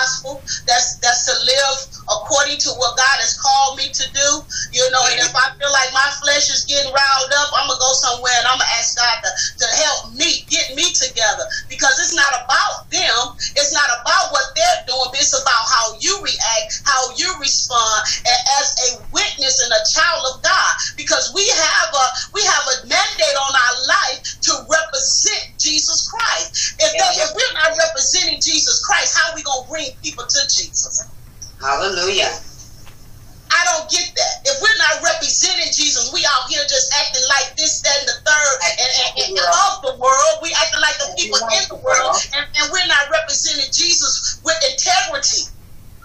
gospel. 0.07 0.41
That's 0.67 0.97
that's 1.03 1.27
to 1.27 1.35
live 1.45 1.86
according 2.27 2.59
to 2.59 2.75
what 2.75 2.99
God 2.99 3.17
has 3.23 3.39
called 3.39 3.79
me 3.79 3.87
to 3.87 4.05
do. 4.11 4.29
You 4.75 4.83
know, 4.91 5.03
and 5.15 5.23
if 5.23 5.31
I 5.31 5.47
feel 5.63 5.71
like 5.71 5.95
my 5.95 6.11
flesh 6.19 6.51
is 6.51 6.67
getting 6.67 6.91
riled 6.91 7.33
up, 7.39 7.49
I'm 7.55 7.71
gonna 7.71 7.79
go 7.79 7.95
somewhere 8.03 8.35
and 8.43 8.51
I'm 8.51 8.59
gonna 8.59 8.77
ask 8.83 8.99
God 8.99 9.17
to, 9.23 9.31
to 9.63 9.67
help 9.79 10.01
me 10.19 10.43
get 10.51 10.75
me 10.75 10.91
together 10.91 11.47
because 11.71 11.95
it's 12.03 12.19
not 12.19 12.29
about 12.43 12.91
them. 12.91 13.23
It's 13.55 13.71
not 13.71 13.87
about 14.03 14.35
what 14.35 14.51
they're 14.59 14.83
doing. 14.91 15.15
It's 15.23 15.39
about 15.39 15.65
how 15.71 15.85
you 16.03 16.19
react, 16.19 16.69
how 16.83 17.15
you 17.15 17.31
respond, 17.39 17.99
and 18.27 18.41
as 18.59 18.69
a 18.91 19.07
witness 19.15 19.63
and 19.63 19.71
a 19.71 19.83
child 19.95 20.23
of 20.35 20.43
God. 20.43 20.73
Because 20.99 21.31
we 21.31 21.47
have 21.47 21.91
a 21.95 22.07
we 22.35 22.43
have 22.43 22.67
a 22.67 22.77
mandate 22.91 23.39
on 23.39 23.53
our 23.55 23.77
life 23.87 24.19
to 24.51 24.53
represent 24.67 25.47
Jesus 25.63 26.03
Christ. 26.11 26.75
If 26.83 26.91
they, 26.91 27.11
if 27.23 27.31
we're 27.31 27.57
not 27.63 27.79
representing 27.79 28.43
Jesus 28.43 28.83
Christ, 28.83 29.15
how 29.15 29.31
are 29.31 29.37
we 29.39 29.47
gonna 29.47 29.71
bring 29.71 29.95
people 30.03 30.27
to 30.27 30.41
Jesus? 30.51 31.16
Hallelujah. 31.61 32.33
I 33.57 33.61
don't 33.73 33.89
get 33.89 34.05
that. 34.05 34.35
If 34.45 34.61
we're 34.61 34.81
not 34.83 35.01
representing 35.07 35.71
Jesus, 35.73 36.13
we 36.13 36.21
out 36.27 36.51
here 36.51 36.61
just 36.69 36.93
acting 36.99 37.23
like 37.39 37.57
this, 37.57 37.81
that, 37.83 38.05
and 38.05 38.09
the 38.09 38.19
third, 38.27 38.55
and, 38.69 38.75
and, 38.77 38.93
and, 39.17 39.39
and 39.39 39.49
of 39.71 39.75
the 39.87 39.95
world. 39.97 40.35
We 40.43 40.53
acting 40.61 40.83
like 40.83 40.99
the 40.99 41.15
people 41.17 41.41
in 41.41 41.65
the 41.71 41.81
world, 41.81 42.17
and, 42.37 42.45
and 42.45 42.65
we're 42.69 42.91
not 42.91 43.09
representing 43.09 43.71
Jesus 43.73 44.43
with 44.45 44.59
integrity 44.67 45.49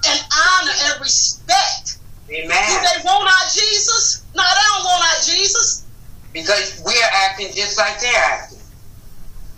and 0.08 0.20
honor 0.32 0.76
and 0.90 1.02
respect. 1.02 1.98
Amen. 2.30 2.48
Do 2.48 2.76
they 2.80 3.00
want 3.04 3.28
our 3.28 3.48
Jesus? 3.52 4.24
No, 4.32 4.46
they 4.46 4.66
don't 4.72 4.86
want 4.88 5.04
our 5.04 5.20
Jesus. 5.20 5.86
Because 6.32 6.80
we're 6.86 7.12
acting 7.28 7.52
just 7.52 7.78
like 7.78 8.00
they're 8.00 8.16
acting. 8.16 8.64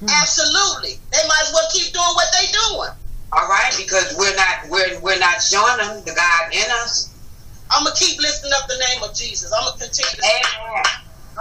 Hmm. 0.01 0.09
Absolutely. 0.09 0.97
They 1.11 1.21
might 1.27 1.45
as 1.45 1.53
well 1.53 1.67
keep 1.71 1.93
doing 1.93 2.13
what 2.17 2.27
they're 2.33 2.49
doing. 2.49 2.89
All 3.33 3.49
right, 3.49 3.73
because 3.73 4.13
we're 4.13 4.35
not 4.37 4.69
we're 4.69 4.99
we're 5.01 5.17
not 5.17 5.41
showing 5.41 5.77
them 5.81 6.05
the 6.05 6.13
God 6.13 6.53
in 6.53 6.69
us. 6.85 7.09
I'm 7.73 7.83
gonna 7.83 7.95
keep 7.97 8.21
lifting 8.21 8.51
up 8.53 8.69
the 8.69 8.77
name 8.77 9.01
of 9.01 9.15
Jesus. 9.17 9.49
I'm 9.49 9.65
gonna 9.65 9.89
continue. 9.89 10.13
To 10.13 10.21
Amen. 10.21 10.85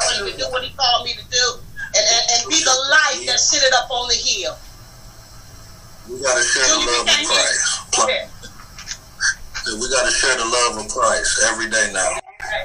I'm 0.01 0.25
gonna 0.25 0.33
do 0.33 0.49
what 0.49 0.65
He 0.65 0.73
called 0.73 1.05
me 1.05 1.13
to 1.13 1.27
do, 1.29 1.47
and 1.93 2.01
and, 2.01 2.23
and 2.33 2.41
be 2.49 2.65
the 2.65 2.73
light 2.89 3.21
yeah. 3.21 3.37
that's 3.37 3.53
sitting 3.53 3.69
up 3.77 3.93
on 3.93 4.09
the 4.09 4.17
hill. 4.17 4.57
We 6.09 6.17
gotta 6.25 6.41
share 6.41 6.65
the 6.65 6.81
love 6.81 7.05
of 7.05 7.21
Christ. 7.29 7.61
We 9.69 9.87
gotta 9.93 10.11
share 10.11 10.37
the 10.41 10.49
love 10.49 10.81
of 10.81 10.89
Christ 10.89 11.45
every 11.53 11.69
day 11.69 11.93
now. 11.93 12.09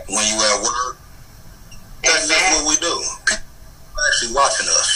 When 0.08 0.24
you 0.24 0.40
at 0.40 0.64
work, 0.64 0.98
that's 2.00 2.32
Amen. 2.32 2.40
just 2.40 2.64
what 2.64 2.72
we 2.72 2.76
do. 2.80 2.96
People 3.28 4.00
actually 4.08 4.34
watching 4.34 4.68
us. 4.72 4.90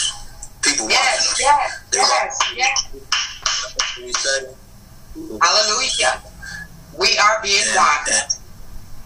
People 0.64 0.88
yes, 0.88 1.20
watching 1.20 1.28
us. 1.28 1.40
Yes, 1.40 1.84
They're 1.92 2.00
yes, 2.00 2.32
yes. 2.56 3.31
Hallelujah. 5.40 6.22
We 6.98 7.16
are 7.18 7.42
being 7.42 7.64
watched. 7.74 8.38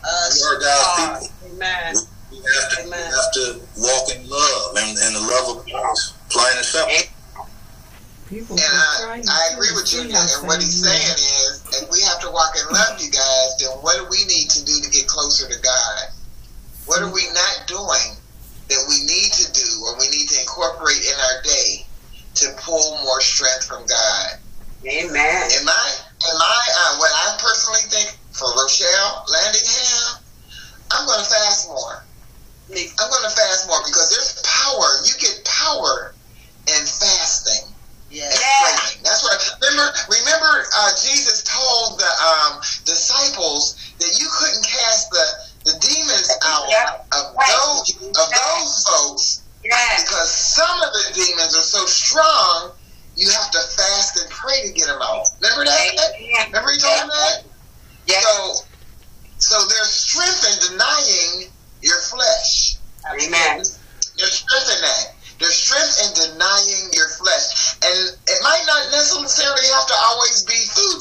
Uh, 0.02 0.30
we 0.34 0.42
are 0.42 0.60
God's 0.60 1.28
people. 1.28 1.54
Amen. 1.54 1.94
We 2.30 2.38
have 2.38 2.70
to, 2.70 2.82
Amen. 2.86 3.10
We 3.10 3.14
have 3.14 3.32
to 3.32 3.60
walk 3.78 4.06
in 4.14 4.28
love 4.28 4.76
and, 4.76 4.98
and 4.98 5.14
the 5.16 5.20
love 5.20 5.56
of 5.56 5.66
plain 6.30 6.56
and 6.56 6.64
simple. 6.64 6.94
People 8.28 8.58
and 8.58 8.66
I, 8.66 9.22
I 9.22 9.54
agree 9.54 9.70
with 9.74 9.92
you. 9.94 10.02
And 10.02 10.46
what 10.46 10.58
he's 10.58 10.82
saying 10.82 11.14
is, 11.14 11.62
if 11.82 11.90
we 11.90 12.02
have 12.02 12.18
to 12.22 12.30
walk 12.30 12.54
in 12.58 12.66
love, 12.74 12.98
you 13.00 13.10
guys, 13.10 13.56
then 13.60 13.70
what 13.82 13.96
do 13.96 14.04
we 14.10 14.24
need 14.26 14.50
to 14.50 14.64
do 14.64 14.74
to 14.82 14.90
get 14.90 15.06
closer 15.06 15.46
to 15.46 15.58
God? 15.62 16.10
What 16.86 17.02
are 17.02 17.12
we 17.12 17.22
not 17.30 17.66
doing 17.66 18.18
that 18.68 18.82
we 18.88 19.06
need 19.06 19.30
to 19.30 19.52
do 19.52 19.68
or 19.86 19.94
we 19.98 20.10
need 20.10 20.28
to 20.28 20.40
incorporate 20.40 21.06
in 21.06 21.14
our 21.14 21.42
day 21.42 21.86
to 22.34 22.50
pull 22.58 22.98
more 23.02 23.20
strength 23.20 23.66
from 23.66 23.86
God? 23.86 24.38
Amen. 24.86 25.50
In 25.58 25.64
my, 25.66 25.86
in 26.30 26.34
my, 26.38 26.60
uh, 26.78 26.96
what 26.98 27.10
I 27.10 27.36
personally 27.42 27.82
think 27.90 28.16
for 28.30 28.46
Rochelle 28.54 29.26
Landingham, 29.26 30.22
I'm 30.92 31.06
going 31.06 31.18
to 31.18 31.26
fast 31.26 31.68
more. 31.68 32.04
I'm 32.70 33.10
going 33.10 33.26
to 33.26 33.34
fast 33.34 33.66
more 33.66 33.78
because 33.84 34.10
there's 34.10 34.42
power. 34.42 34.86
You 35.06 35.14
get 35.18 35.42
power 35.44 36.14
in 36.66 36.82
fasting. 36.86 37.74
Yeah. 38.10 38.30
That's 39.02 39.26
right. 39.26 39.38
Remember, 39.60 39.90
remember, 40.08 40.66
uh, 40.78 40.90
Jesus 40.94 41.42
told 41.42 41.98
the 41.98 42.10
um, 42.22 42.62
disciples 42.84 43.74
that 43.98 44.18
you 44.18 44.28
couldn't 44.30 44.64
cast 44.64 45.10
the, 45.10 45.26
the 45.72 45.74
demons 45.82 46.30
out 46.44 46.66
yep. 46.70 47.06
of 47.12 47.34
right. 47.34 47.50
those 47.50 47.90
of 48.06 48.28
those 48.30 48.84
folks 48.86 49.42
yeah. 49.64 49.74
because 49.98 50.30
some 50.30 50.80
of 50.82 50.92
the 50.92 51.04
demons 51.14 51.54
are 51.54 51.66
so 51.66 51.84
strong 51.86 52.70
you 53.16 53.30
have 53.30 53.50
to 53.50 53.58
fast 53.58 54.20
and 54.20 54.30
pray 54.30 54.62
to 54.68 54.72
get 54.72 54.86
them 54.86 55.00
out. 55.00 55.26
Remember 55.40 55.64
that? 55.64 56.12
Remember 56.46 56.70
he 56.70 56.78
told 56.78 57.10
that? 57.10 57.44
Yeah. 58.06 58.20
So, 58.20 58.66
so 59.38 59.56
there's 59.68 59.90
strength 59.90 60.44
in 60.44 60.72
denying 60.72 61.50
your 61.82 62.00
flesh. 62.12 62.76
Amen. 63.08 63.64
There's 64.16 64.32
strength 64.44 64.68
in 64.68 64.80
that. 64.82 65.16
There's 65.38 65.56
strength 65.56 65.96
in 66.00 66.32
denying 66.32 66.92
your 66.92 67.08
flesh. 67.08 67.76
And 67.84 68.16
it 68.26 68.38
might 68.42 68.64
not 68.66 68.90
necessarily 68.92 69.68
have 69.74 69.86
to 69.86 69.96
always 70.12 70.44
be 70.44 70.56
food. 70.72 70.95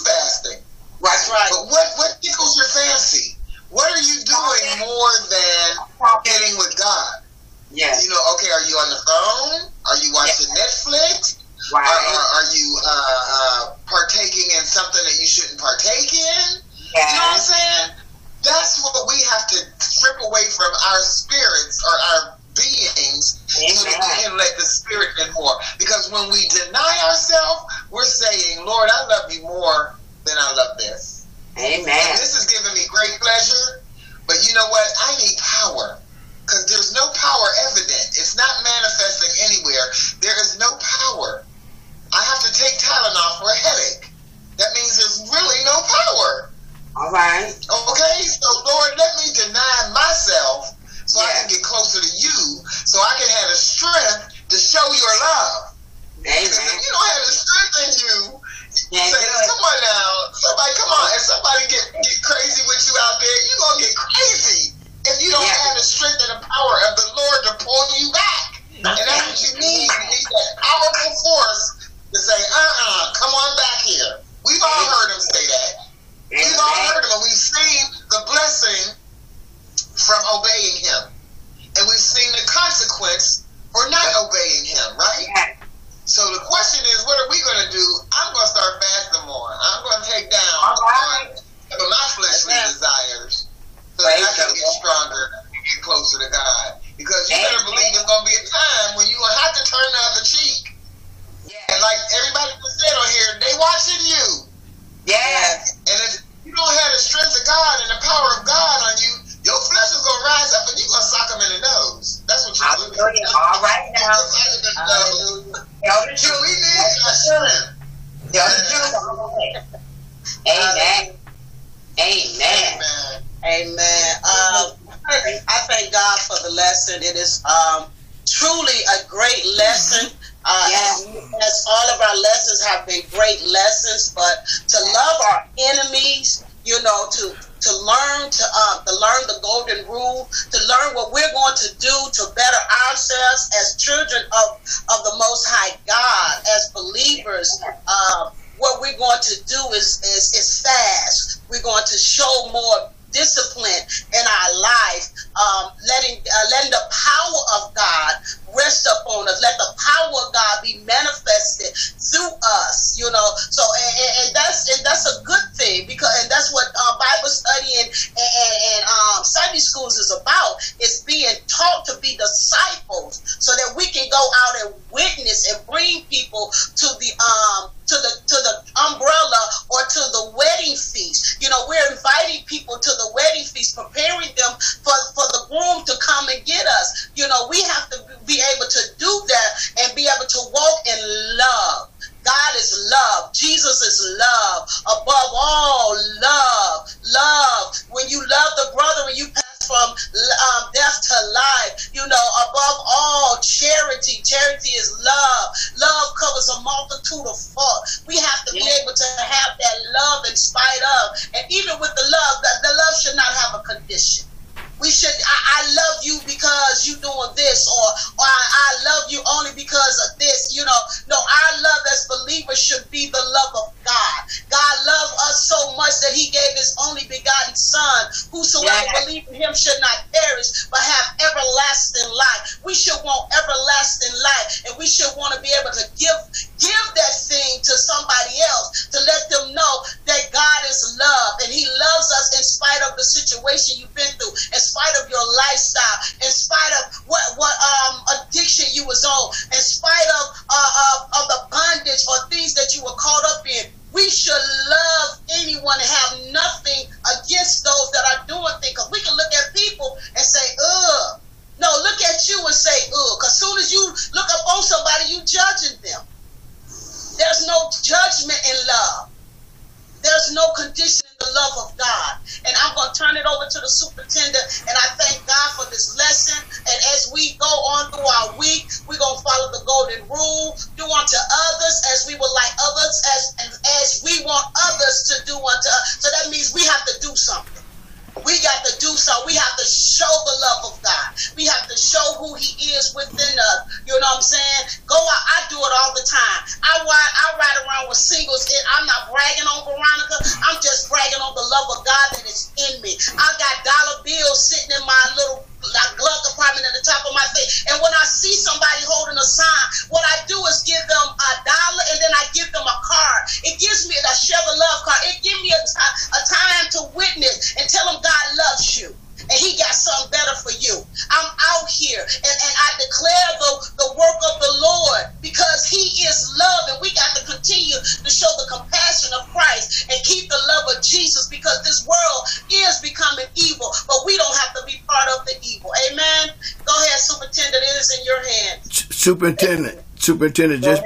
And 329.89 330.03
keep 330.03 330.29
the 330.29 330.39
love 330.47 330.77
of 330.77 330.83
Jesus 330.83 331.27
because 331.29 331.63
this 331.63 331.85
world 331.87 332.21
is 332.51 332.79
becoming 332.81 333.25
evil, 333.35 333.71
but 333.87 333.97
we 334.05 334.17
don't 334.17 334.35
have 334.37 334.53
to 334.55 334.65
be 334.65 334.81
part 334.87 335.07
of 335.19 335.25
the 335.25 335.35
evil. 335.43 335.71
Amen. 335.91 336.35
Go 336.65 336.73
ahead, 336.77 336.99
Superintendent. 336.99 337.63
It 337.63 337.75
is 337.79 337.99
in 337.99 338.05
your 338.05 338.21
hands. 338.23 338.95
Superintendent, 338.95 339.81
superintendent, 339.95 340.63
just 340.63 340.83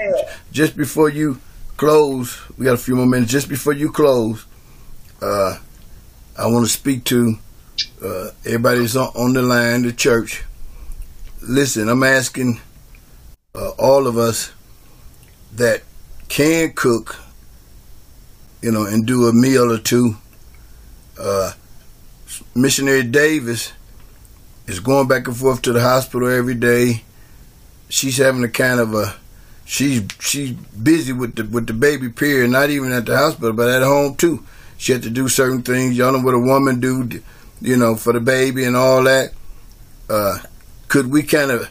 just 0.51 0.77
before 0.77 1.09
you 1.09 1.39
close, 1.77 2.37
we 2.57 2.65
got 2.65 2.73
a 2.73 2.77
few 2.77 2.95
more 2.95 3.05
minutes. 3.05 3.31
Just 3.31 3.47
before 3.47 3.73
you 3.73 3.91
close, 3.91 4.45
uh, 5.21 5.57
I 6.37 6.45
want 6.47 6.65
to 6.65 6.71
speak 6.71 7.05
to 7.05 7.35
uh, 8.03 8.31
everybody 8.45 8.81
that's 8.81 8.95
on, 8.95 9.07
on 9.15 9.33
the 9.33 9.41
line, 9.41 9.83
the 9.83 9.93
church. 9.93 10.43
Listen, 11.41 11.87
I'm 11.87 12.03
asking 12.03 12.59
uh, 13.55 13.69
all 13.79 14.07
of 14.07 14.17
us 14.17 14.51
that 15.53 15.83
can 16.27 16.73
cook, 16.73 17.15
you 18.61 18.71
know, 18.71 18.85
and 18.85 19.05
do 19.05 19.27
a 19.27 19.33
meal 19.33 19.71
or 19.71 19.77
two. 19.79 20.15
Uh, 21.19 21.53
Missionary 22.55 23.03
Davis 23.03 23.73
is 24.67 24.79
going 24.79 25.07
back 25.07 25.27
and 25.27 25.35
forth 25.35 25.61
to 25.63 25.73
the 25.73 25.81
hospital 25.81 26.29
every 26.29 26.55
day 26.55 27.03
she's 27.89 28.17
having 28.17 28.43
a 28.43 28.47
kind 28.49 28.79
of 28.79 28.93
a 28.93 29.15
she's 29.65 30.03
she's 30.19 30.51
busy 30.51 31.11
with 31.11 31.35
the 31.35 31.43
with 31.43 31.67
the 31.67 31.73
baby 31.73 32.09
period, 32.09 32.51
not 32.51 32.69
even 32.69 32.91
at 32.91 33.05
the 33.05 33.17
hospital, 33.17 33.53
but 33.53 33.67
at 33.67 33.81
home 33.81 34.15
too. 34.15 34.43
She 34.77 34.93
had 34.93 35.03
to 35.03 35.09
do 35.09 35.27
certain 35.27 35.63
things. 35.63 35.97
Y'all 35.97 36.13
know 36.13 36.19
what 36.23 36.35
a 36.35 36.39
woman 36.39 36.79
do, 36.79 37.21
you 37.59 37.75
know, 37.75 37.95
for 37.95 38.13
the 38.13 38.21
baby 38.21 38.63
and 38.63 38.77
all 38.77 39.03
that. 39.03 39.33
Uh, 40.09 40.39
could 40.87 41.11
we 41.11 41.21
kind 41.23 41.51
of 41.51 41.69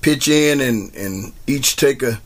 pitch 0.00 0.28
in 0.28 0.60
and 0.60 0.94
and 0.94 1.32
each 1.46 1.76
take 1.76 2.02
a 2.02 2.20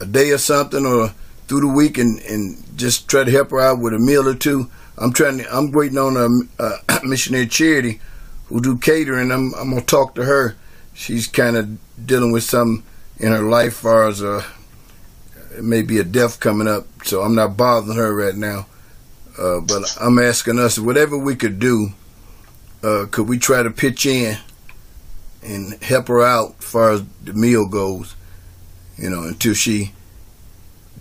a 0.00 0.06
day 0.06 0.30
or 0.30 0.38
something 0.38 0.84
or 0.86 1.12
through 1.48 1.60
the 1.60 1.68
week 1.68 1.98
and 1.98 2.20
and 2.20 2.62
just 2.76 3.08
try 3.08 3.24
to 3.24 3.30
help 3.30 3.50
her 3.50 3.60
out 3.60 3.78
with 3.78 3.94
a 3.94 3.98
meal 3.98 4.28
or 4.28 4.34
two? 4.34 4.70
I'm 4.98 5.12
trying 5.12 5.38
to. 5.38 5.54
I'm 5.54 5.72
waiting 5.72 5.98
on 5.98 6.16
a, 6.16 6.62
a 6.62 7.00
missionary 7.04 7.46
charity 7.46 8.00
who 8.46 8.60
do 8.60 8.78
catering. 8.78 9.30
I'm 9.30 9.54
I'm 9.54 9.70
gonna 9.70 9.82
talk 9.82 10.14
to 10.16 10.24
her. 10.24 10.56
She's 10.94 11.26
kind 11.26 11.56
of 11.56 11.78
dealing 12.06 12.32
with 12.32 12.44
some 12.44 12.84
in 13.18 13.32
her 13.32 13.42
life, 13.42 13.74
far 13.74 14.08
as 14.08 14.22
uh, 14.22 14.44
maybe 15.60 15.98
a 15.98 16.04
death 16.04 16.40
coming 16.40 16.68
up. 16.68 16.86
So 17.04 17.22
I'm 17.22 17.34
not 17.34 17.56
bothering 17.56 17.96
her 17.96 18.14
right 18.14 18.34
now. 18.34 18.66
Uh, 19.38 19.60
but 19.60 19.96
I'm 20.00 20.18
asking 20.18 20.58
us 20.58 20.78
whatever 20.78 21.18
we 21.18 21.36
could 21.36 21.58
do. 21.58 21.90
Uh, 22.82 23.06
could 23.10 23.28
we 23.28 23.38
try 23.38 23.62
to 23.62 23.70
pitch 23.70 24.06
in 24.06 24.38
and 25.42 25.82
help 25.82 26.08
her 26.08 26.22
out, 26.22 26.56
as 26.58 26.64
far 26.64 26.90
as 26.92 27.02
the 27.22 27.34
meal 27.34 27.66
goes? 27.66 28.14
You 28.96 29.10
know, 29.10 29.24
until 29.24 29.52
she 29.52 29.92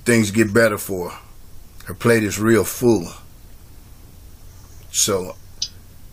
things 0.05 0.31
get 0.31 0.53
better 0.53 0.77
for 0.77 1.09
her. 1.09 1.19
Her 1.85 1.93
plate 1.93 2.23
is 2.23 2.39
real 2.39 2.63
full. 2.63 3.07
So 4.91 5.35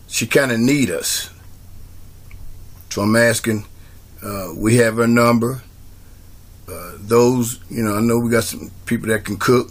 she 0.07 0.27
kind 0.27 0.51
of 0.51 0.59
need 0.59 0.89
us. 0.91 1.29
So 2.89 3.01
I'm 3.01 3.15
asking. 3.15 3.65
Uh, 4.21 4.53
we 4.55 4.75
have 4.77 4.97
her 4.97 5.07
number. 5.07 5.63
Uh, 6.67 6.93
those, 6.99 7.59
you 7.69 7.83
know, 7.83 7.95
I 7.95 8.01
know 8.01 8.19
we 8.19 8.29
got 8.29 8.43
some 8.43 8.71
people 8.85 9.07
that 9.09 9.25
can 9.25 9.37
cook. 9.37 9.69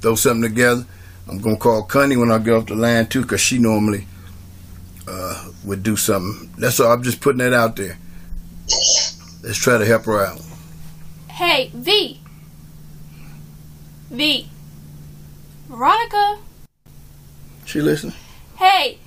Throw 0.00 0.14
something 0.14 0.48
together. 0.50 0.86
I'm 1.28 1.40
gonna 1.40 1.56
call 1.56 1.82
Connie 1.82 2.16
when 2.16 2.30
I 2.30 2.38
get 2.38 2.54
off 2.54 2.66
the 2.66 2.76
line 2.76 3.08
too, 3.08 3.24
cause 3.24 3.40
she 3.40 3.58
normally 3.58 4.06
uh, 5.08 5.50
would 5.64 5.82
do 5.82 5.96
something. 5.96 6.52
That's 6.56 6.78
all. 6.78 6.92
I'm 6.92 7.02
just 7.02 7.20
putting 7.20 7.38
that 7.38 7.52
out 7.52 7.76
there. 7.76 7.98
Let's 9.42 9.58
try 9.58 9.78
to 9.78 9.84
help 9.84 10.04
her 10.04 10.24
out. 10.24 10.40
Hey, 11.28 11.70
V. 11.74 12.20
V. 14.10 14.48
Veronica. 15.68 16.38
She 17.64 17.80
listening? 17.80 18.14
Hey, 18.56 18.98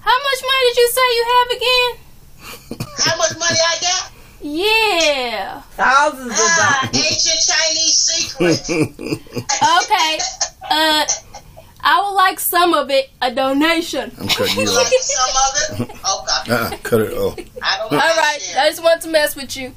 how 0.00 0.12
much 0.12 0.42
money 0.42 0.68
did 0.68 0.76
you 0.76 0.88
say 0.88 1.06
you 1.16 1.24
have 1.34 1.50
again? 1.56 2.78
How 3.04 3.16
much 3.16 3.32
money 3.38 3.58
I 3.60 3.78
got? 3.80 4.10
Yeah. 4.40 5.60
Thousands 5.72 6.26
of 6.30 6.36
Ah, 6.38 6.88
dollars. 6.92 7.06
ancient 7.06 7.40
Chinese 7.48 7.98
secret. 8.04 8.60
Okay. 9.82 10.18
Uh, 10.70 11.04
I 11.86 12.00
would 12.02 12.14
like 12.14 12.38
some 12.40 12.72
of 12.74 12.90
it 12.90 13.10
a 13.20 13.30
donation. 13.34 14.10
I'm 14.18 14.28
cutting 14.28 14.58
you 14.60 14.66
like 14.66 14.86
off. 14.86 14.92
some 15.00 15.36
of 15.36 15.90
it? 15.90 15.96
Okay. 16.04 16.52
Uh-uh, 16.52 16.76
cut 16.82 17.00
it 17.00 17.12
off. 17.12 17.38
I 17.62 17.76
don't 17.78 17.92
All 17.92 17.98
mind 17.98 18.42
I 18.56 18.68
just 18.68 18.82
want 18.82 19.02
to 19.02 19.08
mess 19.08 19.34
with 19.36 19.56
you. 19.56 19.74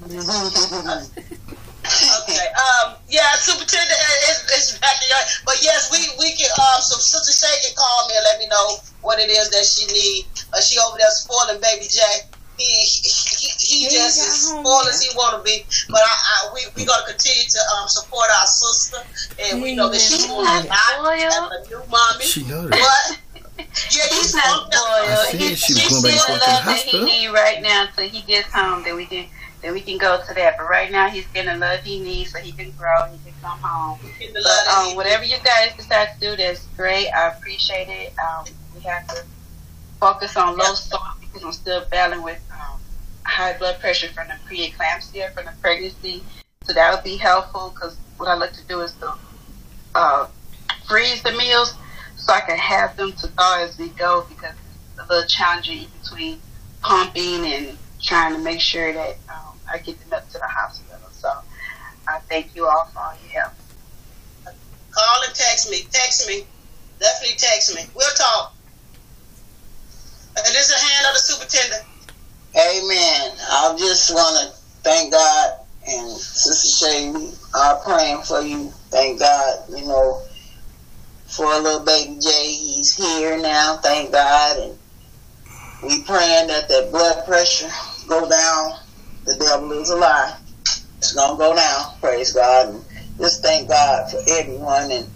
Okay. 1.84 2.46
Um. 2.52 2.94
Yeah. 3.08 3.24
Superintendent 3.40 3.98
is, 4.28 4.38
is 4.52 4.78
back 4.78 4.94
there. 5.00 5.24
But 5.44 5.58
yes, 5.62 5.88
we 5.90 5.98
we 6.18 6.32
can. 6.36 6.50
Um. 6.60 6.80
So 6.82 6.96
Sister 7.00 7.32
Shay 7.32 7.54
can 7.66 7.74
call 7.76 8.08
me 8.08 8.14
and 8.16 8.24
let 8.24 8.38
me 8.38 8.46
know 8.48 8.76
what 9.02 9.18
it 9.18 9.30
is 9.30 9.48
that 9.50 9.64
she 9.64 9.86
need. 9.92 10.26
Uh, 10.52 10.60
she 10.60 10.78
over 10.78 10.98
there 10.98 11.10
spoiling 11.10 11.60
baby 11.60 11.86
Jack. 11.88 12.28
He 12.60 12.64
he, 12.68 13.48
he, 13.58 13.88
he 13.88 13.88
just 13.88 14.20
as 14.20 14.52
spoiled 14.52 14.84
as 14.88 15.00
he 15.00 15.08
want 15.16 15.38
to 15.38 15.42
be. 15.42 15.64
But 15.88 16.02
I, 16.04 16.12
I 16.12 16.52
we 16.52 16.60
we 16.76 16.84
gonna 16.84 17.06
continue 17.08 17.44
to 17.48 17.60
um 17.76 17.88
support 17.88 18.28
our 18.28 18.46
sister, 18.46 19.00
and 19.48 19.62
we 19.62 19.74
know 19.74 19.88
that 19.88 20.00
she's 20.00 20.26
doing 20.26 20.44
a 20.44 20.68
lot 20.68 21.16
as 21.16 21.32
a 21.32 21.68
new 21.70 21.80
mommy. 21.88 22.24
She 22.24 22.44
know 22.44 22.68
that. 22.68 22.78
What? 22.78 23.18
Yeah, 23.60 24.04
He's 24.08 24.32
not 24.34 24.72
spoiled. 24.72 24.72
I 24.72 25.14
spoiled. 25.14 25.40
said 25.40 25.58
she 25.58 25.74
she 25.74 25.88
going 25.88 26.02
back 26.02 26.16
still 26.16 26.16
and 26.16 26.20
forth 26.20 26.26
to 26.26 26.32
the 26.32 26.38
love 26.40 26.64
that 26.64 26.64
he 26.64 26.90
hospital. 26.96 27.06
need 27.06 27.28
right 27.28 27.62
now 27.62 27.88
till 27.94 28.08
he 28.08 28.20
gets 28.22 28.52
home. 28.52 28.82
Then 28.84 28.96
we 28.96 29.04
can 29.04 29.26
then 29.62 29.74
we 29.74 29.80
can 29.80 29.98
go 29.98 30.20
to 30.26 30.34
that. 30.34 30.56
But 30.56 30.68
right 30.68 30.90
now, 30.90 31.08
he's 31.08 31.26
getting 31.28 31.52
the 31.52 31.58
love 31.58 31.80
he 31.80 32.00
needs 32.00 32.32
so 32.32 32.38
he 32.38 32.52
can 32.52 32.70
grow, 32.72 33.04
he 33.12 33.18
can 33.30 33.38
come 33.42 33.58
home. 33.60 33.98
But, 34.32 34.74
um, 34.74 34.96
whatever 34.96 35.24
you 35.24 35.36
guys 35.44 35.74
decide 35.76 36.08
to 36.14 36.20
do, 36.20 36.36
that's 36.36 36.66
great. 36.76 37.08
I 37.10 37.28
appreciate 37.28 37.88
it. 37.88 38.12
Um, 38.18 38.46
we 38.74 38.80
have 38.82 39.06
to 39.08 39.24
focus 39.98 40.36
on 40.36 40.56
low 40.56 40.74
salt 40.74 41.02
because 41.20 41.44
I'm 41.44 41.52
still 41.52 41.84
battling 41.90 42.22
with 42.22 42.40
um, 42.52 42.80
high 43.24 43.56
blood 43.58 43.78
pressure 43.80 44.08
from 44.08 44.28
the 44.28 44.34
preeclampsia 44.48 45.32
from 45.34 45.44
the 45.44 45.52
pregnancy. 45.60 46.22
So 46.62 46.72
that 46.72 46.94
would 46.94 47.04
be 47.04 47.16
helpful 47.16 47.72
because 47.74 47.96
what 48.16 48.28
I 48.28 48.34
like 48.34 48.52
to 48.54 48.66
do 48.66 48.80
is 48.80 48.92
to 48.94 49.14
uh, 49.94 50.26
freeze 50.88 51.22
the 51.22 51.32
meals 51.32 51.74
so 52.16 52.32
I 52.32 52.40
can 52.40 52.58
have 52.58 52.96
them 52.96 53.12
to 53.12 53.28
thaw 53.28 53.62
as 53.62 53.78
we 53.78 53.88
go 53.90 54.26
because 54.28 54.54
it's 54.92 55.08
a 55.08 55.12
little 55.12 55.26
challenging 55.28 55.86
between 56.02 56.38
pumping 56.82 57.46
and 57.46 57.78
trying 58.02 58.34
to 58.34 58.38
make 58.38 58.60
sure 58.60 58.92
that 58.92 59.16
um, 59.28 59.49
I 59.70 59.78
get 59.78 59.98
them 60.00 60.12
up 60.12 60.28
to 60.30 60.38
the 60.38 60.46
hospital. 60.46 60.98
So 61.12 61.30
I 62.08 62.18
thank 62.28 62.54
you 62.54 62.66
all 62.66 62.88
for 62.92 63.00
all 63.00 63.14
your 63.22 63.42
help. 63.42 63.52
Call 64.90 65.24
and 65.24 65.34
text 65.34 65.70
me. 65.70 65.82
Text 65.90 66.26
me. 66.28 66.44
Definitely 66.98 67.36
text 67.36 67.74
me. 67.74 67.82
We'll 67.94 68.14
talk. 68.16 68.54
And 70.36 70.46
this 70.46 70.68
is 70.68 70.74
the 70.74 70.80
hand 70.80 71.06
of 71.08 71.14
the 71.14 71.20
superintendent. 71.20 71.84
Amen. 72.56 73.32
I 73.38 73.76
just 73.78 74.12
want 74.12 74.48
to 74.48 74.56
thank 74.82 75.12
God 75.12 75.52
and 75.88 76.16
Sister 76.16 76.86
Shay, 76.86 77.10
we 77.10 77.32
are 77.54 77.76
praying 77.78 78.22
for 78.22 78.40
you. 78.42 78.70
Thank 78.90 79.20
God, 79.20 79.64
you 79.70 79.86
know, 79.86 80.20
for 81.26 81.46
a 81.46 81.58
little 81.58 81.84
baby 81.84 82.18
Jay. 82.20 82.52
He's 82.52 82.94
here 82.94 83.40
now. 83.40 83.78
Thank 83.82 84.12
God. 84.12 84.58
And 84.58 84.78
we 85.82 86.04
praying 86.04 86.48
that 86.48 86.68
that 86.68 86.90
blood 86.92 87.24
pressure 87.24 87.70
go 88.08 88.28
down. 88.28 88.72
The 89.38 89.44
devil 89.46 89.72
is 89.72 89.90
a 89.90 89.96
lie. 89.96 90.34
It's 90.98 91.14
to 91.14 91.36
go 91.38 91.54
down. 91.56 91.86
Praise 92.00 92.32
God. 92.32 92.70
And 92.74 92.84
just 93.20 93.42
thank 93.42 93.68
God 93.68 94.10
for 94.10 94.18
everyone. 94.28 94.90
And 94.92 95.08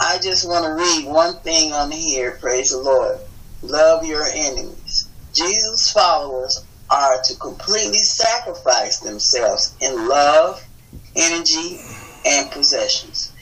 I 0.00 0.18
just 0.22 0.48
want 0.48 0.64
to 0.66 0.72
read 0.84 1.06
one 1.12 1.40
thing 1.42 1.72
on 1.72 1.90
here. 1.92 2.38
Praise 2.40 2.70
the 2.70 2.78
Lord. 2.78 3.18
Love 3.62 4.04
your 4.04 4.24
enemies. 4.24 5.10
Jesus' 5.34 5.90
followers 5.92 6.66
are 6.90 7.20
to 7.24 7.36
completely 7.38 7.98
sacrifice 8.00 9.00
themselves 9.00 9.76
in 9.80 10.08
love, 10.08 10.60
energy, 11.16 11.84
and 12.26 12.50
possessions. 12.52 13.34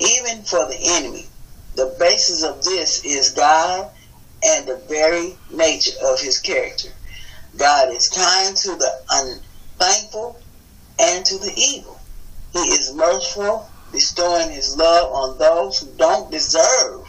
Even 0.00 0.44
for 0.44 0.66
the 0.68 0.78
enemy, 0.80 1.26
the 1.74 1.96
basis 2.00 2.44
of 2.44 2.62
this 2.64 3.04
is 3.04 3.32
God 3.32 3.90
and 4.44 4.68
the 4.68 4.84
very 4.88 5.40
nature 5.50 5.92
of 6.06 6.20
his 6.20 6.40
character. 6.40 6.90
God 7.58 7.92
is 7.92 8.08
kind 8.08 8.56
to 8.56 8.76
the 8.76 8.92
unthankful 9.78 10.40
and 10.98 11.24
to 11.24 11.38
the 11.38 11.52
evil. 11.56 12.00
He 12.52 12.58
is 12.58 12.94
merciful, 12.94 13.68
bestowing 13.92 14.50
his 14.50 14.76
love 14.76 15.12
on 15.12 15.38
those 15.38 15.78
who 15.78 15.88
don't 15.96 16.30
deserve 16.30 17.06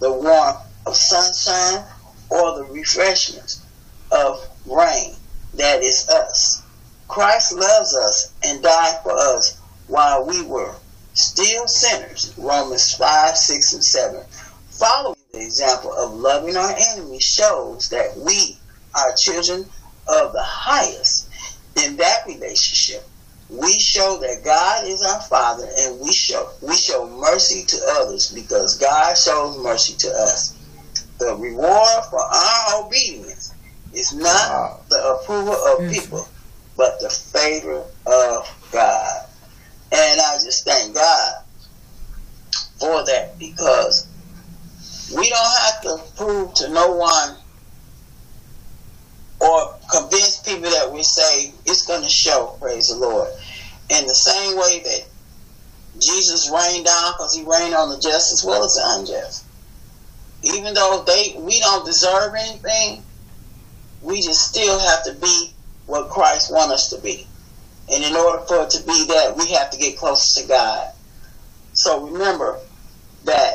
the 0.00 0.12
warmth 0.12 0.58
of 0.86 0.96
sunshine 0.96 1.84
or 2.30 2.56
the 2.56 2.64
refreshments 2.64 3.62
of 4.10 4.48
rain 4.66 5.14
that 5.54 5.82
is 5.82 6.08
us. 6.08 6.62
Christ 7.08 7.52
loves 7.52 7.94
us 7.94 8.32
and 8.44 8.62
died 8.62 9.00
for 9.02 9.12
us 9.12 9.60
while 9.86 10.26
we 10.26 10.42
were 10.42 10.74
still 11.14 11.68
sinners. 11.68 12.34
Romans 12.36 12.92
5, 12.94 13.36
6, 13.36 13.72
and 13.74 13.84
7. 13.84 14.24
Following 14.70 15.16
the 15.32 15.44
example 15.44 15.92
of 15.92 16.12
loving 16.12 16.56
our 16.56 16.74
enemies 16.92 17.22
shows 17.22 17.88
that 17.90 18.16
we 18.18 18.58
are 18.94 19.14
children 19.18 19.66
of 20.08 20.32
the 20.32 20.42
highest. 20.42 21.25
In 21.84 21.96
that 21.96 22.26
relationship, 22.26 23.06
we 23.48 23.78
show 23.78 24.18
that 24.20 24.42
God 24.44 24.86
is 24.86 25.02
our 25.02 25.20
Father 25.22 25.68
and 25.78 26.00
we 26.00 26.12
show 26.12 26.50
we 26.62 26.76
show 26.76 27.08
mercy 27.08 27.64
to 27.66 27.78
others 28.00 28.32
because 28.32 28.76
God 28.78 29.16
shows 29.16 29.58
mercy 29.58 29.94
to 29.98 30.08
us. 30.08 30.56
The 31.18 31.34
reward 31.36 32.04
for 32.10 32.20
our 32.20 32.84
obedience 32.84 33.54
is 33.94 34.12
not 34.12 34.88
the 34.88 35.14
approval 35.14 35.54
of 35.54 35.78
mm. 35.80 35.92
people, 35.92 36.28
but 36.76 37.00
the 37.00 37.08
favor 37.08 37.84
of 38.06 38.68
God. 38.72 39.26
And 39.92 40.20
I 40.20 40.34
just 40.44 40.64
thank 40.64 40.94
God 40.94 41.34
for 42.78 43.04
that 43.06 43.38
because 43.38 44.08
we 45.16 45.28
don't 45.28 45.58
have 45.60 45.80
to 45.82 45.98
prove 46.16 46.54
to 46.54 46.68
no 46.68 46.92
one 46.96 47.36
or 49.40 49.74
convince 49.90 50.40
people 50.42 50.70
that 50.70 50.90
we 50.92 51.02
say 51.02 51.52
it's 51.66 51.86
going 51.86 52.02
to 52.02 52.08
show, 52.08 52.56
praise 52.60 52.88
the 52.88 52.96
Lord. 52.96 53.28
In 53.90 54.06
the 54.06 54.14
same 54.14 54.56
way 54.56 54.80
that 54.84 55.08
Jesus 56.00 56.50
rained 56.50 56.86
down 56.86 57.12
because 57.12 57.34
he 57.34 57.44
rained 57.44 57.74
on 57.74 57.90
the 57.90 57.98
just 57.98 58.32
as 58.32 58.44
well 58.46 58.64
as 58.64 58.72
the 58.74 58.82
unjust. 58.98 59.44
Even 60.42 60.74
though 60.74 61.04
they 61.06 61.34
we 61.38 61.58
don't 61.60 61.86
deserve 61.86 62.34
anything, 62.38 63.02
we 64.02 64.22
just 64.22 64.40
still 64.40 64.78
have 64.78 65.04
to 65.04 65.14
be 65.14 65.52
what 65.86 66.10
Christ 66.10 66.52
wants 66.52 66.74
us 66.74 66.90
to 66.90 67.00
be. 67.00 67.26
And 67.90 68.02
in 68.04 68.14
order 68.16 68.42
for 68.46 68.62
it 68.64 68.70
to 68.70 68.86
be 68.86 69.06
that, 69.06 69.36
we 69.36 69.52
have 69.52 69.70
to 69.70 69.78
get 69.78 69.96
closer 69.96 70.42
to 70.42 70.48
God. 70.48 70.88
So 71.72 72.06
remember 72.06 72.58
that 73.24 73.54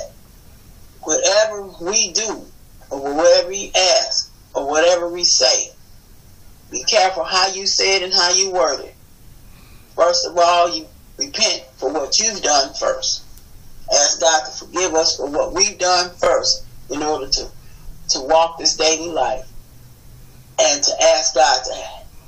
whatever 1.02 1.64
we 1.82 2.14
do, 2.14 2.46
or 2.90 3.16
whatever 3.16 3.50
we 3.50 3.72
ask, 3.76 4.31
or 4.54 4.68
whatever 4.68 5.10
we 5.10 5.24
say, 5.24 5.72
be 6.72 6.84
careful 6.84 7.24
how 7.24 7.48
you 7.48 7.68
say 7.68 7.98
it 7.98 8.04
and 8.04 8.14
how 8.14 8.32
you 8.32 8.52
word 8.52 8.80
it. 8.82 8.96
First 9.96 10.26
of 10.26 10.38
all, 10.38 10.74
you 10.76 10.88
repent 11.18 11.64
for 11.76 11.92
what 11.92 12.18
you've 12.20 12.42
done 12.42 12.74
first. 12.74 13.24
Ask 13.92 14.22
God 14.22 14.46
to 14.46 14.66
forgive 14.66 14.94
us 14.94 15.18
for 15.18 15.30
what 15.30 15.54
we've 15.54 15.78
done 15.78 16.10
first 16.16 16.66
in 16.90 17.04
order 17.04 17.28
to, 17.28 17.52
to 18.10 18.22
walk 18.22 18.58
this 18.58 18.76
daily 18.78 19.10
life. 19.10 19.48
And 20.60 20.84
to 20.84 20.92
ask 21.16 21.36
God 21.36 21.64
to 21.66 21.74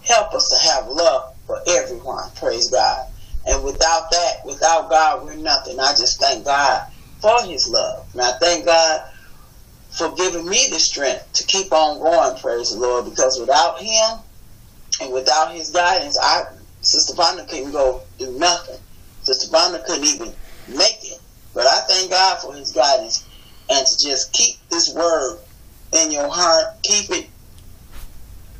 help 0.03 0.33
us 0.33 0.49
to 0.49 0.69
have 0.69 0.87
love 0.87 1.35
for 1.45 1.59
everyone. 1.67 2.29
Praise 2.35 2.69
God. 2.69 3.07
And 3.47 3.63
without 3.63 4.09
that, 4.11 4.45
without 4.45 4.89
God, 4.89 5.23
we're 5.23 5.35
nothing. 5.35 5.79
I 5.79 5.91
just 5.91 6.19
thank 6.19 6.45
God 6.45 6.87
for 7.19 7.43
his 7.43 7.69
love. 7.69 8.07
And 8.13 8.21
I 8.21 8.31
thank 8.39 8.65
God 8.65 9.09
for 9.93 10.13
giving 10.15 10.47
me 10.47 10.67
the 10.71 10.79
strength 10.79 11.33
to 11.33 11.45
keep 11.45 11.71
on 11.71 11.99
going, 11.99 12.39
praise 12.39 12.71
the 12.71 12.79
Lord, 12.79 13.05
because 13.05 13.39
without 13.39 13.79
him 13.79 14.19
and 15.01 15.13
without 15.13 15.53
his 15.53 15.69
guidance, 15.69 16.17
I 16.21 16.43
Sister 16.81 17.13
Vonda 17.13 17.47
couldn't 17.47 17.71
go 17.71 18.01
do 18.17 18.37
nothing. 18.37 18.77
Sister 19.21 19.55
Vonda 19.55 19.85
couldn't 19.85 20.05
even 20.05 20.33
make 20.67 20.99
it. 21.03 21.19
But 21.53 21.65
I 21.67 21.81
thank 21.87 22.11
God 22.11 22.39
for 22.39 22.53
his 22.53 22.71
guidance 22.71 23.25
and 23.69 23.85
to 23.85 24.05
just 24.05 24.33
keep 24.33 24.55
this 24.69 24.93
word 24.93 25.39
in 25.93 26.11
your 26.11 26.29
heart, 26.29 26.81
keep 26.83 27.09
it 27.11 27.29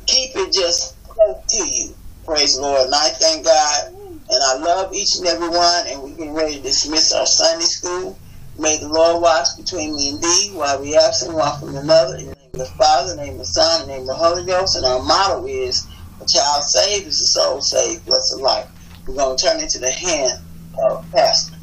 keep 0.06 0.30
it 0.36 0.52
just 0.52 1.02
close 1.04 1.44
to 1.48 1.66
you. 1.66 1.94
Praise 2.24 2.56
the 2.56 2.62
Lord. 2.62 2.86
And 2.86 2.94
I 2.94 3.08
thank 3.08 3.44
God 3.44 3.92
and 4.30 4.42
I 4.42 4.56
love 4.56 4.94
each 4.94 5.16
and 5.18 5.26
every 5.26 5.48
one 5.48 5.86
and 5.88 6.02
we're 6.02 6.16
getting 6.16 6.34
ready 6.34 6.56
to 6.56 6.62
dismiss 6.62 7.12
our 7.12 7.26
Sunday 7.26 7.66
school. 7.66 8.18
May 8.58 8.78
the 8.78 8.88
Lord 8.88 9.20
watch 9.20 9.48
between 9.56 9.96
me 9.96 10.10
and 10.10 10.22
thee 10.22 10.50
while 10.54 10.80
we 10.80 10.96
absent 10.96 11.34
one 11.34 11.58
from 11.58 11.76
another. 11.76 12.16
In 12.16 12.26
the 12.26 12.34
name 12.34 12.50
of 12.52 12.58
the 12.58 12.66
Father, 12.66 13.12
in 13.12 13.16
the 13.16 13.24
name 13.24 13.32
of 13.32 13.38
the 13.40 13.44
Son, 13.46 13.82
in 13.82 13.88
the 13.88 13.92
name 13.92 14.00
of 14.02 14.06
the 14.08 14.14
Holy 14.14 14.44
Ghost. 14.46 14.76
And 14.76 14.86
our 14.86 15.02
motto 15.02 15.46
is 15.46 15.86
a 16.20 16.26
child 16.26 16.62
saved 16.62 17.06
is 17.08 17.20
a 17.20 17.26
soul 17.26 17.60
saved, 17.60 18.06
blessed 18.06 18.40
life. 18.40 18.68
We're 19.06 19.16
going 19.16 19.36
to 19.36 19.44
turn 19.44 19.60
into 19.60 19.78
the 19.78 19.90
hand 19.90 20.40
of 20.82 21.10
Pastor. 21.10 21.56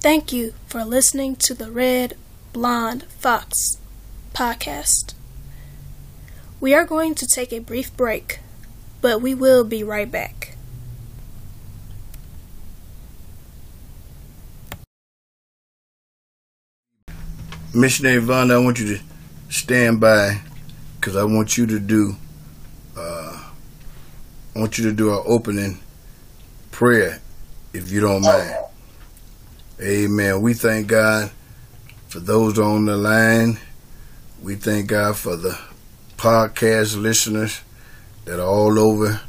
Thank 0.00 0.32
you 0.32 0.54
for 0.66 0.84
listening 0.84 1.36
to 1.36 1.54
the 1.54 1.70
Red 1.70 2.16
Blonde 2.52 3.04
Fox 3.04 3.76
podcast. 4.34 5.14
We 6.60 6.74
are 6.74 6.84
going 6.84 7.14
to 7.16 7.26
take 7.26 7.52
a 7.52 7.60
brief 7.60 7.96
break, 7.96 8.40
but 9.00 9.20
we 9.20 9.34
will 9.34 9.62
be 9.62 9.84
right 9.84 10.10
back. 10.10 10.51
Missionary 17.74 18.20
Vonda, 18.20 18.54
I 18.54 18.58
want 18.58 18.78
you 18.78 18.96
to 18.98 19.02
stand 19.48 20.00
by 20.00 20.40
because 21.00 21.16
I 21.16 21.24
want 21.24 21.56
you 21.56 21.66
to 21.66 21.78
do. 21.78 22.16
Uh, 22.96 23.50
I 24.54 24.58
want 24.58 24.76
you 24.76 24.84
to 24.84 24.92
do 24.92 25.10
our 25.10 25.22
opening 25.26 25.80
prayer, 26.70 27.20
if 27.72 27.90
you 27.90 28.00
don't 28.00 28.22
mind. 28.22 28.56
Amen. 29.80 30.42
We 30.42 30.52
thank 30.52 30.88
God 30.88 31.30
for 32.08 32.20
those 32.20 32.58
on 32.58 32.84
the 32.84 32.96
line. 32.96 33.58
We 34.42 34.56
thank 34.56 34.88
God 34.88 35.16
for 35.16 35.36
the 35.36 35.58
podcast 36.18 37.00
listeners 37.00 37.62
that 38.26 38.38
are 38.38 38.46
all 38.46 38.78
over 38.78 39.22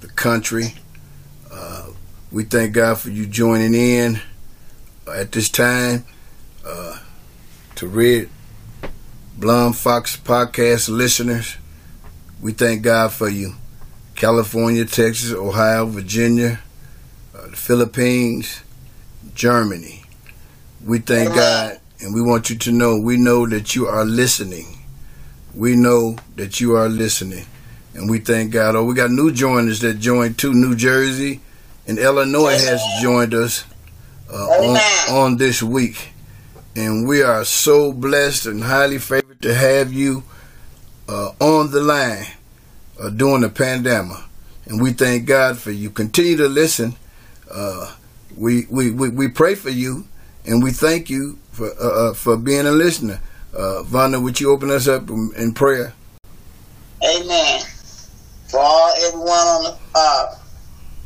the 0.00 0.08
country. 0.08 0.74
Uh, 1.52 1.88
we 2.32 2.44
thank 2.44 2.72
God 2.72 2.98
for 2.98 3.10
you 3.10 3.26
joining 3.26 3.74
in 3.74 4.20
at 5.06 5.32
this 5.32 5.50
time 5.50 6.06
uh, 6.66 6.98
to 7.84 7.90
Red 7.90 8.30
Blonde 9.36 9.76
Fox 9.76 10.16
podcast 10.16 10.88
listeners, 10.88 11.58
we 12.40 12.52
thank 12.52 12.82
God 12.82 13.12
for 13.12 13.28
you. 13.28 13.56
California, 14.14 14.86
Texas, 14.86 15.32
Ohio, 15.32 15.84
Virginia, 15.84 16.60
uh, 17.36 17.48
the 17.48 17.56
Philippines, 17.56 18.62
Germany. 19.34 20.02
We 20.82 20.98
thank 21.00 21.34
God 21.34 21.78
and 22.00 22.14
we 22.14 22.22
want 22.22 22.48
you 22.48 22.56
to 22.56 22.72
know 22.72 22.98
we 22.98 23.18
know 23.18 23.46
that 23.46 23.74
you 23.74 23.86
are 23.86 24.04
listening. 24.06 24.78
We 25.54 25.76
know 25.76 26.16
that 26.36 26.60
you 26.60 26.76
are 26.76 26.88
listening. 26.88 27.44
And 27.92 28.10
we 28.10 28.18
thank 28.18 28.52
God. 28.52 28.76
Oh, 28.76 28.84
we 28.84 28.94
got 28.94 29.10
new 29.10 29.30
joiners 29.30 29.80
that 29.80 29.98
joined 29.98 30.38
too. 30.38 30.54
New 30.54 30.74
Jersey 30.74 31.42
and 31.86 31.98
Illinois 31.98 32.64
has 32.64 32.82
joined 33.02 33.34
us 33.34 33.64
uh, 34.32 34.36
on, 34.36 35.14
on 35.14 35.36
this 35.36 35.62
week. 35.62 36.13
And 36.76 37.06
we 37.06 37.22
are 37.22 37.44
so 37.44 37.92
blessed 37.92 38.46
and 38.46 38.64
highly 38.64 38.98
favored 38.98 39.40
to 39.42 39.54
have 39.54 39.92
you 39.92 40.24
uh, 41.08 41.30
on 41.40 41.70
the 41.70 41.80
line 41.80 42.26
uh, 43.00 43.10
during 43.10 43.42
the 43.42 43.48
pandemic. 43.48 44.18
And 44.66 44.82
we 44.82 44.92
thank 44.92 45.26
God 45.26 45.58
for 45.58 45.70
you. 45.70 45.90
Continue 45.90 46.36
to 46.38 46.48
listen. 46.48 46.96
Uh, 47.50 47.94
we, 48.36 48.66
we, 48.70 48.90
we, 48.90 49.08
we 49.10 49.28
pray 49.28 49.54
for 49.54 49.70
you 49.70 50.08
and 50.46 50.62
we 50.62 50.72
thank 50.72 51.08
you 51.08 51.38
for 51.52 51.70
uh, 51.80 52.10
uh, 52.10 52.14
for 52.14 52.36
being 52.36 52.66
a 52.66 52.72
listener. 52.72 53.20
Uh, 53.54 53.82
Vonda, 53.84 54.20
would 54.22 54.40
you 54.40 54.50
open 54.50 54.70
us 54.70 54.88
up 54.88 55.08
in, 55.08 55.30
in 55.36 55.52
prayer? 55.52 55.94
Amen. 57.04 57.62
For 58.48 58.58
all 58.58 58.92
everyone 59.06 59.28
on 59.30 59.62
the 59.64 59.78
uh, 59.94 60.34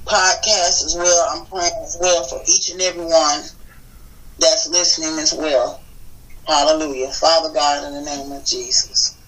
podcast 0.06 0.84
as 0.86 0.96
well, 0.98 1.28
I'm 1.30 1.46
praying 1.46 1.72
as 1.82 1.98
well 2.00 2.24
for 2.24 2.40
each 2.48 2.70
and 2.70 2.80
every 2.80 3.04
one 3.04 3.42
that's 4.38 4.68
listening 4.68 5.18
as 5.18 5.34
well. 5.34 5.82
Hallelujah. 6.46 7.10
Father 7.10 7.52
God, 7.52 7.86
in 7.86 7.92
the 7.92 8.10
name 8.10 8.32
of 8.32 8.44
Jesus. 8.46 9.18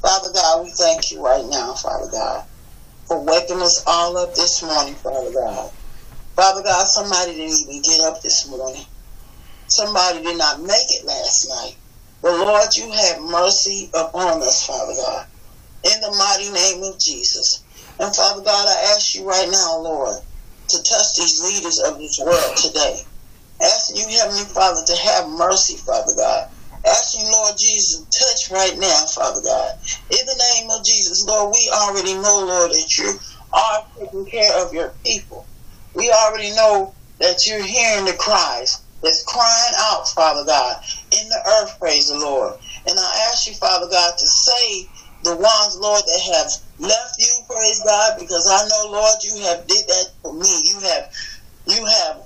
Father 0.00 0.30
God, 0.32 0.64
we 0.64 0.70
thank 0.78 1.10
you 1.10 1.24
right 1.24 1.44
now, 1.48 1.74
Father 1.74 2.10
God, 2.12 2.44
for 3.08 3.24
waking 3.24 3.60
us 3.60 3.82
all 3.86 4.16
up 4.16 4.34
this 4.34 4.62
morning, 4.62 4.94
Father 4.94 5.32
God. 5.32 5.70
Father 6.36 6.62
God, 6.62 6.86
somebody 6.86 7.32
didn't 7.32 7.58
even 7.68 7.82
get 7.82 8.00
up 8.00 8.22
this 8.22 8.48
morning. 8.48 8.84
Somebody 9.68 10.22
did 10.22 10.38
not 10.38 10.60
make 10.60 10.90
it 10.90 11.06
last 11.06 11.48
night. 11.48 11.76
But 12.22 12.38
Lord, 12.38 12.74
you 12.76 12.90
have 12.90 13.20
mercy 13.22 13.90
upon 13.94 14.42
us, 14.42 14.66
Father 14.66 14.94
God. 14.94 15.26
In 15.84 16.00
the 16.00 16.16
mighty 16.16 16.50
name 16.50 16.82
of 16.84 16.98
Jesus. 16.98 17.64
And 17.98 18.14
Father 18.14 18.42
God, 18.42 18.66
I 18.68 18.94
ask 18.94 19.14
you 19.14 19.28
right 19.28 19.48
now, 19.50 19.78
Lord, 19.78 20.16
to 20.68 20.82
touch 20.82 21.16
these 21.16 21.42
leaders 21.44 21.78
of 21.80 21.98
this 21.98 22.18
world 22.24 22.56
today. 22.56 23.00
Asking 23.62 23.96
you, 23.96 24.18
Heavenly 24.18 24.44
Father, 24.44 24.82
to 24.86 24.96
have 24.96 25.28
mercy, 25.28 25.76
Father 25.76 26.14
God. 26.16 26.48
Asking 26.86 27.24
Lord 27.30 27.54
Jesus, 27.58 28.04
touch 28.12 28.50
right 28.50 28.78
now, 28.78 29.06
Father 29.06 29.40
God. 29.42 29.70
In 30.10 30.26
the 30.26 30.44
name 30.54 30.70
of 30.70 30.84
Jesus, 30.84 31.24
Lord, 31.26 31.54
we 31.54 31.70
already 31.72 32.14
know, 32.14 32.44
Lord, 32.46 32.70
that 32.72 32.98
you 32.98 33.12
are 33.54 33.84
taking 33.98 34.26
care 34.26 34.66
of 34.66 34.72
your 34.74 34.92
people. 35.04 35.46
We 35.94 36.10
already 36.10 36.50
know 36.50 36.94
that 37.20 37.46
you're 37.46 37.64
hearing 37.64 38.04
the 38.04 38.14
cries 38.18 38.82
that's 39.02 39.24
crying 39.24 39.74
out, 39.78 40.08
Father 40.08 40.44
God, 40.44 40.76
in 41.12 41.28
the 41.28 41.40
earth, 41.60 41.78
praise 41.78 42.08
the 42.08 42.18
Lord. 42.18 42.54
And 42.86 42.98
I 42.98 43.28
ask 43.30 43.46
you, 43.46 43.54
Father 43.54 43.88
God, 43.90 44.14
to 44.18 44.26
save 44.26 44.88
the 45.22 45.36
ones, 45.36 45.78
Lord, 45.80 46.02
that 46.04 46.20
have 46.36 46.52
left 46.78 47.14
you, 47.18 47.42
praise 47.48 47.82
God, 47.84 48.18
because 48.18 48.46
I 48.50 48.66
know, 48.68 48.92
Lord, 48.92 49.16
you 49.22 49.42
have 49.44 49.66
did 49.66 49.86
that 49.88 50.06
for 50.22 50.34
me. 50.34 50.62
You 50.64 50.80
have 50.80 51.08
you 51.66 51.86
have 51.86 52.23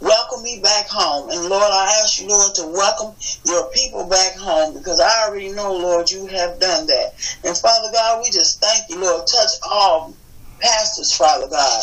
welcomed 0.00 0.42
me 0.42 0.60
back 0.62 0.88
home. 0.88 1.30
And 1.30 1.48
Lord, 1.48 1.70
I 1.72 2.00
ask 2.02 2.20
you, 2.20 2.28
Lord, 2.28 2.54
to 2.56 2.66
welcome 2.68 3.16
your 3.46 3.70
people 3.74 4.08
back 4.08 4.34
home 4.36 4.74
because 4.74 5.00
I 5.00 5.26
already 5.26 5.52
know, 5.52 5.72
Lord, 5.74 6.10
you 6.10 6.26
have 6.26 6.60
done 6.60 6.86
that. 6.86 7.08
And 7.44 7.56
Father 7.56 7.90
God, 7.92 8.22
we 8.22 8.30
just 8.30 8.60
thank 8.60 8.84
you, 8.90 9.00
Lord. 9.00 9.24
Touch 9.32 9.50
all 9.70 10.18
pastors, 10.60 11.14
Father 11.14 11.48
God. 11.50 11.82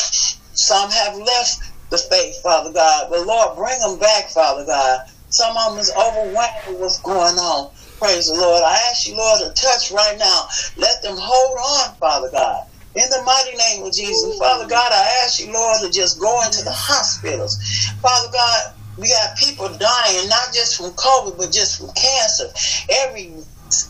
Some 0.54 0.92
have 0.92 1.16
left 1.18 1.58
the 1.92 1.98
faith, 1.98 2.36
Father 2.44 2.74
God. 2.74 3.08
But 3.10 3.26
Lord, 3.28 3.58
bring 3.58 3.80
them 3.80 4.00
back, 4.00 4.30
Father 4.30 4.66
God. 4.66 5.00
Some 5.30 5.58
of 5.58 5.72
them 5.72 5.80
is 5.80 5.92
overwhelmed 5.98 6.66
with 6.68 6.80
what's 6.80 7.02
going 7.02 7.36
on. 7.36 7.72
Praise 8.00 8.28
the 8.28 8.36
Lord. 8.36 8.64
I 8.64 8.74
ask 8.90 9.08
you, 9.08 9.18
Lord, 9.18 9.42
to 9.42 9.62
touch 9.62 9.92
right 9.92 10.18
now. 10.20 10.46
Let 10.78 11.02
them 11.04 11.18
hold 11.20 11.90
on, 11.92 11.96
Father 12.00 12.30
God. 12.32 12.60
In 12.96 13.10
the 13.10 13.22
mighty 13.26 13.58
name 13.58 13.84
of 13.84 13.94
Jesus. 13.94 14.38
Father 14.40 14.68
God, 14.68 14.92
I 14.92 15.24
ask 15.24 15.40
you, 15.40 15.52
Lord, 15.52 15.82
to 15.82 15.92
just 15.92 16.20
go 16.20 16.44
into 16.46 16.64
the 16.64 16.72
hospitals. 16.72 17.58
Father 18.02 18.30
God, 18.32 18.74
we 18.98 19.10
got 19.10 19.38
people 19.38 19.68
dying, 19.68 20.30
not 20.30 20.54
just 20.54 20.78
from 20.78 20.92
COVID, 20.92 21.38
but 21.38 21.52
just 21.52 21.80
from 21.80 21.90
cancer. 21.92 22.48
Every 22.90 23.34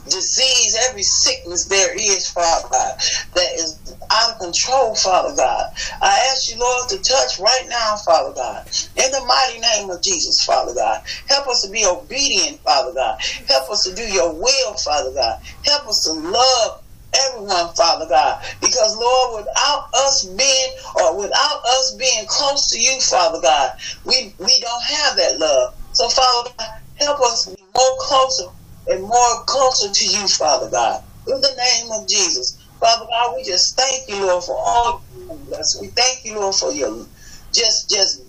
disease, 0.10 0.78
every 0.90 1.04
sickness 1.04 1.66
there 1.66 1.94
is, 1.94 2.30
Father 2.30 2.68
God, 2.72 2.98
that 3.36 3.52
is 3.56 3.78
out 4.12 4.34
of 4.34 4.40
control, 4.40 4.96
Father 4.96 5.36
God. 5.36 5.72
I 6.02 6.30
ask 6.32 6.50
you, 6.50 6.60
Lord, 6.60 6.90
to 6.90 6.98
touch 6.98 7.40
right 7.40 7.66
now, 7.70 7.98
Father 7.98 8.34
God. 8.34 8.66
In 8.96 9.12
the 9.12 9.24
mighty 9.28 9.60
name 9.60 9.90
of 9.90 10.02
Jesus, 10.02 10.44
Father 10.44 10.74
God. 10.74 11.04
Help 11.28 11.48
us 11.48 11.62
to 11.64 11.70
be 11.70 11.86
obedient, 11.86 12.60
Father 12.62 12.94
God. 12.94 13.20
Help 13.48 13.70
us 13.70 13.84
to 13.84 13.94
do 13.94 14.04
your 14.04 14.34
will, 14.34 14.74
Father 14.74 15.12
God. 15.14 15.42
Help 15.64 15.88
us 15.88 16.04
to 16.06 16.14
love 16.14 16.82
everyone, 17.28 17.74
Father 17.76 18.08
God. 18.10 18.40
Because, 18.62 18.98
Lord, 18.98 19.42
without 19.46 19.84
us 19.96 20.28
being 20.38 20.72
or 21.02 21.18
without 21.20 21.60
us 21.68 21.96
being 22.00 22.26
close 22.28 22.70
to 22.70 22.80
you, 22.80 23.00
Father 23.02 23.42
God, 23.42 23.72
we, 24.06 24.36
we 24.40 24.60
don't 24.62 24.84
have 24.84 25.18
that 25.18 25.40
love. 25.40 25.70
So, 25.94 26.10
Father 26.10 26.50
God, 26.60 26.70
help 26.96 27.22
us 27.22 27.46
be 27.48 27.64
more 27.76 27.96
closer 28.02 28.46
and 28.88 29.02
more 29.04 29.44
closer 29.48 29.92
to 29.94 30.06
you, 30.06 30.28
Father 30.28 30.70
God. 30.72 31.02
In 31.28 31.42
the 31.42 31.56
name 31.58 31.92
of 31.92 32.08
Jesus. 32.10 32.58
Father 32.80 33.06
God, 33.10 33.36
we 33.36 33.44
just 33.46 33.78
thank 33.78 34.04
you, 34.10 34.26
Lord, 34.28 34.44
for 34.44 34.58
all 34.58 35.06
bless. 35.48 35.78
We 35.82 35.90
thank 35.90 36.20
you, 36.26 36.36
Lord, 36.40 36.56
for 36.56 36.72
your 36.72 37.08
just, 37.54 37.90
just, 37.90 38.22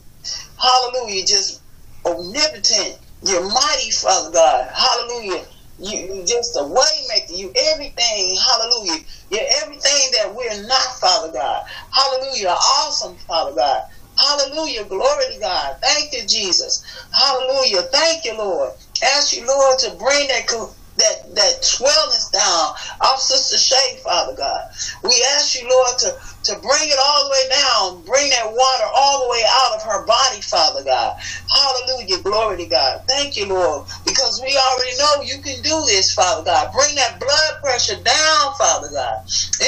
hallelujah, 0.59 1.26
just 1.26 1.62
omnipotent. 2.07 2.99
You're 3.22 3.49
mighty, 3.49 3.91
Father 3.93 4.32
God. 4.32 4.70
Hallelujah. 4.74 5.45
You, 5.78 6.24
just 6.26 6.56
a 6.56 6.60
waymaker. 6.62 7.30
You 7.36 7.52
everything. 7.72 8.36
Hallelujah. 8.36 9.02
You're 9.30 9.48
everything 9.62 10.10
that 10.18 10.34
we're 10.34 10.66
not, 10.66 10.82
Father 11.00 11.32
God. 11.32 11.62
Hallelujah. 11.92 12.50
Awesome, 12.50 13.16
Father 13.18 13.54
God. 13.56 13.82
Hallelujah. 14.18 14.84
Glory 14.86 15.24
to 15.34 15.40
God. 15.40 15.76
Thank 15.82 16.12
you, 16.12 16.26
Jesus. 16.28 16.82
Hallelujah. 17.12 17.82
Thank 17.92 18.24
you, 18.24 18.38
Lord. 18.38 18.72
Ask 19.16 19.34
you, 19.36 19.46
Lord, 19.46 19.78
to 19.80 19.96
bring 19.98 20.28
that 20.28 20.46
that 20.99 21.34
that 21.34 21.62
swellness 21.62 22.32
down 22.32 22.72
off 23.03 23.20
Sister 23.20 23.59
Shay, 23.59 23.99
Father 24.05 24.34
God. 24.36 24.61
We 25.05 25.14
ask 25.36 25.55
you, 25.55 25.68
Lord, 25.68 25.99
to, 26.01 26.16
to 26.44 26.53
bring 26.61 26.88
it 26.88 26.99
all 27.01 27.24
the 27.24 27.30
way 27.30 27.44
down, 27.51 28.05
bring 28.05 28.30
that 28.30 28.47
water 28.47 28.88
all 28.97 29.24
the 29.24 29.30
way 29.30 29.42
out 29.49 29.76
of 29.76 29.82
her 29.82 30.07
body, 30.07 30.40
Father 30.40 30.84
God. 30.84 31.14
Hallelujah, 31.53 32.22
glory 32.22 32.59
to 32.59 32.66
God. 32.66 33.01
Thank 33.09 33.36
you, 33.36 33.47
Lord, 33.47 33.86
because 34.07 34.40
we 34.44 34.57
already 34.57 34.99
know 34.99 35.22
you 35.22 35.42
can 35.42 35.62
do 35.62 35.84
this, 35.86 36.12
Father 36.14 36.44
God. 36.44 36.72
Bring 36.72 36.94
that 36.97 37.20
blood 37.20 37.53
pressure 37.62 38.03
down, 38.03 38.55
Father 38.59 38.88
God, 38.92 39.18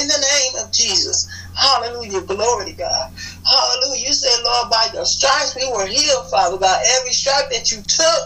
in 0.01 0.09
the 0.09 0.21
name 0.21 0.65
of 0.65 0.73
Jesus. 0.73 1.29
Hallelujah, 1.55 2.23
glory 2.23 2.67
to 2.73 2.77
God. 2.77 3.07
Hallelujah. 3.45 4.07
You 4.07 4.15
said, 4.15 4.39
Lord, 4.45 4.71
by 4.71 4.89
your 4.95 5.05
stripes 5.05 5.57
we 5.57 5.71
were 5.73 5.87
healed, 5.87 6.27
Father 6.31 6.59
God. 6.59 6.81
Every 6.99 7.13
stripe 7.13 7.51
that 7.51 7.71
you 7.71 7.83
took, 7.83 8.23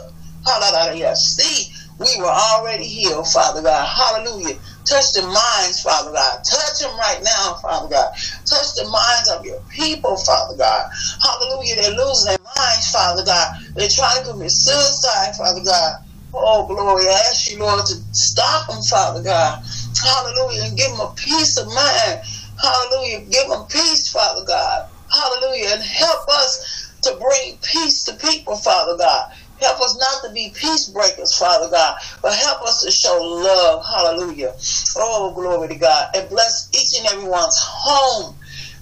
hallelujah. 0.47 1.15
See, 1.17 1.69
we 2.03 2.21
were 2.21 2.31
already 2.31 2.85
healed, 2.85 3.29
Father 3.29 3.63
God. 3.63 3.87
Hallelujah. 3.87 4.57
Touch 4.89 5.13
the 5.15 5.23
minds, 5.23 5.81
Father 5.83 6.13
God. 6.13 6.39
Touch 6.51 6.81
them 6.81 6.97
right 6.99 7.21
now, 7.25 7.57
Father 7.63 7.89
God. 7.89 8.09
Touch 8.49 8.75
the 8.77 8.85
minds 8.91 9.31
of 9.31 9.45
your 9.45 9.61
people, 9.75 10.17
Father 10.19 10.57
God. 10.59 10.85
Hallelujah. 11.23 11.77
They're 11.77 11.97
losing 11.97 12.31
their 12.31 12.39
minds, 12.59 12.91
Father 12.91 13.25
God. 13.25 13.49
They're 13.77 13.89
trying 13.95 14.25
to 14.25 14.33
commit 14.33 14.51
suicide, 14.53 15.37
Father 15.37 15.63
God. 15.65 15.95
Oh, 16.35 16.67
glory. 16.67 17.09
I 17.09 17.13
ask 17.31 17.51
you, 17.51 17.61
Lord, 17.61 17.87
to 17.87 17.95
stop 18.13 18.69
them, 18.69 18.83
Father 18.83 19.23
God. 19.23 19.59
Hallelujah. 20.03 20.65
And 20.67 20.79
give 20.79 20.91
them 20.91 21.01
a 21.01 21.13
peace 21.17 21.57
of 21.59 21.67
mind. 21.69 22.21
Hallelujah. 22.61 23.27
Give 23.31 23.49
them 23.49 23.67
peace, 23.71 24.11
Father 24.11 24.45
God. 24.47 24.83
Hallelujah. 25.13 25.75
And 25.75 25.83
help 25.83 26.29
us 26.29 26.93
to 27.03 27.17
bring 27.21 27.59
peace 27.63 28.05
to 28.05 28.15
people, 28.15 28.57
Father 28.57 28.97
God. 28.99 29.27
Help 29.63 29.81
us 29.81 29.97
not 29.99 30.29
to 30.29 30.35
be 30.35 30.53
peace 30.55 30.89
breakers, 30.89 31.37
Father 31.39 31.71
God, 31.71 31.97
but 32.21 32.35
help 32.35 32.63
us 32.63 32.83
to 32.83 32.91
show 32.91 33.17
love. 33.23 33.85
Hallelujah. 33.87 34.55
Oh, 34.97 35.33
glory 35.35 35.69
to 35.69 35.77
God. 35.77 36.09
And 36.15 36.29
bless 36.29 36.69
each 36.75 36.99
and 36.99 37.09
everyone's 37.15 37.59
home 37.61 38.37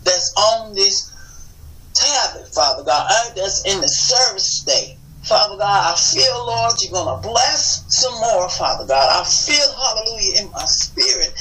that's 0.04 0.32
on 0.36 0.74
this 0.74 1.10
tablet, 1.94 2.48
Father 2.54 2.82
God, 2.84 3.06
uh, 3.10 3.34
that's 3.34 3.64
in 3.66 3.80
the 3.80 3.88
service 3.88 4.60
state. 4.60 4.96
Father 5.22 5.58
God, 5.58 5.92
I 5.92 5.98
feel, 5.98 6.46
Lord, 6.46 6.72
you're 6.80 6.92
going 6.92 7.22
to 7.22 7.28
bless 7.28 7.84
some 7.88 8.14
more, 8.14 8.48
Father 8.48 8.86
God. 8.86 9.20
I 9.20 9.24
feel, 9.28 9.68
hallelujah, 9.76 10.40
in 10.40 10.50
my 10.50 10.64
spirit. 10.64 11.34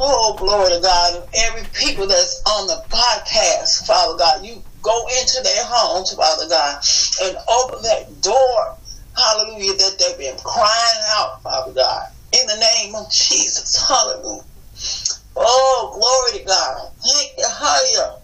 Oh, 0.00 0.34
glory 0.36 0.70
to 0.70 0.80
God. 0.80 1.28
Every 1.46 1.62
people 1.74 2.08
that's 2.08 2.42
on 2.44 2.66
the 2.66 2.82
podcast, 2.88 3.86
Father 3.86 4.18
God, 4.18 4.44
you 4.44 4.62
go 4.82 5.06
into 5.20 5.40
their 5.44 5.62
homes, 5.64 6.12
Father 6.12 6.48
God, 6.48 6.82
and 7.22 7.36
open 7.48 7.82
that 7.82 8.20
door 8.20 8.76
hallelujah, 9.16 9.74
that 9.74 9.98
they've 9.98 10.18
been 10.18 10.36
crying 10.38 11.02
out, 11.10 11.42
Father 11.42 11.72
God. 11.72 12.08
In 12.32 12.46
the 12.46 12.56
name 12.56 12.94
of 12.94 13.10
Jesus. 13.10 13.76
Hallelujah. 13.88 14.44
Oh, 15.36 15.90
glory 15.94 16.40
to 16.40 16.46
God. 16.46 16.92
Thank 17.02 17.38
you. 17.38 17.46
Hallelujah. 17.48 18.20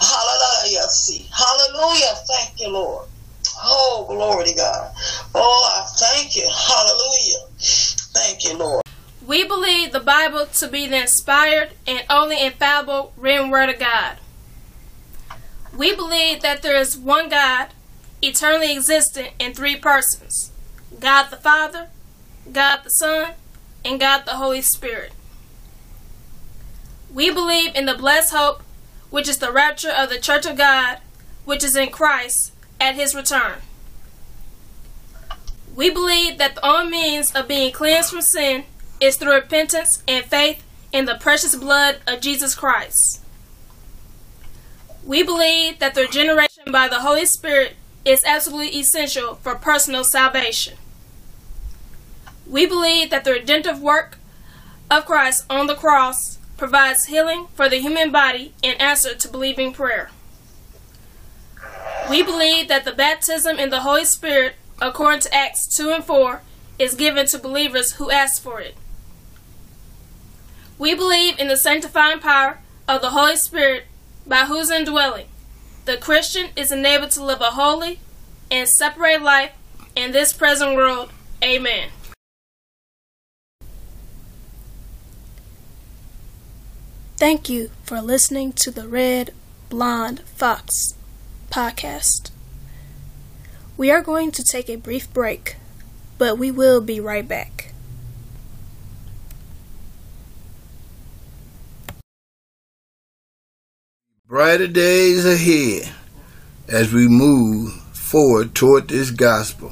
Hallelujah. 0.00 0.88
See. 0.88 1.28
Hallelujah. 1.32 2.14
Thank 2.26 2.60
you, 2.60 2.68
Lord. 2.70 3.08
Oh, 3.62 4.04
glory 4.08 4.46
to 4.46 4.56
God. 4.56 4.92
Oh, 5.34 5.76
I 5.76 5.86
thank 5.96 6.36
you. 6.36 6.48
Hallelujah. 6.48 7.48
Thank 7.58 8.44
you, 8.44 8.58
Lord. 8.58 8.82
We 9.26 9.46
believe 9.46 9.92
the 9.92 10.00
Bible 10.00 10.46
to 10.46 10.68
be 10.68 10.86
the 10.86 11.02
inspired 11.02 11.70
and 11.86 12.04
only 12.10 12.44
infallible 12.44 13.12
written 13.16 13.50
word 13.50 13.70
of 13.70 13.78
God. 13.78 14.18
We 15.76 15.94
believe 15.94 16.42
that 16.42 16.62
there 16.62 16.76
is 16.76 16.96
one 16.96 17.28
God, 17.28 17.68
eternally 18.26 18.72
existent 18.72 19.30
in 19.38 19.54
three 19.54 19.76
persons 19.76 20.52
God 20.98 21.30
the 21.30 21.36
Father, 21.36 21.88
God 22.52 22.80
the 22.84 22.90
Son, 22.90 23.32
and 23.84 24.00
God 24.00 24.24
the 24.24 24.36
Holy 24.36 24.62
Spirit. 24.62 25.12
We 27.12 27.30
believe 27.30 27.74
in 27.74 27.86
the 27.86 27.94
blessed 27.94 28.32
hope, 28.32 28.62
which 29.10 29.28
is 29.28 29.38
the 29.38 29.52
rapture 29.52 29.90
of 29.90 30.08
the 30.08 30.18
Church 30.18 30.46
of 30.46 30.56
God, 30.56 30.98
which 31.44 31.62
is 31.62 31.76
in 31.76 31.90
Christ 31.90 32.52
at 32.80 32.94
his 32.94 33.14
return. 33.14 33.58
We 35.74 35.90
believe 35.90 36.38
that 36.38 36.54
the 36.54 36.66
only 36.66 36.90
means 36.90 37.32
of 37.32 37.48
being 37.48 37.72
cleansed 37.72 38.10
from 38.10 38.22
sin 38.22 38.64
is 39.00 39.16
through 39.16 39.34
repentance 39.34 40.02
and 40.06 40.24
faith 40.24 40.62
in 40.92 41.04
the 41.04 41.16
precious 41.16 41.56
blood 41.56 41.98
of 42.06 42.20
Jesus 42.20 42.54
Christ. 42.54 43.20
We 45.04 45.22
believe 45.22 45.80
that 45.80 45.94
the 45.94 46.02
regeneration 46.02 46.72
by 46.72 46.88
the 46.88 47.00
Holy 47.00 47.26
Spirit 47.26 47.74
is 48.04 48.24
absolutely 48.24 48.78
essential 48.78 49.36
for 49.36 49.54
personal 49.54 50.04
salvation. 50.04 50.74
We 52.46 52.66
believe 52.66 53.10
that 53.10 53.24
the 53.24 53.32
redemptive 53.32 53.80
work 53.80 54.18
of 54.90 55.06
Christ 55.06 55.46
on 55.48 55.66
the 55.66 55.74
cross 55.74 56.38
provides 56.56 57.06
healing 57.06 57.46
for 57.54 57.68
the 57.68 57.80
human 57.80 58.12
body 58.12 58.52
in 58.62 58.74
answer 58.74 59.14
to 59.14 59.28
believing 59.28 59.72
prayer. 59.72 60.10
We 62.10 62.22
believe 62.22 62.68
that 62.68 62.84
the 62.84 62.92
baptism 62.92 63.58
in 63.58 63.70
the 63.70 63.80
Holy 63.80 64.04
Spirit, 64.04 64.56
according 64.80 65.20
to 65.20 65.34
Acts 65.34 65.74
2 65.74 65.90
and 65.90 66.04
4, 66.04 66.42
is 66.78 66.94
given 66.94 67.26
to 67.28 67.38
believers 67.38 67.92
who 67.92 68.10
ask 68.10 68.42
for 68.42 68.60
it. 68.60 68.76
We 70.78 70.94
believe 70.94 71.38
in 71.38 71.48
the 71.48 71.56
sanctifying 71.56 72.18
power 72.18 72.58
of 72.86 73.00
the 73.00 73.10
Holy 73.10 73.36
Spirit 73.36 73.84
by 74.26 74.44
whose 74.46 74.70
indwelling 74.70 75.26
the 75.84 75.96
Christian 75.96 76.50
is 76.56 76.72
enabled 76.72 77.10
to 77.12 77.24
live 77.24 77.40
a 77.40 77.52
holy 77.52 78.00
and 78.50 78.68
separate 78.68 79.22
life 79.22 79.52
in 79.94 80.12
this 80.12 80.32
present 80.32 80.74
world. 80.76 81.10
Amen. 81.42 81.90
Thank 87.16 87.48
you 87.48 87.70
for 87.84 88.00
listening 88.00 88.52
to 88.54 88.70
the 88.70 88.88
Red 88.88 89.32
Blonde 89.68 90.20
Fox 90.20 90.94
podcast. 91.50 92.30
We 93.76 93.90
are 93.90 94.02
going 94.02 94.30
to 94.32 94.42
take 94.42 94.68
a 94.68 94.76
brief 94.76 95.12
break, 95.12 95.56
but 96.18 96.38
we 96.38 96.50
will 96.50 96.80
be 96.80 97.00
right 97.00 97.26
back. 97.26 97.73
Brighter 104.26 104.68
days 104.68 105.26
ahead 105.26 105.92
as 106.66 106.94
we 106.94 107.08
move 107.08 107.74
forward 107.92 108.54
toward 108.54 108.88
this 108.88 109.10
gospel. 109.10 109.70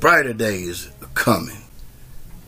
Brighter 0.00 0.32
days 0.32 0.90
are 1.00 1.06
coming. 1.14 1.62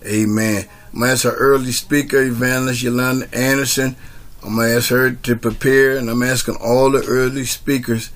Amen. 0.05 0.69
I'm 0.93 0.99
going 0.99 1.07
to 1.07 1.13
ask 1.13 1.25
our 1.25 1.37
early 1.37 1.71
speaker, 1.71 2.21
Evangelist 2.25 2.83
Yolanda 2.83 3.33
Anderson. 3.33 3.95
I'm 4.43 4.57
going 4.57 4.71
to 4.71 4.77
ask 4.79 4.91
her 4.91 5.13
to 5.13 5.37
prepare, 5.37 5.97
and 5.97 6.11
I'm 6.11 6.25
asking 6.25 6.57
all 6.57 6.91
the 6.91 7.05
early 7.07 7.45
speakers 7.45 8.11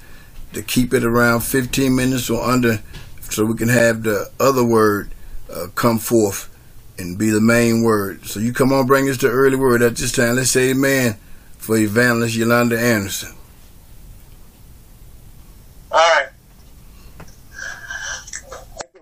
to 0.53 0.61
keep 0.61 0.93
it 0.93 1.05
around 1.05 1.43
15 1.43 1.95
minutes 1.95 2.29
or 2.29 2.43
under 2.43 2.83
so 3.21 3.45
we 3.45 3.55
can 3.55 3.69
have 3.69 4.03
the 4.03 4.29
other 4.41 4.65
word 4.65 5.13
uh, 5.55 5.69
come 5.77 6.01
forth 6.01 6.53
and 6.99 7.17
be 7.17 7.31
the 7.31 7.41
main 7.41 7.85
word. 7.85 8.27
So 8.27 8.41
you 8.41 8.53
come 8.53 8.73
on, 8.73 8.87
bring 8.87 9.09
us 9.09 9.19
the 9.19 9.29
early 9.29 9.55
word 9.55 9.83
at 9.83 9.95
this 9.95 10.11
time. 10.11 10.35
Let's 10.35 10.51
say 10.51 10.71
amen 10.71 11.17
for 11.67 11.77
Evangelist 11.77 12.37
Yolanda 12.37 12.79
Anderson. 12.79 13.35
All 15.91 15.99
right. 15.99 16.29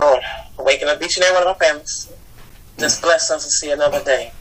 Lord, 0.00 0.22
for 0.56 0.64
waking 0.64 0.88
up 0.88 1.02
each 1.02 1.18
and 1.18 1.24
every 1.24 1.34
one 1.34 1.42
of 1.42 1.48
our 1.48 1.54
families. 1.56 2.10
Just 2.78 3.02
bless 3.02 3.30
us 3.30 3.44
to 3.44 3.50
see 3.50 3.70
another 3.70 4.02
day. 4.02 4.32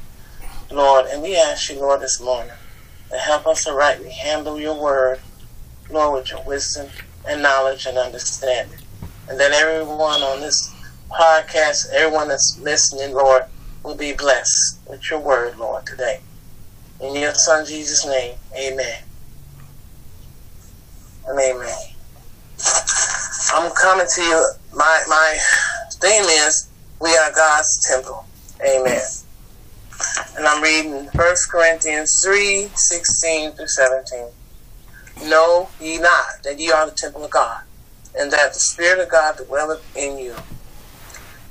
Lord, 0.72 1.08
and 1.08 1.22
we 1.22 1.36
ask 1.36 1.70
you, 1.70 1.82
Lord, 1.82 2.00
this 2.00 2.22
morning 2.22 2.56
to 3.12 3.18
help 3.18 3.46
us 3.46 3.66
to 3.66 3.74
rightly 3.74 4.12
handle 4.12 4.58
your 4.58 4.82
word, 4.82 5.20
Lord, 5.92 6.22
with 6.22 6.32
your 6.32 6.46
wisdom 6.48 6.88
and 7.28 7.44
knowledge 7.44 7.86
and 7.86 7.98
understanding. 7.98 8.80
And 9.28 9.38
that 9.38 9.52
everyone 9.52 10.22
on 10.22 10.40
this 10.40 10.74
podcast, 11.12 11.88
everyone 11.94 12.30
that's 12.30 12.58
listening, 12.64 13.14
Lord, 13.14 13.44
will 13.84 13.96
be 13.96 14.14
blessed 14.14 14.80
with 14.88 15.12
your 15.12 15.20
word, 15.20 15.58
Lord, 15.58 15.86
today. 15.86 16.20
In 17.02 17.16
your 17.16 17.34
son 17.34 17.66
Jesus' 17.66 18.06
name, 18.06 18.36
amen. 18.58 19.00
And 21.28 21.40
amen. 21.40 21.76
I'm 23.54 23.72
coming 23.74 24.08
to 24.08 24.22
you. 24.22 24.52
My 24.74 25.04
my 25.08 25.38
theme 25.94 26.24
is 26.24 26.70
we 27.02 27.16
are 27.16 27.32
God's 27.32 27.80
temple. 27.88 28.26
Amen. 28.66 29.02
And 30.38 30.48
I'm 30.48 30.62
reading 30.64 31.08
1 31.14 31.36
Corinthians 31.52 32.22
3 32.24 32.70
16 32.74 33.52
through 33.52 33.68
17. 33.68 34.28
Know 35.30 35.70
ye 35.80 36.00
not 36.00 36.44
that 36.44 36.60
ye 36.60 36.72
are 36.72 36.90
the 36.90 36.96
temple 36.96 37.24
of 37.26 37.32
God, 37.32 37.62
and 38.18 38.32
that 38.32 38.54
the 38.54 38.60
Spirit 38.60 39.00
of 39.00 39.10
God 39.10 39.38
dwelleth 39.46 39.86
in 39.96 40.18
you. 40.18 40.36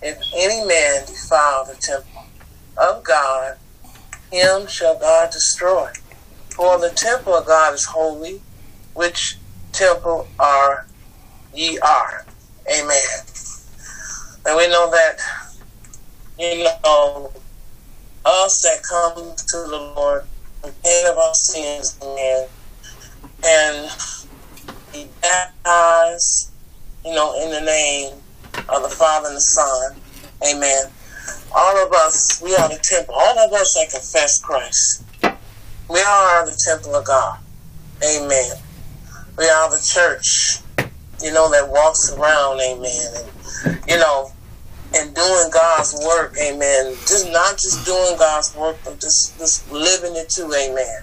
If 0.02 0.18
any 0.34 0.66
man 0.66 1.06
defile 1.06 1.64
the 1.64 1.76
temple 1.80 2.24
of 2.76 3.04
God, 3.04 3.56
him 4.32 4.66
shall 4.66 4.98
God 4.98 5.30
destroy. 5.30 5.90
For 6.48 6.78
the 6.78 6.90
temple 6.90 7.34
of 7.34 7.46
God 7.46 7.74
is 7.74 7.84
holy, 7.84 8.40
which 8.94 9.36
temple 9.72 10.26
are 10.38 10.86
ye 11.54 11.78
are. 11.78 12.24
Amen. 12.74 12.96
And 14.46 14.56
we 14.56 14.68
know 14.68 14.90
that, 14.90 15.18
you 16.38 16.64
know, 16.84 17.30
us 18.24 18.62
that 18.62 18.82
come 18.88 19.34
to 19.36 19.70
the 19.70 19.92
Lord, 19.96 20.24
repent 20.64 21.08
of 21.08 21.18
our 21.18 21.34
sins, 21.34 21.98
amen, 22.02 22.48
and 23.44 23.90
be 24.92 25.08
baptized, 25.20 26.50
you 27.04 27.14
know, 27.14 27.40
in 27.42 27.50
the 27.50 27.60
name 27.60 28.14
of 28.68 28.82
the 28.82 28.88
Father 28.88 29.28
and 29.28 29.36
the 29.36 29.40
Son, 29.40 29.96
amen. 30.46 30.86
All 31.54 31.86
of 31.86 31.92
us, 31.92 32.40
we 32.42 32.54
are 32.56 32.68
the 32.68 32.80
temple. 32.82 33.14
All 33.14 33.38
of 33.38 33.52
us 33.52 33.74
that 33.74 33.90
confess 33.90 34.40
Christ, 34.40 35.04
we 35.88 36.00
are 36.00 36.46
the 36.46 36.58
temple 36.66 36.94
of 36.94 37.04
God, 37.04 37.38
amen. 38.02 38.56
We 39.36 39.44
are 39.48 39.70
the 39.70 39.82
church, 39.82 40.60
you 41.22 41.32
know, 41.32 41.50
that 41.50 41.68
walks 41.68 42.10
around, 42.12 42.60
amen, 42.60 43.26
and, 43.66 43.80
you 43.88 43.98
know, 43.98 44.32
and 44.94 45.14
doing 45.14 45.50
God's 45.52 45.94
work, 46.06 46.34
amen. 46.40 46.94
Just 47.06 47.30
not 47.30 47.58
just 47.58 47.84
doing 47.84 48.16
God's 48.18 48.54
work, 48.56 48.76
but 48.84 49.00
just, 49.00 49.38
just 49.38 49.70
living 49.70 50.16
it 50.16 50.30
too, 50.30 50.50
amen. 50.52 51.02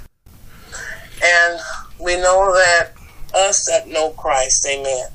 And 1.23 1.59
we 1.99 2.15
know 2.15 2.51
that 2.53 2.93
us 3.35 3.65
that 3.65 3.87
know 3.87 4.11
Christ, 4.11 4.67
amen, 4.67 5.07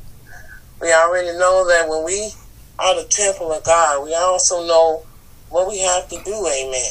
we 0.81 0.93
already 0.93 1.37
know 1.39 1.67
that 1.67 1.89
when 1.89 2.05
we 2.05 2.31
are 2.79 2.95
the 2.95 3.09
temple 3.09 3.53
of 3.53 3.65
God, 3.65 4.05
we 4.05 4.15
also 4.15 4.67
know 4.67 5.05
what 5.55 5.69
we 5.69 5.79
have 5.79 6.09
to 6.09 6.21
do, 6.25 6.49
amen. 6.49 6.91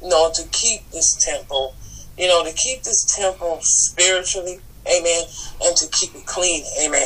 You 0.00 0.08
know, 0.08 0.30
to 0.32 0.48
keep 0.52 0.88
this 0.90 1.12
temple, 1.16 1.74
you 2.16 2.28
know, 2.28 2.44
to 2.44 2.52
keep 2.52 2.84
this 2.84 3.16
temple 3.16 3.58
spiritually, 3.62 4.60
amen, 4.86 5.24
and 5.60 5.76
to 5.78 5.88
keep 5.88 6.14
it 6.14 6.24
clean, 6.24 6.64
amen, 6.80 7.02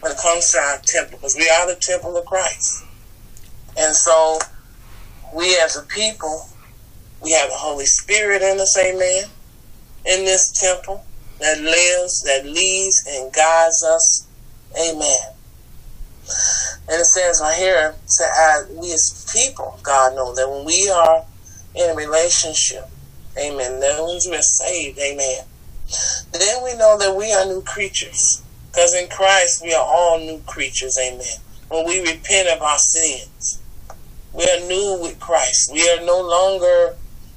when 0.00 0.10
it 0.10 0.18
comes 0.18 0.50
to 0.50 0.58
our 0.58 0.78
temple, 0.84 1.18
because 1.18 1.36
we 1.36 1.48
are 1.48 1.68
the 1.68 1.78
temple 1.80 2.16
of 2.16 2.24
Christ. 2.24 2.86
And 3.78 3.94
so, 3.94 4.40
we 5.32 5.56
as 5.62 5.76
a 5.76 5.82
people, 5.82 6.48
we 7.22 7.30
have 7.30 7.48
the 7.48 7.56
Holy 7.56 7.86
Spirit 7.86 8.42
in 8.42 8.58
us, 8.58 8.76
amen, 8.76 9.26
in 10.06 10.24
this 10.24 10.50
temple 10.60 11.04
that 11.38 11.60
lives, 11.60 12.20
that 12.22 12.44
leads, 12.44 13.00
and 13.08 13.32
guides 13.32 13.84
us, 13.84 14.26
amen. 14.76 15.33
And 16.88 17.00
it 17.00 17.06
says 17.06 17.40
right 17.42 17.56
here, 17.56 17.94
to 18.18 18.24
add, 18.24 18.66
we 18.70 18.92
as 18.92 19.30
people, 19.32 19.78
God 19.82 20.14
know 20.14 20.34
that 20.34 20.48
when 20.50 20.64
we 20.64 20.88
are 20.90 21.24
in 21.74 21.90
a 21.90 21.94
relationship, 21.94 22.84
amen, 23.38 23.80
that 23.80 23.98
we're 24.00 24.42
saved, 24.42 24.98
amen. 24.98 25.44
Then 26.32 26.64
we 26.64 26.76
know 26.76 26.98
that 26.98 27.14
we 27.16 27.32
are 27.32 27.46
new 27.46 27.62
creatures. 27.62 28.42
Because 28.70 28.94
in 28.94 29.08
Christ, 29.08 29.62
we 29.62 29.72
are 29.74 29.84
all 29.84 30.18
new 30.18 30.40
creatures, 30.46 30.98
amen. 30.98 31.38
When 31.68 31.86
we 31.86 32.00
repent 32.00 32.48
of 32.48 32.62
our 32.62 32.78
sins. 32.78 33.60
We 34.32 34.44
are 34.44 34.66
new 34.66 34.98
with 35.00 35.20
Christ. 35.20 35.70
We 35.72 35.88
are 35.90 36.04
no 36.04 36.20
longer, 36.20 36.96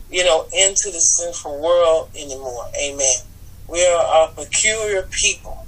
you 0.10 0.26
know, 0.26 0.48
into 0.52 0.90
the 0.92 1.00
sinful 1.00 1.62
world 1.62 2.10
anymore. 2.16 2.66
Amen. 2.84 3.18
We 3.70 3.86
are 3.86 4.30
a 4.30 4.32
peculiar 4.34 5.04
people. 5.04 5.68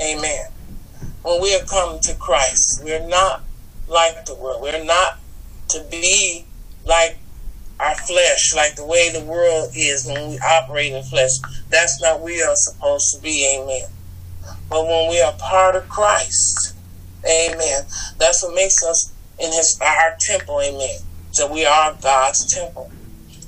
Amen. 0.00 0.46
When 1.24 1.40
we 1.40 1.52
have 1.52 1.66
come 1.66 2.00
to 2.00 2.14
Christ, 2.16 2.82
we're 2.84 3.08
not 3.08 3.42
like 3.88 4.26
the 4.26 4.34
world. 4.34 4.60
We're 4.60 4.84
not 4.84 5.18
to 5.68 5.82
be 5.90 6.44
like 6.84 7.16
our 7.80 7.94
flesh, 7.94 8.54
like 8.54 8.76
the 8.76 8.84
way 8.84 9.10
the 9.10 9.24
world 9.24 9.70
is 9.74 10.06
when 10.06 10.28
we 10.28 10.38
operate 10.38 10.92
in 10.92 11.02
flesh. 11.02 11.30
That's 11.70 12.00
not 12.02 12.20
we 12.20 12.42
are 12.42 12.54
supposed 12.54 13.14
to 13.14 13.22
be. 13.22 13.58
Amen. 13.58 13.88
But 14.68 14.84
when 14.84 15.08
we 15.08 15.20
are 15.22 15.32
part 15.38 15.76
of 15.76 15.88
Christ, 15.88 16.76
amen, 17.24 17.84
that's 18.18 18.42
what 18.42 18.54
makes 18.54 18.84
us 18.84 19.10
in 19.38 19.50
his 19.50 19.78
our 19.80 20.16
temple, 20.20 20.60
amen. 20.60 20.98
So 21.32 21.50
we 21.50 21.64
are 21.64 21.96
God's 22.02 22.52
temple. 22.54 22.90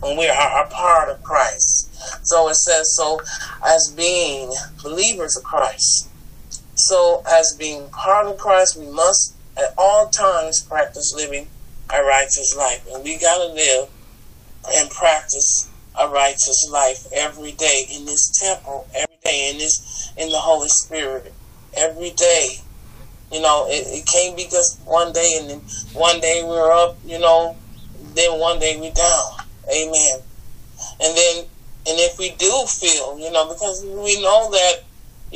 And 0.02 0.18
we 0.18 0.28
are 0.28 0.64
a 0.64 0.68
part 0.68 1.10
of 1.10 1.22
Christ. 1.22 1.94
So 2.26 2.48
it 2.48 2.54
says, 2.54 2.94
so 2.96 3.20
as 3.64 3.92
being 3.96 4.52
believers 4.82 5.36
of 5.36 5.44
Christ, 5.44 6.08
so 6.76 7.22
as 7.30 7.56
being 7.58 7.88
part 7.88 8.26
of 8.26 8.38
Christ, 8.38 8.78
we 8.78 8.86
must 8.86 9.34
at 9.56 9.74
all 9.78 10.08
times 10.08 10.62
practice 10.62 11.14
living 11.16 11.48
a 11.94 12.02
righteous 12.02 12.54
life. 12.56 12.86
And 12.92 13.02
we 13.02 13.18
gotta 13.18 13.52
live 13.52 13.88
and 14.74 14.90
practice 14.90 15.70
a 15.98 16.08
righteous 16.08 16.68
life 16.70 17.06
every 17.14 17.52
day 17.52 17.86
in 17.94 18.04
this 18.04 18.38
temple, 18.38 18.86
every 18.94 19.16
day 19.24 19.50
in 19.50 19.58
this 19.58 20.12
in 20.16 20.30
the 20.30 20.38
Holy 20.38 20.68
Spirit, 20.68 21.32
every 21.76 22.10
day. 22.10 22.58
You 23.32 23.40
know, 23.40 23.66
it, 23.68 23.86
it 23.88 24.06
can't 24.06 24.36
be 24.36 24.44
just 24.44 24.80
one 24.84 25.12
day 25.12 25.38
and 25.40 25.50
then 25.50 25.62
one 25.94 26.20
day 26.20 26.42
we're 26.44 26.70
up, 26.70 26.98
you 27.04 27.18
know, 27.18 27.56
then 28.14 28.38
one 28.38 28.58
day 28.58 28.78
we're 28.78 28.92
down. 28.92 29.46
Amen. 29.72 30.20
And 31.00 31.16
then 31.16 31.44
and 31.88 31.96
if 32.00 32.18
we 32.18 32.30
do 32.30 32.64
feel, 32.66 33.18
you 33.18 33.30
know, 33.30 33.48
because 33.48 33.84
we 33.84 34.20
know 34.20 34.50
that, 34.50 34.74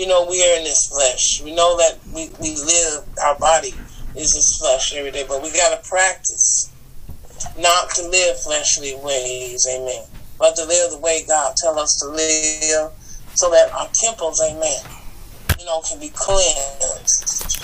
you 0.00 0.06
know, 0.06 0.24
we 0.24 0.42
are 0.42 0.56
in 0.56 0.64
this 0.64 0.88
flesh. 0.88 1.42
We 1.44 1.54
know 1.54 1.76
that 1.76 1.98
we, 2.14 2.30
we 2.40 2.56
live 2.56 3.04
our 3.22 3.38
body 3.38 3.74
is 4.16 4.32
this 4.32 4.56
flesh 4.58 4.94
every 4.94 5.10
day, 5.10 5.26
but 5.28 5.42
we 5.42 5.52
gotta 5.52 5.86
practice 5.86 6.72
not 7.58 7.90
to 7.90 8.08
live 8.08 8.40
fleshly 8.40 8.94
ways, 9.04 9.66
amen. 9.70 10.04
But 10.38 10.56
to 10.56 10.64
live 10.64 10.92
the 10.92 10.98
way 10.98 11.24
God 11.28 11.54
tell 11.54 11.78
us 11.78 11.96
to 12.00 12.06
live 12.06 12.92
so 13.34 13.50
that 13.50 13.70
our 13.74 13.88
temples, 13.92 14.40
amen, 14.40 14.80
you 15.58 15.66
know, 15.66 15.82
can 15.82 16.00
be 16.00 16.10
cleansed. 16.14 17.60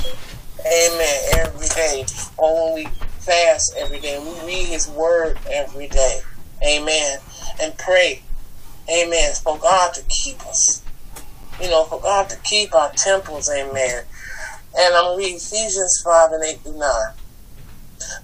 Amen. 0.60 1.20
Every 1.38 1.68
day. 1.68 2.04
Or 2.36 2.74
when 2.74 2.74
we 2.74 2.90
fast 3.20 3.76
every 3.78 4.00
day. 4.00 4.18
We 4.18 4.46
read 4.46 4.66
his 4.66 4.88
word 4.88 5.38
every 5.50 5.88
day. 5.88 6.20
Amen. 6.66 7.18
And 7.62 7.76
pray. 7.78 8.22
Amen. 8.90 9.32
For 9.42 9.56
God 9.58 9.94
to 9.94 10.02
keep 10.08 10.40
us. 10.46 10.82
You 11.60 11.70
know, 11.70 11.84
for 11.84 12.00
God 12.00 12.28
to 12.30 12.36
keep 12.44 12.74
our 12.74 12.92
temples. 12.96 13.50
Amen. 13.50 14.02
And 14.78 14.94
I'm 14.94 15.16
reading 15.16 15.36
Ephesians 15.36 16.02
5 16.04 16.32
and 16.32 16.44
8 16.44 16.60
through 16.62 16.78
9. 16.78 16.90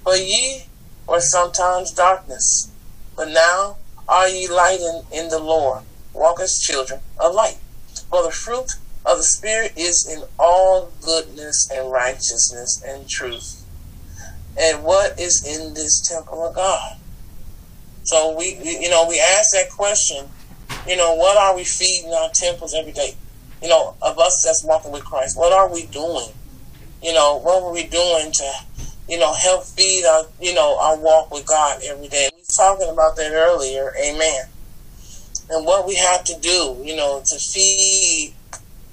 For 0.05 0.17
ye 0.17 0.65
were 1.09 1.21
sometimes 1.21 1.93
darkness, 1.93 2.73
but 3.17 3.29
now 3.29 3.79
are 4.09 4.29
ye 4.29 4.49
light 4.49 4.81
in, 4.81 5.03
in 5.13 5.29
the 5.29 5.39
Lord. 5.39 5.85
Walk 6.13 6.41
as 6.41 6.59
children 6.59 7.01
of 7.19 7.35
light. 7.35 7.59
For 8.11 8.23
the 8.23 8.31
fruit 8.31 8.71
of 9.07 9.17
the 9.17 9.25
Spirit 9.25 9.73
is 9.77 10.07
in 10.11 10.25
all 10.39 10.93
goodness 11.03 11.69
and 11.75 11.91
righteousness 11.91 12.83
and 12.87 13.09
truth. 13.09 13.65
And 14.59 14.85
what 14.85 15.19
is 15.19 15.45
in 15.47 15.75
this 15.75 16.07
temple 16.07 16.47
of 16.47 16.55
God? 16.55 16.97
So 18.05 18.37
we, 18.37 18.59
you 18.63 18.91
know, 18.91 19.07
we 19.09 19.21
ask 19.21 19.53
that 19.53 19.71
question, 19.75 20.27
you 20.87 20.97
know, 20.97 21.15
what 21.15 21.37
are 21.37 21.55
we 21.55 21.65
feeding 21.65 22.13
our 22.13 22.31
temples 22.35 22.75
every 22.75 22.93
day? 22.93 23.15
You 23.63 23.69
know, 23.69 23.95
of 24.03 24.19
us 24.19 24.43
that's 24.45 24.65
walking 24.65 24.93
with 24.93 25.05
Christ, 25.05 25.39
what 25.39 25.53
are 25.53 25.73
we 25.73 25.87
doing? 25.87 26.29
You 27.03 27.13
know, 27.13 27.39
what 27.39 27.63
were 27.63 27.73
we 27.73 27.87
doing 27.87 28.33
to, 28.33 28.53
you 29.09 29.19
know, 29.19 29.33
help 29.35 29.65
feed 29.65 30.05
our, 30.05 30.25
you 30.41 30.55
know, 30.55 30.79
our 30.81 30.99
walk 30.99 31.33
with 31.33 31.47
God 31.47 31.81
every 31.85 32.09
day? 32.09 32.31
We 32.33 32.41
were 32.41 32.57
talking 32.57 32.89
about 32.93 33.17
that 33.17 33.33
earlier, 33.33 33.93
amen. 34.03 34.45
And 35.51 35.67
what 35.67 35.87
we 35.87 35.97
have 35.97 36.25
to 36.25 36.39
do, 36.41 36.81
you 36.85 36.97
know, 36.97 37.23
to 37.25 37.39
feed 37.39 38.35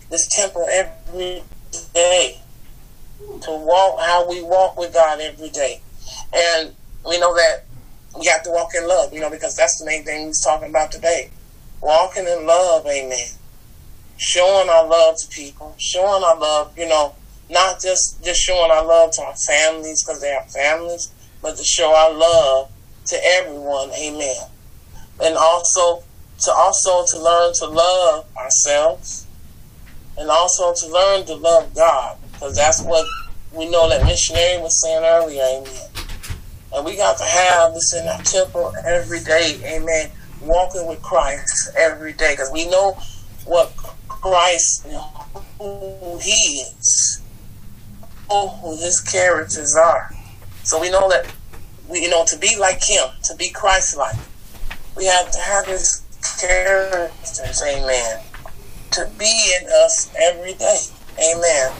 this 0.10 0.28
temple 0.28 0.66
every 0.72 1.44
day, 1.94 2.38
to 3.41 3.52
walk 3.52 3.99
how 3.99 4.30
we 4.30 4.41
walk 4.41 4.78
with 4.78 4.94
God 4.94 5.20
every 5.22 5.49
day. 5.49 5.82
And 6.34 6.74
we 7.07 7.20
know 7.20 7.34
that 7.36 7.66
we 8.20 8.26
have 8.28 8.44
to 8.44 8.52
walk 8.52 8.70
in 8.76 8.88
love, 8.88 9.14
you 9.14 9.22
know, 9.22 9.30
because 9.30 9.56
that's 9.56 9.80
the 9.80 9.86
main 9.86 10.03
thing 10.03 10.28
he's 10.28 10.44
talking 10.44 10.70
about 10.70 10.91
today. 10.91 11.30
Walking 11.82 12.28
in 12.28 12.46
love, 12.46 12.86
amen. 12.86 13.28
Showing 14.18 14.70
our 14.70 14.88
love 14.88 15.18
to 15.18 15.28
people, 15.30 15.76
showing 15.78 16.24
our 16.24 16.38
love, 16.38 16.78
you 16.78 16.88
know, 16.88 17.16
not 17.50 17.82
just 17.82 18.24
just 18.24 18.42
showing 18.42 18.70
our 18.70 18.86
love 18.86 19.12
to 19.14 19.22
our 19.24 19.36
families 19.36 20.04
because 20.04 20.22
they 20.22 20.32
are 20.32 20.44
families, 20.44 21.12
but 21.42 21.56
to 21.56 21.64
show 21.64 21.94
our 21.96 22.14
love 22.14 22.70
to 23.06 23.18
everyone, 23.24 23.92
amen. 23.92 24.44
And 25.24 25.36
also 25.38 26.04
to 26.42 26.52
also 26.52 27.06
to 27.06 27.24
learn 27.24 27.54
to 27.56 27.68
love 27.68 28.26
ourselves, 28.38 29.26
and 30.18 30.30
also 30.30 30.74
to 30.74 30.88
learn 30.88 31.26
to 31.26 31.36
love 31.36 31.74
God, 31.74 32.18
because 32.34 32.56
that's 32.56 32.84
what 32.84 33.06
we 33.54 33.70
know 33.70 33.90
that 33.90 34.06
missionary 34.06 34.62
was 34.62 34.82
saying 34.82 35.04
earlier, 35.04 35.42
amen. 35.44 35.90
And 36.74 36.86
we 36.86 36.96
got 36.96 37.18
to 37.18 37.24
have 37.24 37.74
this 37.74 37.94
in 37.94 38.08
our 38.08 38.22
temple 38.22 38.74
every 38.86 39.22
day, 39.22 39.60
amen. 39.66 40.12
Walking 40.41 40.88
with 40.88 41.02
Christ 41.02 41.72
every 41.78 42.14
day, 42.14 42.34
because 42.34 42.49
we 42.52 42.66
know 42.70 42.98
what 43.45 43.72
Christ, 44.07 44.88
who 45.57 46.18
He 46.22 46.61
is, 46.61 47.22
who 48.30 48.78
His 48.78 49.02
characters 49.02 49.76
are. 49.76 50.11
So 50.64 50.80
we 50.80 50.90
know 50.90 51.10
that 51.10 51.26
we, 51.90 52.02
you 52.03 52.10
know, 52.10 52.24
to 52.26 52.38
be 52.38 52.56
like 52.57 52.84
Him, 52.84 53.10
to 53.24 53.36
be 53.36 53.49
Christ-like, 53.49 54.16
we 54.95 55.06
have 55.06 55.30
to 55.32 55.40
have 55.40 55.66
His 55.66 56.03
characters, 56.40 57.61
amen, 57.61 58.22
to 58.91 59.10
be 59.18 59.53
in 59.60 59.68
us 59.84 60.10
every 60.22 60.53
day, 60.53 60.80
amen. 61.18 61.74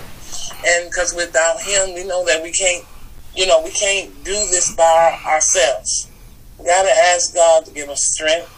And 0.66 0.90
because 0.90 1.14
without 1.16 1.62
Him, 1.62 1.94
we 1.94 2.04
know 2.04 2.26
that 2.26 2.44
we 2.44 2.52
can't, 2.52 2.84
you 3.36 3.48
know, 3.48 3.62
we 3.64 3.72
can't 3.72 4.12
do 4.26 4.34
this 4.34 4.76
by 4.76 5.18
ourselves. 5.26 6.09
We 6.60 6.66
got 6.66 6.84
to 6.84 6.92
ask 6.92 7.34
God 7.34 7.66
to 7.66 7.74
give 7.74 7.90
us 7.90 8.04
strength. 8.04 8.54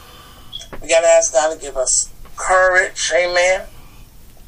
We 0.81 0.87
got 0.87 1.01
to 1.01 1.07
ask 1.07 1.33
God 1.33 1.53
to 1.53 1.61
give 1.61 1.77
us 1.77 2.11
courage, 2.35 3.11
amen. 3.15 3.61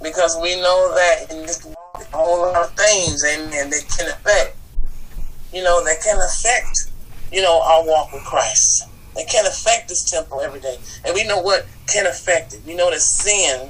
Because 0.02 0.38
we 0.42 0.56
know 0.60 0.94
that 0.96 1.32
in 1.32 1.46
this 1.46 1.64
world, 1.64 1.78
a 2.14 2.18
whole 2.18 2.42
lot 2.42 2.56
of 2.56 2.76
things, 2.76 3.24
amen, 3.24 3.70
that 3.70 3.86
can 3.96 4.08
affect, 4.08 4.58
you 5.54 5.64
know, 5.64 5.84
that 5.84 6.02
can 6.04 6.18
affect, 6.18 6.92
you 7.32 7.42
know, 7.42 7.62
our 7.62 7.86
walk 7.86 8.12
with 8.12 8.24
Christ. 8.24 8.88
That 9.16 9.28
can 9.30 9.46
affect 9.46 9.90
this 9.90 10.10
temple 10.10 10.42
every 10.42 10.60
day. 10.60 10.78
And 11.06 11.14
we 11.14 11.24
know 11.24 11.40
what 11.40 11.68
can 11.88 12.08
affect 12.08 12.56
it. 12.56 12.62
We 12.66 12.74
know 12.74 12.90
that 12.90 13.02
sin, 13.02 13.70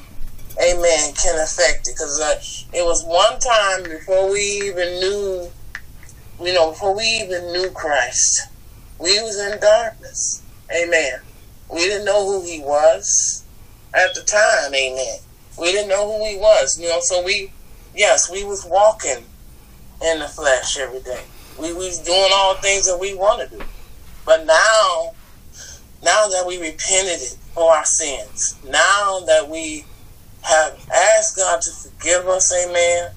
amen, 0.57 1.13
can 1.15 1.37
affect 1.43 1.89
it. 1.89 1.95
Because 1.95 2.21
uh, 2.21 2.77
it 2.77 2.83
was 2.83 3.03
one 3.03 3.37
time 3.39 3.83
before 3.83 4.31
we 4.31 4.39
even 4.39 4.99
knew, 5.01 5.49
you 6.41 6.53
know, 6.53 6.71
before 6.71 6.95
we 6.95 7.03
even 7.03 7.51
knew 7.51 7.69
Christ, 7.71 8.47
we 8.99 9.21
was 9.21 9.39
in 9.39 9.59
darkness. 9.59 10.41
Amen. 10.71 11.19
We 11.71 11.79
didn't 11.79 12.05
know 12.05 12.25
who 12.25 12.45
he 12.45 12.59
was 12.59 13.43
at 13.93 14.13
the 14.15 14.21
time. 14.21 14.73
Amen. 14.73 15.19
We 15.59 15.71
didn't 15.71 15.89
know 15.89 16.05
who 16.05 16.25
he 16.25 16.37
was. 16.37 16.79
You 16.79 16.89
know, 16.89 16.99
so 17.01 17.23
we, 17.23 17.51
yes, 17.95 18.29
we 18.31 18.43
was 18.43 18.65
walking 18.65 19.25
in 20.03 20.19
the 20.19 20.27
flesh 20.27 20.77
every 20.77 21.01
day. 21.01 21.23
We 21.59 21.73
was 21.73 21.99
doing 21.99 22.29
all 22.33 22.55
things 22.55 22.85
that 22.87 22.99
we 22.99 23.13
want 23.13 23.49
to 23.49 23.57
do. 23.57 23.63
But 24.25 24.45
now, 24.45 25.13
now 26.03 26.27
that 26.27 26.45
we 26.47 26.59
repented 26.59 27.37
for 27.53 27.71
our 27.71 27.85
sins, 27.85 28.57
now 28.65 29.21
that 29.27 29.47
we 29.49 29.85
have 30.41 30.79
asked 30.93 31.37
God 31.37 31.61
to 31.61 31.71
forgive 31.71 32.27
us, 32.27 32.53
amen, 32.53 33.11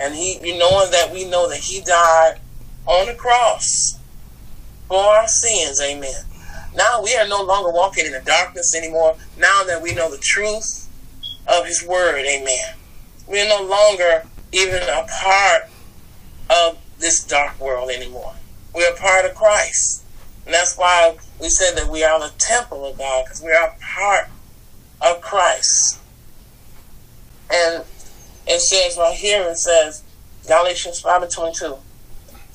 and 0.00 0.14
He, 0.14 0.38
you 0.46 0.58
knowing 0.58 0.90
that 0.90 1.10
we 1.12 1.28
know 1.28 1.48
that 1.48 1.58
He 1.58 1.80
died 1.80 2.40
on 2.86 3.06
the 3.06 3.14
cross 3.14 3.95
for 4.88 4.98
our 4.98 5.28
sins, 5.28 5.80
amen. 5.80 6.24
Now 6.74 7.02
we 7.02 7.16
are 7.16 7.26
no 7.26 7.42
longer 7.42 7.70
walking 7.70 8.06
in 8.06 8.12
the 8.12 8.20
darkness 8.20 8.74
anymore. 8.74 9.16
Now 9.38 9.64
that 9.64 9.82
we 9.82 9.94
know 9.94 10.10
the 10.10 10.18
truth 10.18 10.88
of 11.46 11.66
His 11.66 11.84
Word, 11.86 12.24
amen. 12.24 12.74
We 13.26 13.40
are 13.40 13.48
no 13.48 13.62
longer 13.62 14.26
even 14.52 14.82
a 14.82 15.06
part 15.22 15.62
of 16.50 16.78
this 16.98 17.24
dark 17.24 17.58
world 17.60 17.90
anymore. 17.90 18.34
We 18.74 18.84
are 18.84 18.94
part 18.94 19.24
of 19.24 19.34
Christ. 19.34 20.04
And 20.44 20.54
that's 20.54 20.76
why 20.76 21.16
we 21.40 21.48
said 21.48 21.76
that 21.76 21.90
we 21.90 22.04
are 22.04 22.20
the 22.20 22.32
temple 22.38 22.86
of 22.86 22.98
God, 22.98 23.24
because 23.24 23.42
we 23.42 23.52
are 23.52 23.74
part 23.80 24.28
of 25.00 25.20
Christ. 25.20 25.98
And 27.52 27.84
it 28.46 28.60
says 28.60 28.96
right 28.96 29.16
here, 29.16 29.42
it 29.48 29.58
says, 29.58 30.02
Galatians 30.46 31.00
5 31.00 31.22
and 31.22 31.32
22, 31.32 31.76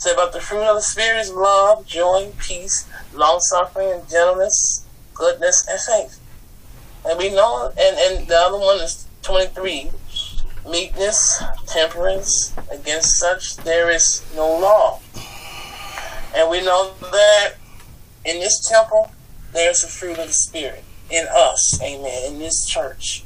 Say, 0.01 0.15
but 0.15 0.33
the 0.33 0.41
fruit 0.41 0.63
of 0.63 0.77
the 0.77 0.81
Spirit 0.81 1.19
is 1.19 1.31
love, 1.31 1.85
joy, 1.85 2.31
peace, 2.39 2.89
long 3.13 3.39
suffering, 3.39 3.91
and 3.91 4.09
gentleness, 4.09 4.83
goodness, 5.13 5.63
and 5.69 5.79
faith. 5.79 6.19
And 7.05 7.19
we 7.19 7.29
know, 7.29 7.71
and, 7.77 7.97
and 7.99 8.27
the 8.27 8.35
other 8.35 8.57
one 8.57 8.77
is 8.77 9.05
23 9.21 9.91
meekness, 10.67 11.43
temperance. 11.67 12.51
Against 12.71 13.17
such 13.17 13.57
there 13.57 13.91
is 13.91 14.25
no 14.35 14.47
law. 14.47 15.01
And 16.35 16.49
we 16.49 16.65
know 16.65 16.93
that 17.11 17.53
in 18.25 18.39
this 18.39 18.67
temple, 18.67 19.11
there's 19.53 19.83
the 19.83 19.87
fruit 19.87 20.17
of 20.17 20.25
the 20.25 20.33
Spirit 20.33 20.83
in 21.11 21.27
us, 21.31 21.79
amen, 21.79 22.33
in 22.33 22.39
this 22.39 22.65
church. 22.65 23.23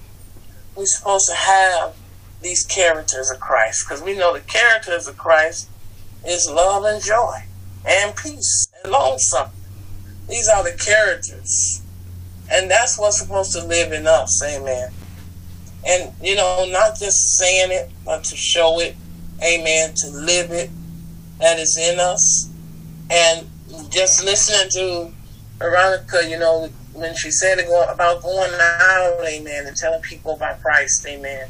We're 0.76 0.88
supposed 0.88 1.30
to 1.30 1.36
have 1.36 1.96
these 2.42 2.66
characters 2.66 3.32
of 3.32 3.40
Christ 3.40 3.86
because 3.88 4.04
we 4.04 4.14
know 4.18 4.34
the 4.34 4.42
characters 4.42 5.08
of 5.08 5.18
Christ 5.18 5.70
is 6.28 6.50
love 6.50 6.84
and 6.86 7.04
joy 7.04 7.36
and 7.88 8.16
peace 8.16 8.68
and 8.84 9.22
suffering. 9.22 9.52
These 10.28 10.48
are 10.48 10.64
the 10.64 10.78
characters. 10.78 11.82
And 12.52 12.70
that's 12.70 13.00
what's 13.00 13.20
supposed 13.20 13.54
to 13.54 13.64
live 13.66 13.92
in 13.92 14.08
us, 14.08 14.44
amen. 14.44 14.92
And, 15.88 16.14
you 16.22 16.36
know, 16.36 16.66
not 16.70 16.98
just 16.98 17.38
saying 17.38 17.72
it, 17.72 17.92
but 18.04 18.24
to 18.26 18.36
show 18.36 18.80
it, 18.80 18.96
amen, 19.44 19.94
to 19.96 20.10
live 20.10 20.52
it, 20.52 20.70
that 21.40 21.60
is 21.60 21.78
in 21.78 22.00
us. 22.00 22.50
And 23.10 23.48
just 23.90 24.24
listening 24.24 24.70
to 24.72 25.12
Veronica, 25.58 26.28
you 26.28 26.40
know, 26.40 26.70
when 26.94 27.16
she 27.16 27.30
said 27.30 27.60
about 27.60 28.22
going 28.22 28.52
out, 28.60 29.26
amen, 29.26 29.68
and 29.68 29.76
telling 29.76 30.02
people 30.02 30.34
about 30.36 30.62
Christ, 30.62 31.06
amen. 31.08 31.50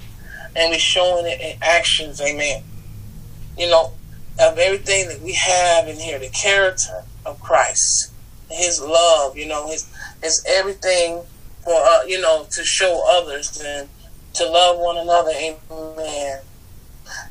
And 0.56 0.72
we're 0.72 0.80
showing 0.80 1.26
it 1.28 1.40
in 1.40 1.58
actions, 1.62 2.20
amen. 2.22 2.64
You 3.58 3.70
know, 3.70 3.94
of 4.40 4.58
everything 4.58 5.08
that 5.08 5.22
we 5.22 5.34
have 5.34 5.88
in 5.88 5.98
here, 5.98 6.20
the 6.20 6.30
character 6.30 7.04
of 7.26 7.40
Christ, 7.40 8.12
his 8.50 8.82
love, 8.82 9.38
you 9.38 9.48
know, 9.48 9.68
his 9.68 9.90
his 10.22 10.44
everything 10.48 11.22
for 11.64 11.74
uh, 11.74 12.04
you 12.04 12.20
know 12.22 12.46
to 12.52 12.64
show 12.64 13.04
others 13.10 13.62
and 13.66 13.88
to 14.34 14.46
love 14.46 14.78
one 14.78 14.98
another, 14.98 15.32
amen. 15.32 16.40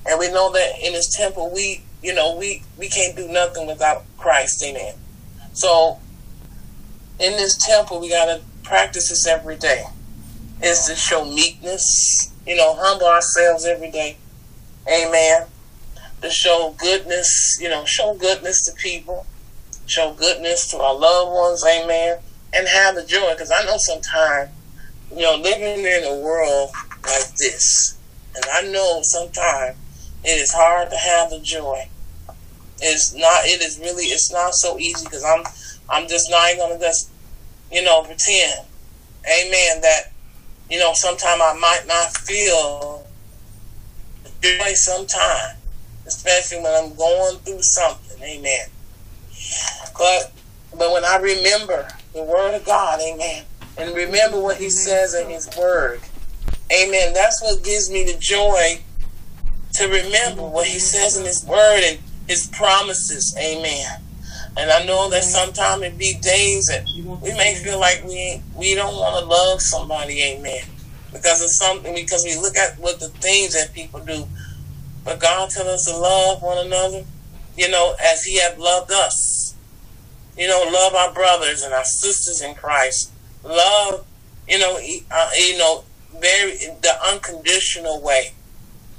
And 0.06 0.18
we 0.18 0.31
know 0.31 0.51
that 0.52 0.72
in 0.82 0.94
his 0.94 1.14
temple 1.14 1.52
we 1.55 1.82
you 2.02 2.14
know 2.14 2.36
we 2.36 2.62
we 2.78 2.89
can't 2.89 3.16
do 3.16 3.28
nothing 3.28 3.66
without 3.66 4.05
Christ, 4.16 4.64
amen. 4.64 4.94
So 5.52 5.98
in 7.20 7.32
this 7.32 7.56
temple 7.59 8.01
we 8.01 8.09
gotta 8.09 8.43
practice 8.62 9.10
this 9.10 9.26
every 9.26 9.56
day. 9.56 9.85
Is 10.62 10.86
to 10.86 10.94
show 10.94 11.24
meekness, 11.26 12.32
you 12.47 12.56
know, 12.56 12.74
humble 12.78 13.06
ourselves 13.06 13.66
every 13.66 13.90
day. 13.90 14.16
Amen 14.89 15.47
to 16.24 16.30
show 16.30 16.74
goodness, 16.78 17.59
you 17.60 17.68
know, 17.68 17.84
show 17.84 18.14
goodness 18.14 18.64
to 18.64 18.72
people, 18.76 19.26
show 19.86 20.14
goodness 20.14 20.70
to 20.70 20.78
our 20.78 20.94
loved 20.94 21.32
ones, 21.32 21.64
amen, 21.64 22.18
and 22.55 22.66
have 22.66 22.94
the 22.94 23.05
joy. 23.05 23.32
Because 23.32 23.52
I 23.52 23.62
know 23.64 23.76
sometimes, 23.76 24.51
you 25.14 25.22
know, 25.22 25.36
living 25.36 25.84
in 25.84 26.05
a 26.05 26.20
world 26.24 26.70
like 27.05 27.34
this, 27.36 27.98
and 28.34 28.44
I 28.52 28.62
know 28.72 29.01
sometimes 29.02 29.76
it 30.24 30.40
is 30.40 30.52
hard 30.52 30.90
to 30.90 30.96
have 30.96 31.30
the 31.30 31.40
joy. 31.40 31.88
It's 32.80 33.14
not. 33.14 33.44
It 33.44 33.60
is 33.60 33.78
really. 33.78 34.05
It's 34.05 34.32
not 34.32 34.55
so 34.55 34.78
easy 34.78 35.05
because 35.05 35.24
I'm. 35.24 35.44
I'm 35.90 36.09
just 36.09 36.30
not 36.30 36.56
gonna 36.56 36.78
just, 36.78 37.10
you 37.70 37.82
know, 37.82 38.02
pretend, 38.05 38.66
amen, 39.26 39.82
that, 39.82 40.12
you 40.70 40.78
know, 40.78 40.94
sometimes 40.94 41.42
I 41.44 41.52
might 41.60 41.82
not 41.86 42.16
feel 42.16 43.06
joy 44.40 44.72
sometimes 44.72 45.59
especially 46.06 46.62
when 46.62 46.74
I'm 46.74 46.94
going 46.94 47.36
through 47.39 47.62
something. 47.62 48.22
Amen. 48.22 48.66
But 49.97 50.32
but 50.76 50.93
when 50.93 51.05
I 51.05 51.16
remember 51.16 51.89
the 52.12 52.22
word 52.22 52.55
of 52.55 52.64
God, 52.64 53.01
amen, 53.01 53.44
and 53.78 53.94
remember 53.94 54.40
what 54.40 54.56
he 54.56 54.70
says 54.70 55.14
in 55.14 55.28
his 55.28 55.48
word, 55.56 56.01
amen, 56.72 57.12
that's 57.12 57.40
what 57.43 57.62
gives 57.62 57.90
me 57.90 58.05
the 58.05 58.18
joy 58.18 58.81
to 59.74 59.86
remember 59.86 60.43
what 60.43 60.66
he 60.66 60.78
says 60.78 61.16
in 61.16 61.24
his 61.24 61.44
word 61.44 61.81
and 61.85 61.98
his 62.28 62.48
promises, 62.48 63.36
amen. 63.39 64.01
And 64.56 64.70
I 64.70 64.85
know 64.85 65.10
that 65.10 65.24
sometimes 65.24 65.82
it 65.82 65.98
be 65.98 66.14
days 66.20 66.66
that 66.66 66.86
we 66.94 67.32
may 67.35 67.56
feel 67.56 67.81
like 67.81 68.05
we 68.05 68.40
we 68.56 68.74
don't 68.74 68.94
want 68.94 69.18
to 69.18 69.24
love 69.24 69.60
somebody, 69.60 70.22
amen, 70.22 70.64
because 71.12 71.43
of 71.43 71.51
something 71.51 71.94
because 71.94 72.24
we 72.24 72.36
look 72.36 72.56
at 72.56 72.78
what 72.78 73.01
the 73.01 73.09
things 73.09 73.55
that 73.55 73.74
people 73.74 74.01
do 74.01 74.26
but 75.05 75.20
God 75.20 75.51
tells 75.51 75.68
us 75.68 75.85
to 75.86 75.97
love 75.98 76.43
one 76.43 76.66
another, 76.66 77.05
you 77.56 77.70
know, 77.70 77.94
as 78.02 78.24
He 78.24 78.40
have 78.40 78.59
loved 78.59 78.93
us. 78.93 79.56
You 80.36 80.48
know, 80.48 80.64
love 80.72 80.94
our 80.94 81.12
brothers 81.14 81.62
and 81.62 81.74
our 81.74 81.85
sisters 81.85 82.43
in 82.43 82.55
Christ. 82.56 83.12
Love, 83.44 84.06
you 84.48 84.59
know, 84.59 84.78
uh, 85.10 85.31
you 85.39 85.59
know, 85.59 85.85
very 86.20 86.52
the 86.82 86.94
unconditional 87.06 88.02
way. 88.02 88.32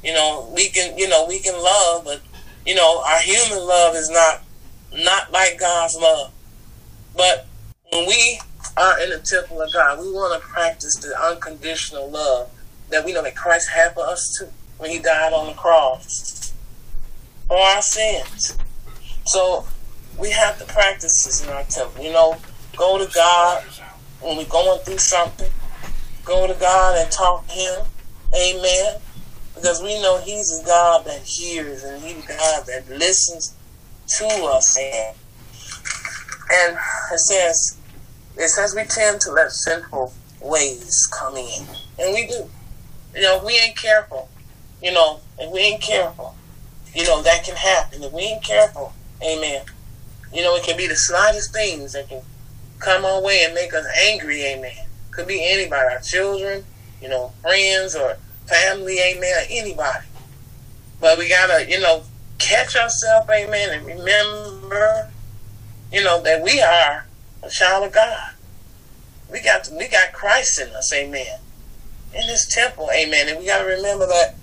You 0.04 0.14
know, 0.14 0.52
we 0.56 0.70
can, 0.70 0.98
you 0.98 1.10
know, 1.10 1.26
we 1.28 1.40
can 1.40 1.62
love, 1.62 2.06
but 2.06 2.22
you 2.66 2.76
know, 2.76 3.04
our 3.08 3.20
human 3.22 3.60
love 3.68 3.96
is 3.96 4.10
not 4.10 4.44
not 4.94 5.32
like 5.32 5.60
God's 5.60 5.98
love. 5.98 6.34
But 7.16 7.48
when 7.92 8.08
we 8.08 8.40
are 8.78 9.02
in 9.02 9.10
the 9.12 9.20
temple 9.20 9.62
of 9.62 9.74
God, 9.74 10.00
we 10.00 10.12
want 10.12 10.42
to 10.42 10.48
practice 10.48 10.96
the 10.98 11.16
unconditional 11.20 12.10
love 12.12 12.52
that 12.90 13.06
we 13.06 13.14
know 13.14 13.24
that 13.24 13.36
Christ 13.36 13.70
had 13.72 13.94
for 13.94 14.06
us 14.06 14.36
too 14.40 14.50
when 14.78 14.92
he 14.92 15.00
died 15.00 15.34
on 15.34 15.48
the 15.48 15.54
cross 15.54 16.54
for 17.48 17.58
our 17.58 17.82
sins. 17.82 18.58
So 19.26 19.66
we 20.20 20.30
have 20.32 20.58
to 20.60 20.66
practice 20.66 21.26
this 21.26 21.44
in 21.44 21.50
our 21.50 21.64
temple. 21.64 22.04
You 22.04 22.14
know, 22.14 22.38
go 22.78 23.04
to 23.04 23.12
God 23.14 23.64
when 24.22 24.38
we're 24.38 24.46
going 24.46 24.80
through 24.82 24.98
something. 24.98 25.52
Go 26.24 26.48
to 26.48 26.54
God 26.60 26.98
and 26.98 27.12
talk 27.12 27.48
to 27.48 27.54
Him. 27.54 27.86
Amen. 28.36 28.96
Because 29.54 29.82
we 29.82 30.02
know 30.02 30.20
He's 30.20 30.60
a 30.60 30.66
God 30.66 31.06
that 31.06 31.22
hears 31.22 31.84
and 31.84 32.02
He's 32.04 32.24
a 32.24 32.28
God 32.28 32.66
that 32.68 32.90
listens 32.90 33.56
to 34.18 34.26
us. 34.26 34.78
And, 34.78 35.16
and 36.52 36.78
it 37.14 37.20
says, 37.20 37.78
it 38.38 38.50
says 38.50 38.74
we 38.76 38.84
tend 38.84 39.22
to 39.22 39.32
let 39.32 39.52
sinful 39.52 40.14
ways 40.42 41.08
come 41.14 41.36
in. 41.36 41.66
And 42.00 42.14
we 42.14 42.28
do. 42.28 42.50
You 43.16 43.22
know, 43.22 43.42
we 43.46 43.58
ain't 43.60 43.78
careful 43.78 44.30
you 44.82 44.92
know, 44.92 45.20
if 45.40 45.52
we 45.52 45.60
ain't 45.62 45.82
careful, 45.82 46.36
you 46.94 47.04
know, 47.04 47.22
that 47.24 47.44
can 47.44 47.56
happen. 47.56 48.04
If 48.04 48.14
we 48.14 48.22
ain't 48.22 48.44
careful, 48.44 48.94
amen. 49.24 49.64
You 50.34 50.44
know, 50.44 50.56
it 50.56 50.64
can 50.64 50.78
be 50.78 50.88
the 50.88 50.96
slightest 50.96 51.54
things 51.54 51.94
that 51.94 52.10
can 52.10 52.22
come 52.80 53.06
our 53.06 53.22
way 53.22 53.44
and 53.46 53.54
make 53.54 53.74
us 53.74 53.86
angry, 54.08 54.44
amen. 54.44 54.88
Could 55.12 55.28
be 55.28 55.44
anybody, 55.44 55.94
our 55.94 56.02
children, 56.02 56.64
you 57.02 57.10
know, 57.10 57.32
friends 57.42 57.96
or 57.96 58.18
family, 58.48 59.00
amen, 59.00 59.46
anybody. 59.50 60.06
But 61.00 61.18
we 61.18 61.30
gotta, 61.30 61.70
you 61.70 61.80
know, 61.80 62.04
catch 62.38 62.76
ourselves, 62.76 63.30
amen, 63.30 63.70
and 63.72 63.86
remember, 63.86 65.10
you 65.92 66.04
know, 66.04 66.22
that 66.22 66.44
we 66.44 66.62
are 66.62 67.06
a 67.44 67.50
child 67.50 67.86
of 67.86 67.94
God. 67.94 68.32
We 69.32 69.42
got 69.42 69.70
we 69.72 69.88
got 69.88 70.14
Christ 70.14 70.60
in 70.60 70.70
us, 70.70 70.94
amen. 70.94 71.40
In 72.14 72.28
this 72.28 72.48
temple, 72.48 72.90
amen. 72.96 73.30
And 73.30 73.40
we 73.40 73.46
gotta 73.46 73.66
remember 73.66 74.06
that 74.08 74.36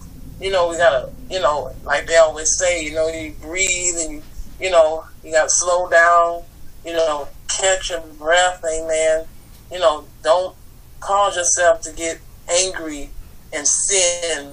you 0.43 0.51
know, 0.51 0.69
we 0.69 0.77
gotta, 0.77 1.09
you 1.31 1.41
know, 1.41 1.71
like 1.85 2.07
they 2.09 2.17
always 2.17 2.51
say, 2.59 2.85
you 2.85 2.93
know, 2.93 3.07
you 3.07 3.33
breathe 3.41 3.95
and 4.01 4.23
you, 4.59 4.71
know, 4.71 5.05
you 5.23 5.31
gotta 5.31 5.49
slow 5.49 5.89
down, 5.89 6.43
you 6.85 6.93
know, 6.93 7.29
catch 7.49 7.91
your 7.91 8.01
breath, 8.19 8.61
amen. 8.65 9.27
You 9.71 9.79
know, 9.79 10.05
don't 10.25 10.57
cause 10.99 11.37
yourself 11.37 11.81
to 11.83 11.93
get 11.93 12.21
angry 12.51 13.11
and 13.55 13.67
sin 13.67 14.53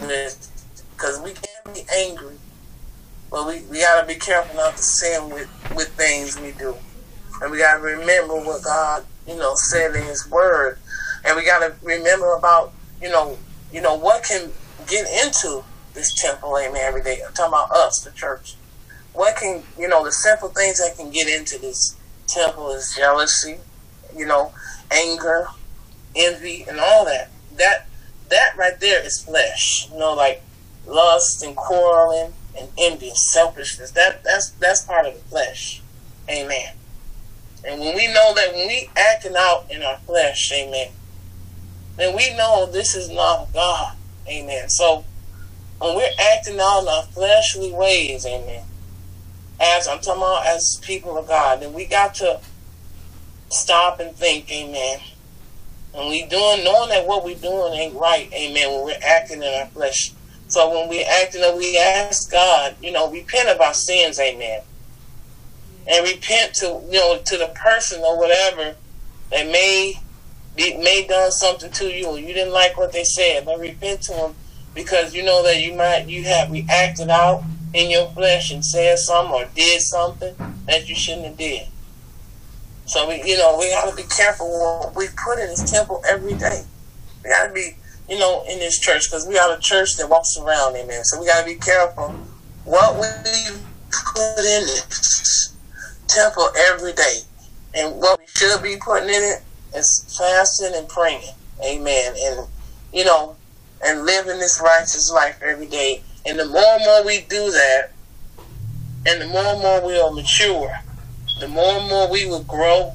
because 0.00 1.20
we 1.22 1.30
can 1.30 1.74
be 1.74 1.82
angry, 1.96 2.36
but 3.30 3.46
we, 3.46 3.62
we 3.70 3.80
gotta 3.80 4.06
be 4.08 4.16
careful 4.16 4.56
not 4.56 4.76
to 4.76 4.82
sin 4.82 5.30
with, 5.30 5.48
with 5.76 5.88
things 5.90 6.36
we 6.38 6.50
do. 6.58 6.74
And 7.40 7.52
we 7.52 7.58
gotta 7.58 7.80
remember 7.80 8.34
what 8.34 8.64
God, 8.64 9.04
you 9.28 9.36
know, 9.36 9.54
said 9.54 9.94
in 9.94 10.06
his 10.06 10.28
word. 10.28 10.78
And 11.24 11.36
we 11.36 11.44
gotta 11.44 11.76
remember 11.84 12.34
about, 12.34 12.72
you 13.00 13.10
know, 13.10 13.38
you 13.72 13.80
know, 13.80 13.94
what 13.94 14.24
can 14.24 14.50
get 14.90 15.06
into 15.24 15.64
this 15.94 16.12
temple, 16.14 16.56
amen, 16.58 16.82
every 16.82 17.02
day. 17.02 17.20
I'm 17.26 17.32
talking 17.32 17.54
about 17.54 17.70
us, 17.70 18.02
the 18.04 18.10
church. 18.10 18.56
What 19.12 19.36
can, 19.36 19.62
you 19.78 19.88
know, 19.88 20.04
the 20.04 20.12
simple 20.12 20.48
things 20.48 20.78
that 20.78 20.96
can 20.96 21.10
get 21.10 21.28
into 21.28 21.58
this 21.58 21.96
temple 22.26 22.70
is 22.70 22.94
jealousy, 22.96 23.58
you 24.14 24.26
know, 24.26 24.52
anger, 24.90 25.46
envy, 26.14 26.64
and 26.68 26.78
all 26.78 27.04
that. 27.06 27.30
That 27.56 27.86
that 28.28 28.56
right 28.56 28.78
there 28.78 29.04
is 29.04 29.22
flesh. 29.22 29.88
You 29.92 29.98
know, 29.98 30.14
like 30.14 30.42
lust 30.86 31.42
and 31.42 31.56
quarreling 31.56 32.32
and 32.58 32.68
envy 32.78 33.08
and 33.08 33.16
selfishness. 33.16 33.90
That 33.92 34.22
that's 34.22 34.50
that's 34.50 34.84
part 34.84 35.06
of 35.06 35.14
the 35.14 35.20
flesh. 35.28 35.82
Amen. 36.28 36.74
And 37.64 37.80
when 37.80 37.94
we 37.94 38.06
know 38.06 38.32
that 38.34 38.54
when 38.54 38.68
we 38.68 38.88
acting 38.96 39.34
out 39.36 39.66
in 39.70 39.82
our 39.82 39.98
flesh, 39.98 40.50
amen, 40.52 40.92
then 41.96 42.16
we 42.16 42.34
know 42.36 42.66
this 42.66 42.94
is 42.94 43.10
not 43.10 43.52
God. 43.52 43.96
Amen. 44.28 44.68
So 44.68 45.06
when 45.80 45.96
we're 45.96 46.10
acting 46.34 46.58
out 46.60 46.82
in 46.82 46.88
our 46.88 47.02
fleshly 47.04 47.72
ways, 47.72 48.26
amen, 48.26 48.64
as 49.60 49.88
I'm 49.88 50.00
talking 50.00 50.22
about 50.22 50.46
as 50.46 50.78
people 50.82 51.18
of 51.18 51.28
God, 51.28 51.60
then 51.60 51.72
we 51.72 51.86
got 51.86 52.14
to 52.16 52.40
stop 53.50 54.00
and 54.00 54.16
think, 54.16 54.50
amen. 54.50 55.00
And 55.94 56.08
we 56.08 56.26
doing 56.26 56.64
knowing 56.64 56.90
that 56.90 57.06
what 57.06 57.24
we 57.24 57.34
doing 57.34 57.74
ain't 57.74 57.96
right, 57.96 58.32
amen, 58.32 58.70
when 58.72 58.84
we're 58.84 59.00
acting 59.06 59.42
in 59.42 59.54
our 59.60 59.66
flesh. 59.68 60.14
So 60.48 60.70
when 60.70 60.88
we 60.88 61.04
acting 61.04 61.42
and 61.44 61.56
we 61.58 61.78
ask 61.78 62.30
God, 62.30 62.76
you 62.80 62.92
know, 62.92 63.10
repent 63.10 63.48
of 63.48 63.60
our 63.60 63.74
sins, 63.74 64.20
amen. 64.20 64.62
And 65.86 66.06
repent 66.06 66.54
to 66.56 66.82
you 66.90 66.98
know, 66.98 67.18
to 67.24 67.38
the 67.38 67.52
person 67.56 68.00
or 68.02 68.18
whatever 68.18 68.76
that 69.32 69.46
may 69.46 69.94
may 70.56 71.06
done 71.06 71.30
something 71.30 71.70
to 71.72 71.86
you 71.86 72.06
or 72.06 72.18
you 72.18 72.34
didn't 72.34 72.52
like 72.52 72.76
what 72.76 72.92
they 72.92 73.04
said, 73.04 73.44
but 73.44 73.58
repent 73.58 74.02
to 74.02 74.12
them 74.12 74.34
because 74.74 75.14
you 75.14 75.24
know 75.24 75.42
that 75.42 75.60
you 75.60 75.74
might 75.76 76.08
you 76.08 76.24
have 76.24 76.50
reacted 76.50 77.08
out 77.08 77.42
in 77.72 77.90
your 77.90 78.08
flesh 78.08 78.50
and 78.50 78.64
said 78.64 78.98
something 78.98 79.34
or 79.34 79.44
did 79.54 79.80
something 79.80 80.34
that 80.66 80.88
you 80.88 80.94
shouldn't 80.94 81.26
have 81.26 81.36
did. 81.36 81.62
So 82.84 83.08
we, 83.08 83.22
you 83.24 83.38
know, 83.38 83.56
we 83.58 83.70
got 83.70 83.88
to 83.88 83.94
be 83.94 84.02
careful 84.02 84.48
what 84.48 84.96
we 84.96 85.06
put 85.24 85.38
in 85.38 85.46
this 85.46 85.70
temple 85.70 86.00
every 86.08 86.34
day. 86.34 86.62
We 87.22 87.30
got 87.30 87.46
to 87.46 87.52
be, 87.52 87.74
you 88.08 88.18
know, 88.18 88.42
in 88.50 88.58
this 88.58 88.80
church 88.80 89.08
because 89.08 89.26
we 89.28 89.38
are 89.38 89.54
a 89.56 89.60
church 89.60 89.96
that 89.98 90.08
walks 90.10 90.36
around, 90.36 90.74
in 90.74 90.86
amen. 90.86 91.04
So 91.04 91.20
we 91.20 91.26
got 91.26 91.40
to 91.40 91.46
be 91.46 91.54
careful 91.54 92.16
what 92.64 92.96
we 92.98 93.06
put 93.92 94.38
in 94.38 94.62
this 94.66 95.56
temple 96.08 96.48
every 96.68 96.92
day, 96.92 97.18
and 97.74 97.96
what 97.96 98.18
we 98.18 98.26
should 98.26 98.60
be 98.62 98.76
putting 98.84 99.08
in 99.08 99.22
it 99.22 99.38
is 99.74 100.16
fasting 100.18 100.72
and 100.74 100.88
praying, 100.88 101.32
amen. 101.64 102.14
And 102.22 102.46
you 102.92 103.04
know, 103.04 103.36
and 103.84 104.04
living 104.04 104.38
this 104.38 104.60
righteous 104.62 105.10
life 105.10 105.40
every 105.42 105.66
day. 105.66 106.02
And 106.26 106.38
the 106.38 106.46
more 106.46 106.62
and 106.62 106.84
more 106.84 107.04
we 107.04 107.20
do 107.22 107.50
that, 107.50 107.92
and 109.06 109.22
the 109.22 109.26
more 109.26 109.44
and 109.44 109.60
more 109.60 109.80
we'll 109.84 110.12
mature, 110.12 110.80
the 111.40 111.48
more 111.48 111.78
and 111.78 111.88
more 111.88 112.10
we 112.10 112.26
will 112.26 112.42
grow 112.42 112.92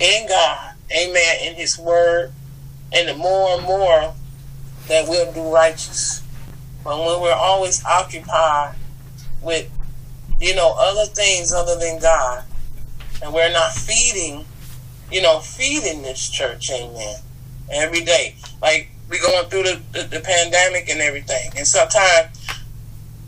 in 0.00 0.28
God, 0.28 0.74
amen, 0.90 1.36
in 1.42 1.54
His 1.54 1.78
Word, 1.78 2.32
and 2.92 3.08
the 3.08 3.14
more 3.14 3.56
and 3.56 3.62
more 3.64 4.14
that 4.88 5.08
we'll 5.08 5.32
do 5.32 5.52
righteous. 5.52 6.22
But 6.82 6.98
when 6.98 7.20
we're 7.20 7.32
always 7.32 7.84
occupied 7.84 8.74
with, 9.42 9.70
you 10.40 10.54
know, 10.54 10.74
other 10.78 11.06
things 11.06 11.52
other 11.52 11.78
than 11.78 12.00
God, 12.00 12.44
and 13.22 13.32
we're 13.32 13.52
not 13.52 13.72
feeding, 13.72 14.44
you 15.12 15.22
know, 15.22 15.40
feeding 15.40 16.02
this 16.02 16.28
church, 16.28 16.70
amen, 16.70 17.16
every 17.70 18.00
day. 18.00 18.34
Like 18.60 18.90
we 19.08 19.18
going 19.18 19.48
through 19.48 19.64
the, 19.64 19.80
the, 19.92 20.02
the 20.04 20.20
pandemic 20.20 20.88
and 20.88 21.00
everything. 21.00 21.52
And 21.56 21.66
sometimes, 21.66 22.36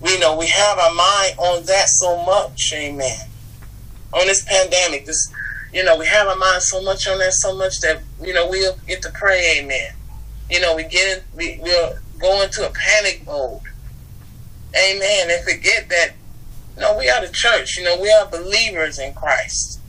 we 0.01 0.19
know, 0.19 0.37
we 0.37 0.47
have 0.47 0.79
our 0.79 0.95
mind 0.95 1.39
on 1.39 1.65
that 1.67 1.89
so 1.89 2.25
much, 2.25 2.73
amen. 2.75 3.29
On 4.13 4.27
this 4.27 4.45
pandemic, 4.45 5.07
this, 5.07 5.33
you 5.73 5.85
know, 5.85 5.99
we 5.99 6.07
have 6.07 6.27
our 6.27 6.37
mind 6.37 6.63
so 6.63 6.83
much 6.83 7.07
on 7.09 7.19
that 7.19 7.33
so 7.33 7.55
much 7.55 7.81
that, 7.81 8.03
you 8.23 8.33
know, 8.33 8.49
we'll 8.49 8.77
get 8.87 9.03
to 9.03 9.11
pray, 9.11 9.61
amen. 9.61 9.93
You 10.51 10.61
know, 10.61 10.75
we 10.77 10.85
get 10.85 11.19
in, 11.19 11.25
we, 11.37 11.59
we'll 11.63 11.95
go 12.19 12.43
into 12.43 12.67
a 12.67 12.71
panic 12.73 13.23
mode. 13.27 13.63
Amen. 14.77 15.31
And 15.31 15.45
forget 15.45 15.89
that, 15.89 16.13
you 16.77 16.83
know, 16.83 16.97
we 16.99 17.09
are 17.09 17.25
the 17.25 17.33
church. 17.33 17.77
You 17.77 17.85
know, 17.85 18.01
we 18.01 18.11
are 18.11 18.27
believers 18.29 18.99
in 18.99 19.15
Christ. 19.15 19.81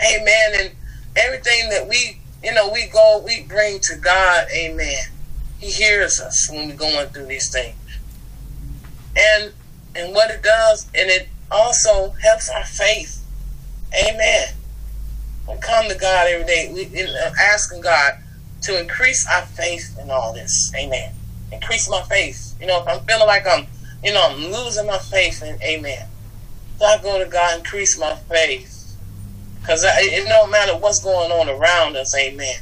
Amen. 0.00 0.52
And 0.60 0.70
everything 1.18 1.68
that 1.70 1.88
we, 1.88 2.20
you 2.42 2.54
know, 2.54 2.70
we 2.70 2.88
go, 2.88 3.22
we 3.24 3.42
bring 3.42 3.80
to 3.80 3.96
God, 3.96 4.46
amen. 4.54 4.98
He 5.58 5.70
hears 5.70 6.20
us 6.20 6.48
when 6.50 6.68
we're 6.68 6.76
going 6.76 7.08
through 7.08 7.26
these 7.26 7.50
things. 7.50 7.76
And 9.16 9.52
and 9.96 10.14
what 10.14 10.30
it 10.30 10.42
does, 10.42 10.86
and 10.94 11.10
it 11.10 11.28
also 11.50 12.12
helps 12.22 12.48
our 12.50 12.64
faith. 12.64 13.24
Amen. 14.06 14.48
We 15.48 15.56
come 15.58 15.88
to 15.88 15.96
God 15.96 16.28
every 16.28 16.46
day, 16.46 16.70
we 16.72 16.86
asking 17.40 17.80
God 17.80 18.12
to 18.62 18.80
increase 18.80 19.26
our 19.26 19.42
faith 19.42 19.96
in 20.00 20.10
all 20.10 20.32
this. 20.34 20.72
Amen. 20.76 21.12
Increase 21.52 21.88
my 21.88 22.02
faith. 22.02 22.54
You 22.60 22.66
know, 22.66 22.82
if 22.82 22.88
I'm 22.88 23.00
feeling 23.00 23.26
like 23.26 23.46
I'm, 23.46 23.66
you 24.04 24.12
know, 24.12 24.28
I'm 24.30 24.52
losing 24.52 24.86
my 24.86 24.98
faith, 24.98 25.42
and 25.42 25.60
Amen. 25.62 26.06
So 26.78 26.84
I 26.84 26.98
go 27.02 27.22
to 27.22 27.28
God, 27.30 27.58
increase 27.58 27.98
my 27.98 28.14
faith, 28.14 28.77
because 29.60 29.84
it 29.86 30.28
don't 30.28 30.50
matter 30.50 30.76
what's 30.78 31.02
going 31.02 31.30
on 31.32 31.48
around 31.48 31.96
us. 31.96 32.14
Amen. 32.16 32.56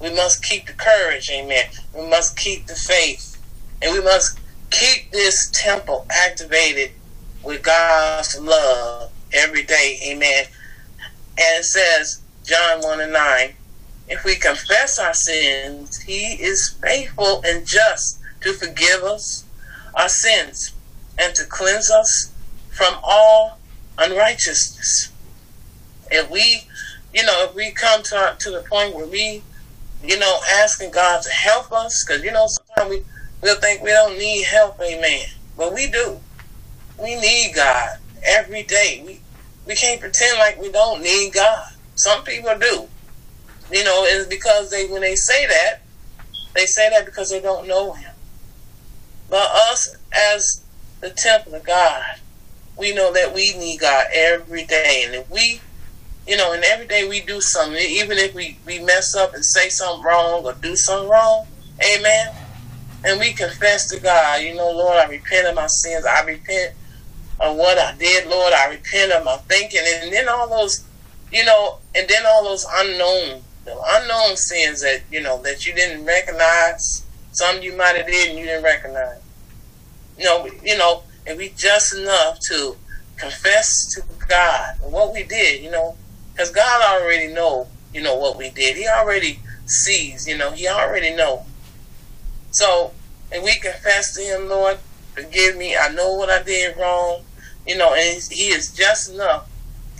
We 0.00 0.14
must 0.14 0.44
keep 0.44 0.66
the 0.66 0.74
courage, 0.74 1.30
amen. 1.32 1.64
We 1.94 2.08
must 2.08 2.36
keep 2.36 2.66
the 2.66 2.74
faith. 2.74 3.42
And 3.82 3.94
we 3.94 4.02
must 4.02 4.40
keep 4.70 5.10
this 5.12 5.50
temple 5.54 6.06
activated 6.10 6.92
with 7.42 7.62
God's 7.62 8.38
love 8.40 9.12
every 9.32 9.64
day, 9.64 9.98
amen. 10.08 10.44
And 11.38 11.60
it 11.60 11.64
says, 11.64 12.22
John 12.44 12.82
1 12.82 13.00
and 13.00 13.12
9, 13.12 13.54
if 14.08 14.24
we 14.24 14.36
confess 14.36 14.98
our 14.98 15.14
sins, 15.14 15.98
he 16.02 16.34
is 16.34 16.78
faithful 16.82 17.42
and 17.46 17.66
just 17.66 18.20
to 18.42 18.52
forgive 18.54 19.02
us 19.04 19.46
our 19.94 20.08
sins 20.10 20.74
and 21.18 21.34
to 21.36 21.44
cleanse 21.46 21.90
us 21.90 22.34
from 22.68 22.94
all 23.02 23.60
unrighteousness. 23.98 25.13
If 26.10 26.30
we, 26.30 26.62
you 27.12 27.24
know, 27.24 27.46
if 27.48 27.54
we 27.54 27.72
come 27.72 28.02
to, 28.04 28.36
to 28.38 28.50
the 28.50 28.64
point 28.70 28.94
where 28.94 29.06
we 29.06 29.44
you 30.04 30.18
know, 30.18 30.38
asking 30.62 30.90
God 30.90 31.22
to 31.22 31.30
help 31.30 31.72
us. 31.72 32.04
Because, 32.06 32.22
you 32.22 32.32
know, 32.32 32.46
sometimes 32.46 32.90
we, 32.90 33.02
we'll 33.42 33.56
think 33.60 33.82
we 33.82 33.90
don't 33.90 34.18
need 34.18 34.44
help, 34.44 34.78
amen. 34.80 35.24
But 35.56 35.72
we 35.74 35.90
do. 35.90 36.18
We 36.98 37.16
need 37.16 37.52
God 37.54 37.88
every 38.26 38.62
day. 38.62 39.02
We, 39.04 39.22
we 39.66 39.74
can't 39.74 40.00
pretend 40.00 40.38
like 40.38 40.60
we 40.60 40.70
don't 40.70 41.02
need 41.02 41.32
God. 41.32 41.64
Some 41.94 42.22
people 42.24 42.56
do. 42.58 42.88
You 43.70 43.84
know, 43.84 44.04
it's 44.06 44.28
because 44.28 44.70
they, 44.70 44.86
when 44.86 45.00
they 45.00 45.14
say 45.14 45.46
that, 45.46 45.82
they 46.54 46.66
say 46.66 46.90
that 46.90 47.06
because 47.06 47.30
they 47.30 47.40
don't 47.40 47.66
know 47.66 47.94
Him. 47.94 48.10
But 49.30 49.48
us, 49.70 49.96
as 50.14 50.64
the 51.00 51.10
temple 51.10 51.54
of 51.54 51.64
God, 51.64 52.02
we 52.76 52.94
know 52.94 53.12
that 53.12 53.34
we 53.34 53.56
need 53.56 53.80
God 53.80 54.04
every 54.14 54.64
day. 54.66 55.04
And 55.06 55.14
if 55.14 55.30
we 55.30 55.62
you 56.26 56.36
know, 56.36 56.52
and 56.54 56.64
every 56.64 56.86
day 56.86 57.06
we 57.08 57.20
do 57.20 57.40
something, 57.40 57.80
even 57.80 58.18
if 58.18 58.34
we, 58.34 58.58
we 58.66 58.78
mess 58.80 59.14
up 59.14 59.34
and 59.34 59.44
say 59.44 59.68
something 59.68 60.04
wrong 60.04 60.44
or 60.44 60.54
do 60.54 60.76
something 60.76 61.08
wrong, 61.08 61.46
amen. 61.84 62.28
And 63.04 63.20
we 63.20 63.34
confess 63.34 63.88
to 63.88 64.00
God, 64.00 64.42
you 64.42 64.54
know, 64.54 64.70
Lord, 64.70 64.96
I 64.96 65.06
repent 65.06 65.46
of 65.46 65.54
my 65.54 65.66
sins. 65.66 66.06
I 66.06 66.24
repent 66.24 66.72
of 67.40 67.56
what 67.56 67.78
I 67.78 67.96
did, 67.98 68.28
Lord. 68.28 68.54
I 68.54 68.70
repent 68.70 69.12
of 69.12 69.24
my 69.24 69.36
thinking. 69.48 69.80
And 69.84 70.12
then 70.12 70.28
all 70.28 70.48
those, 70.48 70.88
you 71.30 71.44
know, 71.44 71.78
and 71.94 72.08
then 72.08 72.24
all 72.26 72.44
those 72.44 72.66
unknown, 72.78 73.42
the 73.64 73.76
unknown 73.96 74.36
sins 74.36 74.80
that, 74.82 75.02
you 75.10 75.20
know, 75.20 75.42
that 75.42 75.66
you 75.66 75.74
didn't 75.74 76.06
recognize. 76.06 77.06
Some 77.32 77.62
you 77.62 77.76
might 77.76 77.96
have 77.96 78.06
did 78.06 78.30
and 78.30 78.38
you 78.38 78.46
didn't 78.46 78.64
recognize. 78.64 79.20
You 80.16 80.24
know, 80.24 80.48
you 80.62 80.78
know, 80.78 81.02
and 81.26 81.36
we 81.38 81.50
just 81.50 81.94
enough 81.94 82.38
to 82.48 82.76
confess 83.18 83.92
to 83.94 84.02
God 84.28 84.66
what 84.82 85.12
we 85.12 85.24
did, 85.24 85.62
you 85.62 85.70
know, 85.70 85.98
because 86.34 86.50
God 86.50 86.82
already 86.82 87.32
know, 87.32 87.68
you 87.92 88.02
know, 88.02 88.16
what 88.16 88.36
we 88.36 88.50
did. 88.50 88.76
He 88.76 88.88
already 88.88 89.38
sees, 89.66 90.26
you 90.26 90.36
know, 90.36 90.50
he 90.50 90.66
already 90.66 91.14
know. 91.14 91.44
So, 92.50 92.92
and 93.30 93.44
we 93.44 93.54
confess 93.54 94.14
to 94.14 94.20
him, 94.20 94.48
Lord, 94.48 94.78
forgive 95.14 95.56
me. 95.56 95.76
I 95.76 95.90
know 95.90 96.14
what 96.14 96.28
I 96.30 96.42
did 96.42 96.76
wrong. 96.76 97.22
You 97.66 97.78
know, 97.78 97.94
and 97.94 98.20
he 98.30 98.48
is 98.48 98.72
just 98.74 99.12
enough 99.12 99.48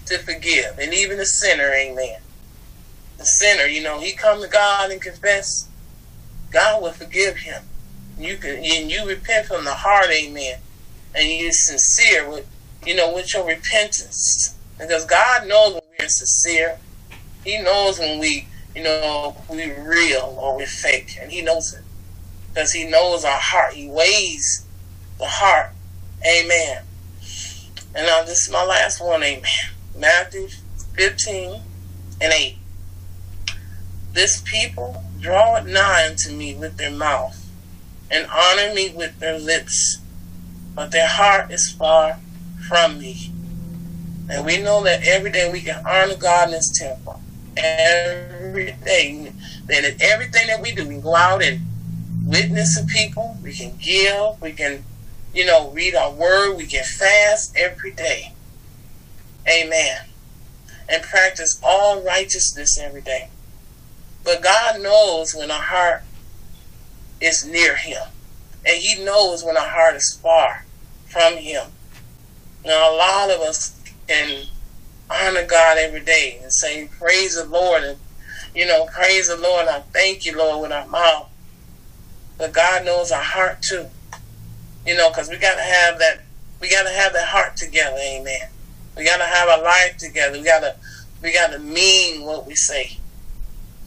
to 0.07 0.19
forgive. 0.19 0.79
And 0.79 0.93
even 0.93 1.19
the 1.19 1.25
sinner, 1.25 1.73
amen. 1.73 2.19
The 3.17 3.25
sinner, 3.25 3.65
you 3.65 3.83
know, 3.83 4.01
he 4.01 4.13
come 4.13 4.43
to 4.43 4.49
God 4.49 4.91
and 4.91 5.01
confess, 5.01 5.69
God 6.51 6.83
will 6.83 6.93
forgive 6.93 7.39
him. 7.39 7.63
You 8.19 8.37
can 8.37 8.57
and 8.57 8.91
you 8.91 9.07
repent 9.07 9.47
from 9.47 9.65
the 9.65 9.75
heart, 9.75 10.07
amen. 10.11 10.59
And 11.15 11.29
you're 11.29 11.53
sincere 11.53 12.29
with 12.29 12.47
you 12.87 12.95
know, 12.95 13.15
with 13.15 13.33
your 13.33 13.47
repentance. 13.47 14.55
Because 14.79 15.05
God 15.07 15.47
knows 15.47 15.81
we're 16.05 16.09
sincere. 16.09 16.79
He 17.45 17.61
knows 17.63 17.99
when 17.99 18.19
we, 18.19 18.47
you 18.77 18.83
know, 18.83 19.37
we 19.49 19.73
real 19.73 20.37
or 20.39 20.57
we 20.57 20.67
fake, 20.67 21.17
and 21.21 21.33
He 21.33 21.41
knows 21.41 21.73
it 21.73 21.83
because 22.49 22.73
He 22.73 22.85
knows 22.85 23.25
our 23.25 23.39
heart. 23.41 23.73
He 23.73 23.89
weighs 23.89 24.67
the 25.19 25.27
heart. 25.27 25.71
Amen. 26.27 26.83
And 27.95 28.07
now 28.07 28.23
this 28.23 28.47
is 28.47 28.51
my 28.51 28.65
last 28.65 29.01
one. 29.01 29.23
Amen. 29.23 29.45
Matthew 29.97 30.49
15 30.95 31.63
and 32.21 32.33
8. 32.33 32.57
This 34.13 34.43
people 34.43 35.05
draw 35.21 35.63
nigh 35.63 36.07
unto 36.09 36.31
me 36.33 36.55
with 36.55 36.77
their 36.77 36.91
mouth 36.91 37.41
and 38.11 38.29
honor 38.31 38.75
me 38.75 38.93
with 38.95 39.19
their 39.21 39.39
lips, 39.39 39.99
but 40.75 40.91
their 40.91 41.09
heart 41.09 41.51
is 41.51 41.73
far 41.73 42.21
from 42.69 42.99
me. 42.99 43.34
And 44.31 44.47
we 44.47 44.59
know 44.59 44.83
that 44.85 45.07
every 45.07 45.31
day 45.31 45.51
we 45.53 45.61
can 45.61 45.85
honor 45.87 46.17
God 46.17 46.49
in 46.49 46.55
His 46.55 46.77
temple. 46.79 47.21
Every 47.57 48.73
day. 48.85 49.33
That 49.67 49.97
everything 50.01 50.47
that 50.47 50.61
we 50.63 50.73
do, 50.73 50.89
we 50.89 50.97
go 50.97 51.15
out 51.15 51.43
and 51.43 51.61
witness 52.27 52.79
to 52.79 52.87
people. 52.87 53.37
We 53.43 53.53
can 53.53 53.77
give. 53.77 54.41
We 54.41 54.53
can, 54.53 54.85
you 55.35 55.45
know, 55.45 55.71
read 55.71 55.95
our 55.95 56.11
word. 56.11 56.57
We 56.57 56.67
can 56.67 56.85
fast 56.85 57.55
every 57.57 57.93
day. 57.93 58.33
Amen. 59.49 60.07
And 60.89 61.03
practice 61.03 61.61
all 61.63 62.03
righteousness 62.03 62.79
every 62.79 63.03
day. 63.03 63.29
But 64.25 64.43
God 64.43 64.81
knows 64.81 65.35
when 65.35 65.51
our 65.51 65.61
heart 65.61 66.03
is 67.21 67.45
near 67.45 67.77
Him. 67.77 68.03
And 68.67 68.77
He 68.79 69.05
knows 69.05 69.45
when 69.45 69.57
our 69.57 69.69
heart 69.69 69.97
is 69.97 70.19
far 70.23 70.65
from 71.07 71.37
Him. 71.37 71.67
Now, 72.65 72.95
a 72.95 72.97
lot 72.97 73.31
of 73.31 73.41
us 73.41 73.79
can 74.07 74.47
honor 75.11 75.47
God 75.47 75.79
every 75.79 76.01
day 76.01 76.39
and 76.43 76.53
say, 76.53 76.89
Praise 76.99 77.37
the 77.37 77.45
Lord. 77.45 77.83
And, 77.83 77.99
you 78.55 78.67
know, 78.67 78.87
praise 78.87 79.29
the 79.29 79.37
Lord. 79.37 79.69
I 79.69 79.81
thank 79.81 80.25
you, 80.25 80.37
Lord, 80.37 80.63
with 80.63 80.73
our 80.73 80.87
mouth. 80.87 81.29
But 82.39 82.53
God 82.53 82.85
knows 82.85 83.11
our 83.13 83.23
heart 83.23 83.63
too. 83.63 83.87
You 84.87 84.97
know, 84.97 85.09
because 85.11 85.29
we 85.29 85.37
got 85.37 85.57
to 85.57 85.63
have 85.63 85.99
that. 85.99 86.25
We 86.61 86.71
got 86.71 86.85
to 86.85 86.91
have 86.91 87.13
that 87.13 87.29
heart 87.29 87.57
together. 87.57 87.97
Amen. 87.97 88.49
We 88.97 89.05
got 89.05 89.19
to 89.19 89.25
have 89.25 89.49
our 89.49 89.63
life 89.63 89.97
together. 89.99 90.39
We 90.39 90.45
got 90.45 90.61
to. 90.61 90.77
We 91.23 91.33
got 91.33 91.53
to 91.53 91.59
mean 91.59 92.23
what 92.23 92.47
we 92.47 92.55
say. 92.55 92.99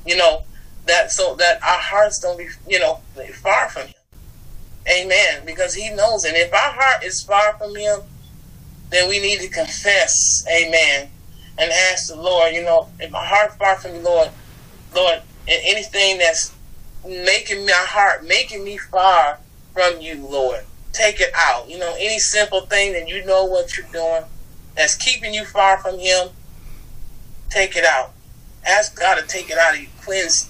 You 0.05 0.17
know 0.17 0.43
that 0.87 1.11
so 1.11 1.35
that 1.35 1.61
our 1.63 1.79
hearts 1.79 2.19
don't 2.19 2.37
be 2.37 2.47
you 2.67 2.79
know 2.79 2.99
far 3.35 3.69
from 3.69 3.87
Him. 3.87 3.93
Amen. 4.89 5.43
Because 5.45 5.75
He 5.75 5.89
knows, 5.89 6.23
and 6.23 6.35
if 6.35 6.51
our 6.53 6.71
heart 6.71 7.03
is 7.03 7.21
far 7.21 7.53
from 7.53 7.75
Him, 7.75 7.99
then 8.89 9.09
we 9.09 9.19
need 9.19 9.39
to 9.41 9.49
confess. 9.49 10.45
Amen. 10.49 11.09
And 11.57 11.71
ask 11.91 12.07
the 12.07 12.15
Lord. 12.15 12.53
You 12.53 12.63
know, 12.63 12.89
if 12.99 13.11
my 13.11 13.25
heart 13.25 13.57
far 13.57 13.75
from 13.75 13.95
you, 13.95 14.01
Lord, 14.01 14.29
Lord, 14.95 15.21
anything 15.47 16.17
that's 16.17 16.53
making 17.05 17.65
my 17.65 17.71
heart, 17.73 18.25
making 18.25 18.63
me 18.63 18.77
far 18.77 19.39
from 19.73 20.01
you, 20.01 20.25
Lord. 20.27 20.61
Take 20.93 21.21
it 21.21 21.31
out. 21.35 21.69
You 21.69 21.77
know, 21.77 21.95
any 21.99 22.19
simple 22.19 22.61
thing 22.61 22.93
that 22.93 23.07
you 23.07 23.23
know 23.25 23.45
what 23.45 23.77
you're 23.77 23.85
doing 23.91 24.23
that's 24.75 24.95
keeping 24.95 25.33
you 25.33 25.45
far 25.45 25.77
from 25.77 25.99
Him, 25.99 26.29
take 27.49 27.75
it 27.75 27.85
out. 27.85 28.13
Ask 28.65 28.97
God 28.99 29.15
to 29.15 29.27
take 29.27 29.49
it 29.49 29.57
out 29.57 29.75
of 29.75 29.81
you, 29.81 29.87
cleanse, 30.01 30.49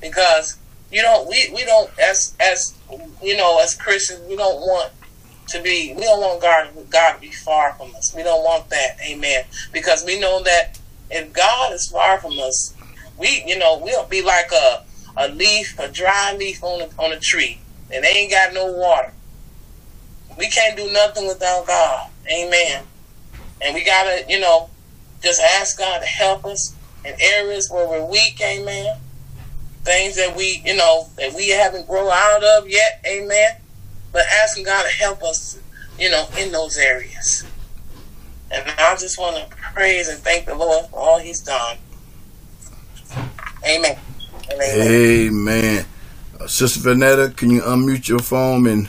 because 0.00 0.58
you 0.92 1.02
don't. 1.02 1.28
We 1.28 1.50
we 1.54 1.64
don't 1.64 1.90
as 1.98 2.36
as 2.38 2.74
you 3.22 3.36
know 3.36 3.60
as 3.62 3.74
Christians 3.74 4.20
we 4.28 4.36
don't 4.36 4.60
want 4.60 4.92
to 5.50 5.62
be. 5.62 5.94
We 5.94 6.02
don't 6.02 6.20
want 6.20 6.42
God 6.42 6.90
God 6.90 7.14
to 7.14 7.20
be 7.20 7.30
far 7.30 7.74
from 7.74 7.94
us. 7.94 8.14
We 8.14 8.22
don't 8.22 8.42
want 8.42 8.70
that. 8.70 8.96
Amen. 9.06 9.44
Because 9.72 10.04
we 10.04 10.18
know 10.18 10.42
that 10.42 10.78
if 11.10 11.32
God 11.32 11.72
is 11.72 11.88
far 11.88 12.18
from 12.18 12.38
us, 12.38 12.74
we 13.18 13.44
you 13.46 13.58
know 13.58 13.78
we'll 13.82 14.06
be 14.06 14.22
like 14.22 14.50
a 14.52 14.84
a 15.16 15.28
leaf, 15.28 15.78
a 15.78 15.88
dry 15.88 16.34
leaf 16.38 16.62
on 16.62 16.82
a, 16.82 17.02
on 17.02 17.12
a 17.12 17.20
tree, 17.20 17.60
and 17.92 18.04
they 18.04 18.08
ain't 18.08 18.30
got 18.30 18.54
no 18.54 18.72
water. 18.72 19.12
We 20.38 20.48
can't 20.48 20.76
do 20.76 20.90
nothing 20.90 21.26
without 21.26 21.66
God. 21.66 22.10
Amen. 22.32 22.84
And 23.60 23.74
we 23.74 23.84
gotta, 23.84 24.24
you 24.28 24.40
know, 24.40 24.70
just 25.22 25.40
ask 25.40 25.78
God 25.78 26.00
to 26.00 26.06
help 26.06 26.44
us 26.44 26.74
in 27.04 27.14
areas 27.20 27.68
where 27.70 27.86
we're 27.86 28.04
weak. 28.04 28.40
Amen. 28.40 28.96
Things 29.84 30.16
that 30.16 30.36
we, 30.36 30.62
you 30.64 30.76
know, 30.76 31.08
that 31.18 31.34
we 31.34 31.50
haven't 31.50 31.86
grown 31.86 32.10
out 32.10 32.42
of 32.42 32.68
yet. 32.68 33.02
Amen. 33.06 33.59
But 34.12 34.22
asking 34.42 34.64
God 34.64 34.82
to 34.82 34.88
help 34.88 35.22
us, 35.22 35.58
you 35.98 36.10
know, 36.10 36.26
in 36.38 36.52
those 36.52 36.76
areas. 36.76 37.44
And 38.50 38.68
I 38.78 38.96
just 38.96 39.18
want 39.18 39.36
to 39.36 39.56
praise 39.56 40.08
and 40.08 40.18
thank 40.18 40.46
the 40.46 40.54
Lord 40.54 40.86
for 40.86 40.98
all 40.98 41.18
He's 41.18 41.40
done. 41.40 41.76
Amen. 43.66 43.96
Amen. 44.52 45.84
Uh, 46.40 46.46
Sister 46.46 46.80
Vanetta, 46.80 47.36
can 47.36 47.50
you 47.50 47.60
unmute 47.62 48.08
your 48.08 48.18
phone 48.18 48.66
and 48.66 48.88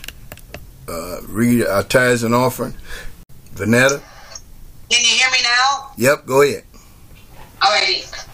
uh, 0.87 1.17
read 1.27 1.65
our 1.65 1.83
tithes 1.83 2.23
and 2.23 2.33
offering? 2.33 2.73
Vanetta? 3.53 4.01
Can 4.89 5.01
you 5.01 5.07
hear 5.07 5.29
me 5.31 5.37
now? 5.43 5.91
Yep, 5.97 6.25
go 6.25 6.41
ahead. 6.41 6.63
Alrighty. 7.61 8.27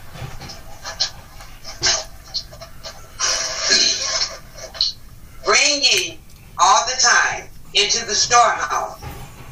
Bring 5.46 5.82
ye 5.82 6.20
all 6.60 6.86
the 6.86 7.00
time 7.02 7.50
into 7.74 8.06
the 8.06 8.16
storehouse, 8.16 9.00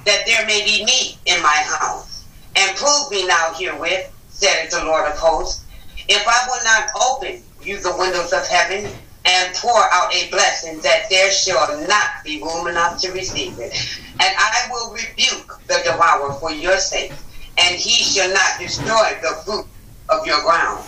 that 0.06 0.24
there 0.26 0.46
may 0.46 0.64
be 0.66 0.86
meat 0.86 1.18
in 1.26 1.42
my 1.42 1.64
house. 1.66 2.26
And 2.56 2.76
prove 2.78 3.12
me 3.12 3.28
now 3.28 3.54
herewith, 3.54 4.12
said 4.30 4.70
the 4.72 4.86
Lord 4.86 5.10
of 5.10 5.18
hosts, 5.18 5.66
if 6.08 6.26
I 6.28 6.48
will 6.48 6.64
not 6.64 6.90
open 7.10 7.44
you 7.62 7.80
the 7.80 7.96
windows 7.98 8.32
of 8.32 8.48
heaven 8.48 8.92
and 9.26 9.56
pour 9.56 9.92
out 9.92 10.14
a 10.14 10.30
blessing 10.30 10.80
that 10.82 11.10
there 11.10 11.32
shall 11.32 11.82
not 11.88 12.24
be 12.24 12.42
room 12.42 12.68
enough 12.68 13.02
to 13.02 13.12
receive 13.12 13.58
it. 13.60 13.74
And 14.20 14.36
I 14.38 14.68
will 14.70 14.94
rebuke 14.94 15.60
the 15.68 15.82
devourer 15.84 16.34
for 16.34 16.52
your 16.52 16.78
sake, 16.78 17.12
and 17.58 17.76
he 17.76 18.04
shall 18.04 18.32
not 18.32 18.60
destroy 18.60 19.18
the 19.22 19.42
fruit 19.44 19.66
of 20.10 20.28
your 20.28 20.42
ground. 20.44 20.88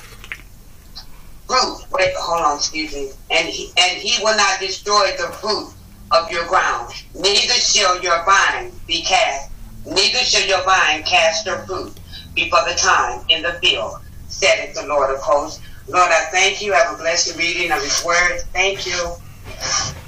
Fruit, 1.47 1.85
wait, 1.91 2.13
hold 2.15 2.45
on, 2.45 2.57
excuse 2.57 2.93
me. 2.93 3.09
And 3.31 3.47
he, 3.47 3.71
and 3.77 3.97
he 3.97 4.23
will 4.23 4.37
not 4.37 4.59
destroy 4.59 5.11
the 5.17 5.33
fruit 5.33 5.73
of 6.11 6.31
your 6.31 6.45
ground. 6.47 6.93
Neither 7.13 7.53
shall 7.53 8.01
your 8.01 8.23
vine 8.25 8.71
be 8.87 9.01
cast, 9.01 9.51
neither 9.85 10.19
shall 10.19 10.47
your 10.47 10.63
vine 10.63 11.03
cast 11.03 11.47
her 11.47 11.65
fruit 11.65 11.93
before 12.35 12.63
the 12.67 12.75
time 12.75 13.25
in 13.29 13.41
the 13.41 13.53
field, 13.53 13.99
said 14.27 14.73
the 14.73 14.85
Lord 14.87 15.13
of 15.13 15.21
hosts. 15.21 15.61
Lord, 15.87 16.11
I 16.11 16.25
thank 16.31 16.61
you. 16.61 16.73
Have 16.73 16.93
a 16.95 16.97
blessed 16.97 17.37
reading 17.37 17.71
of 17.71 17.81
his 17.81 18.03
word. 18.03 18.41
Thank 18.53 18.85
you. 18.85 19.93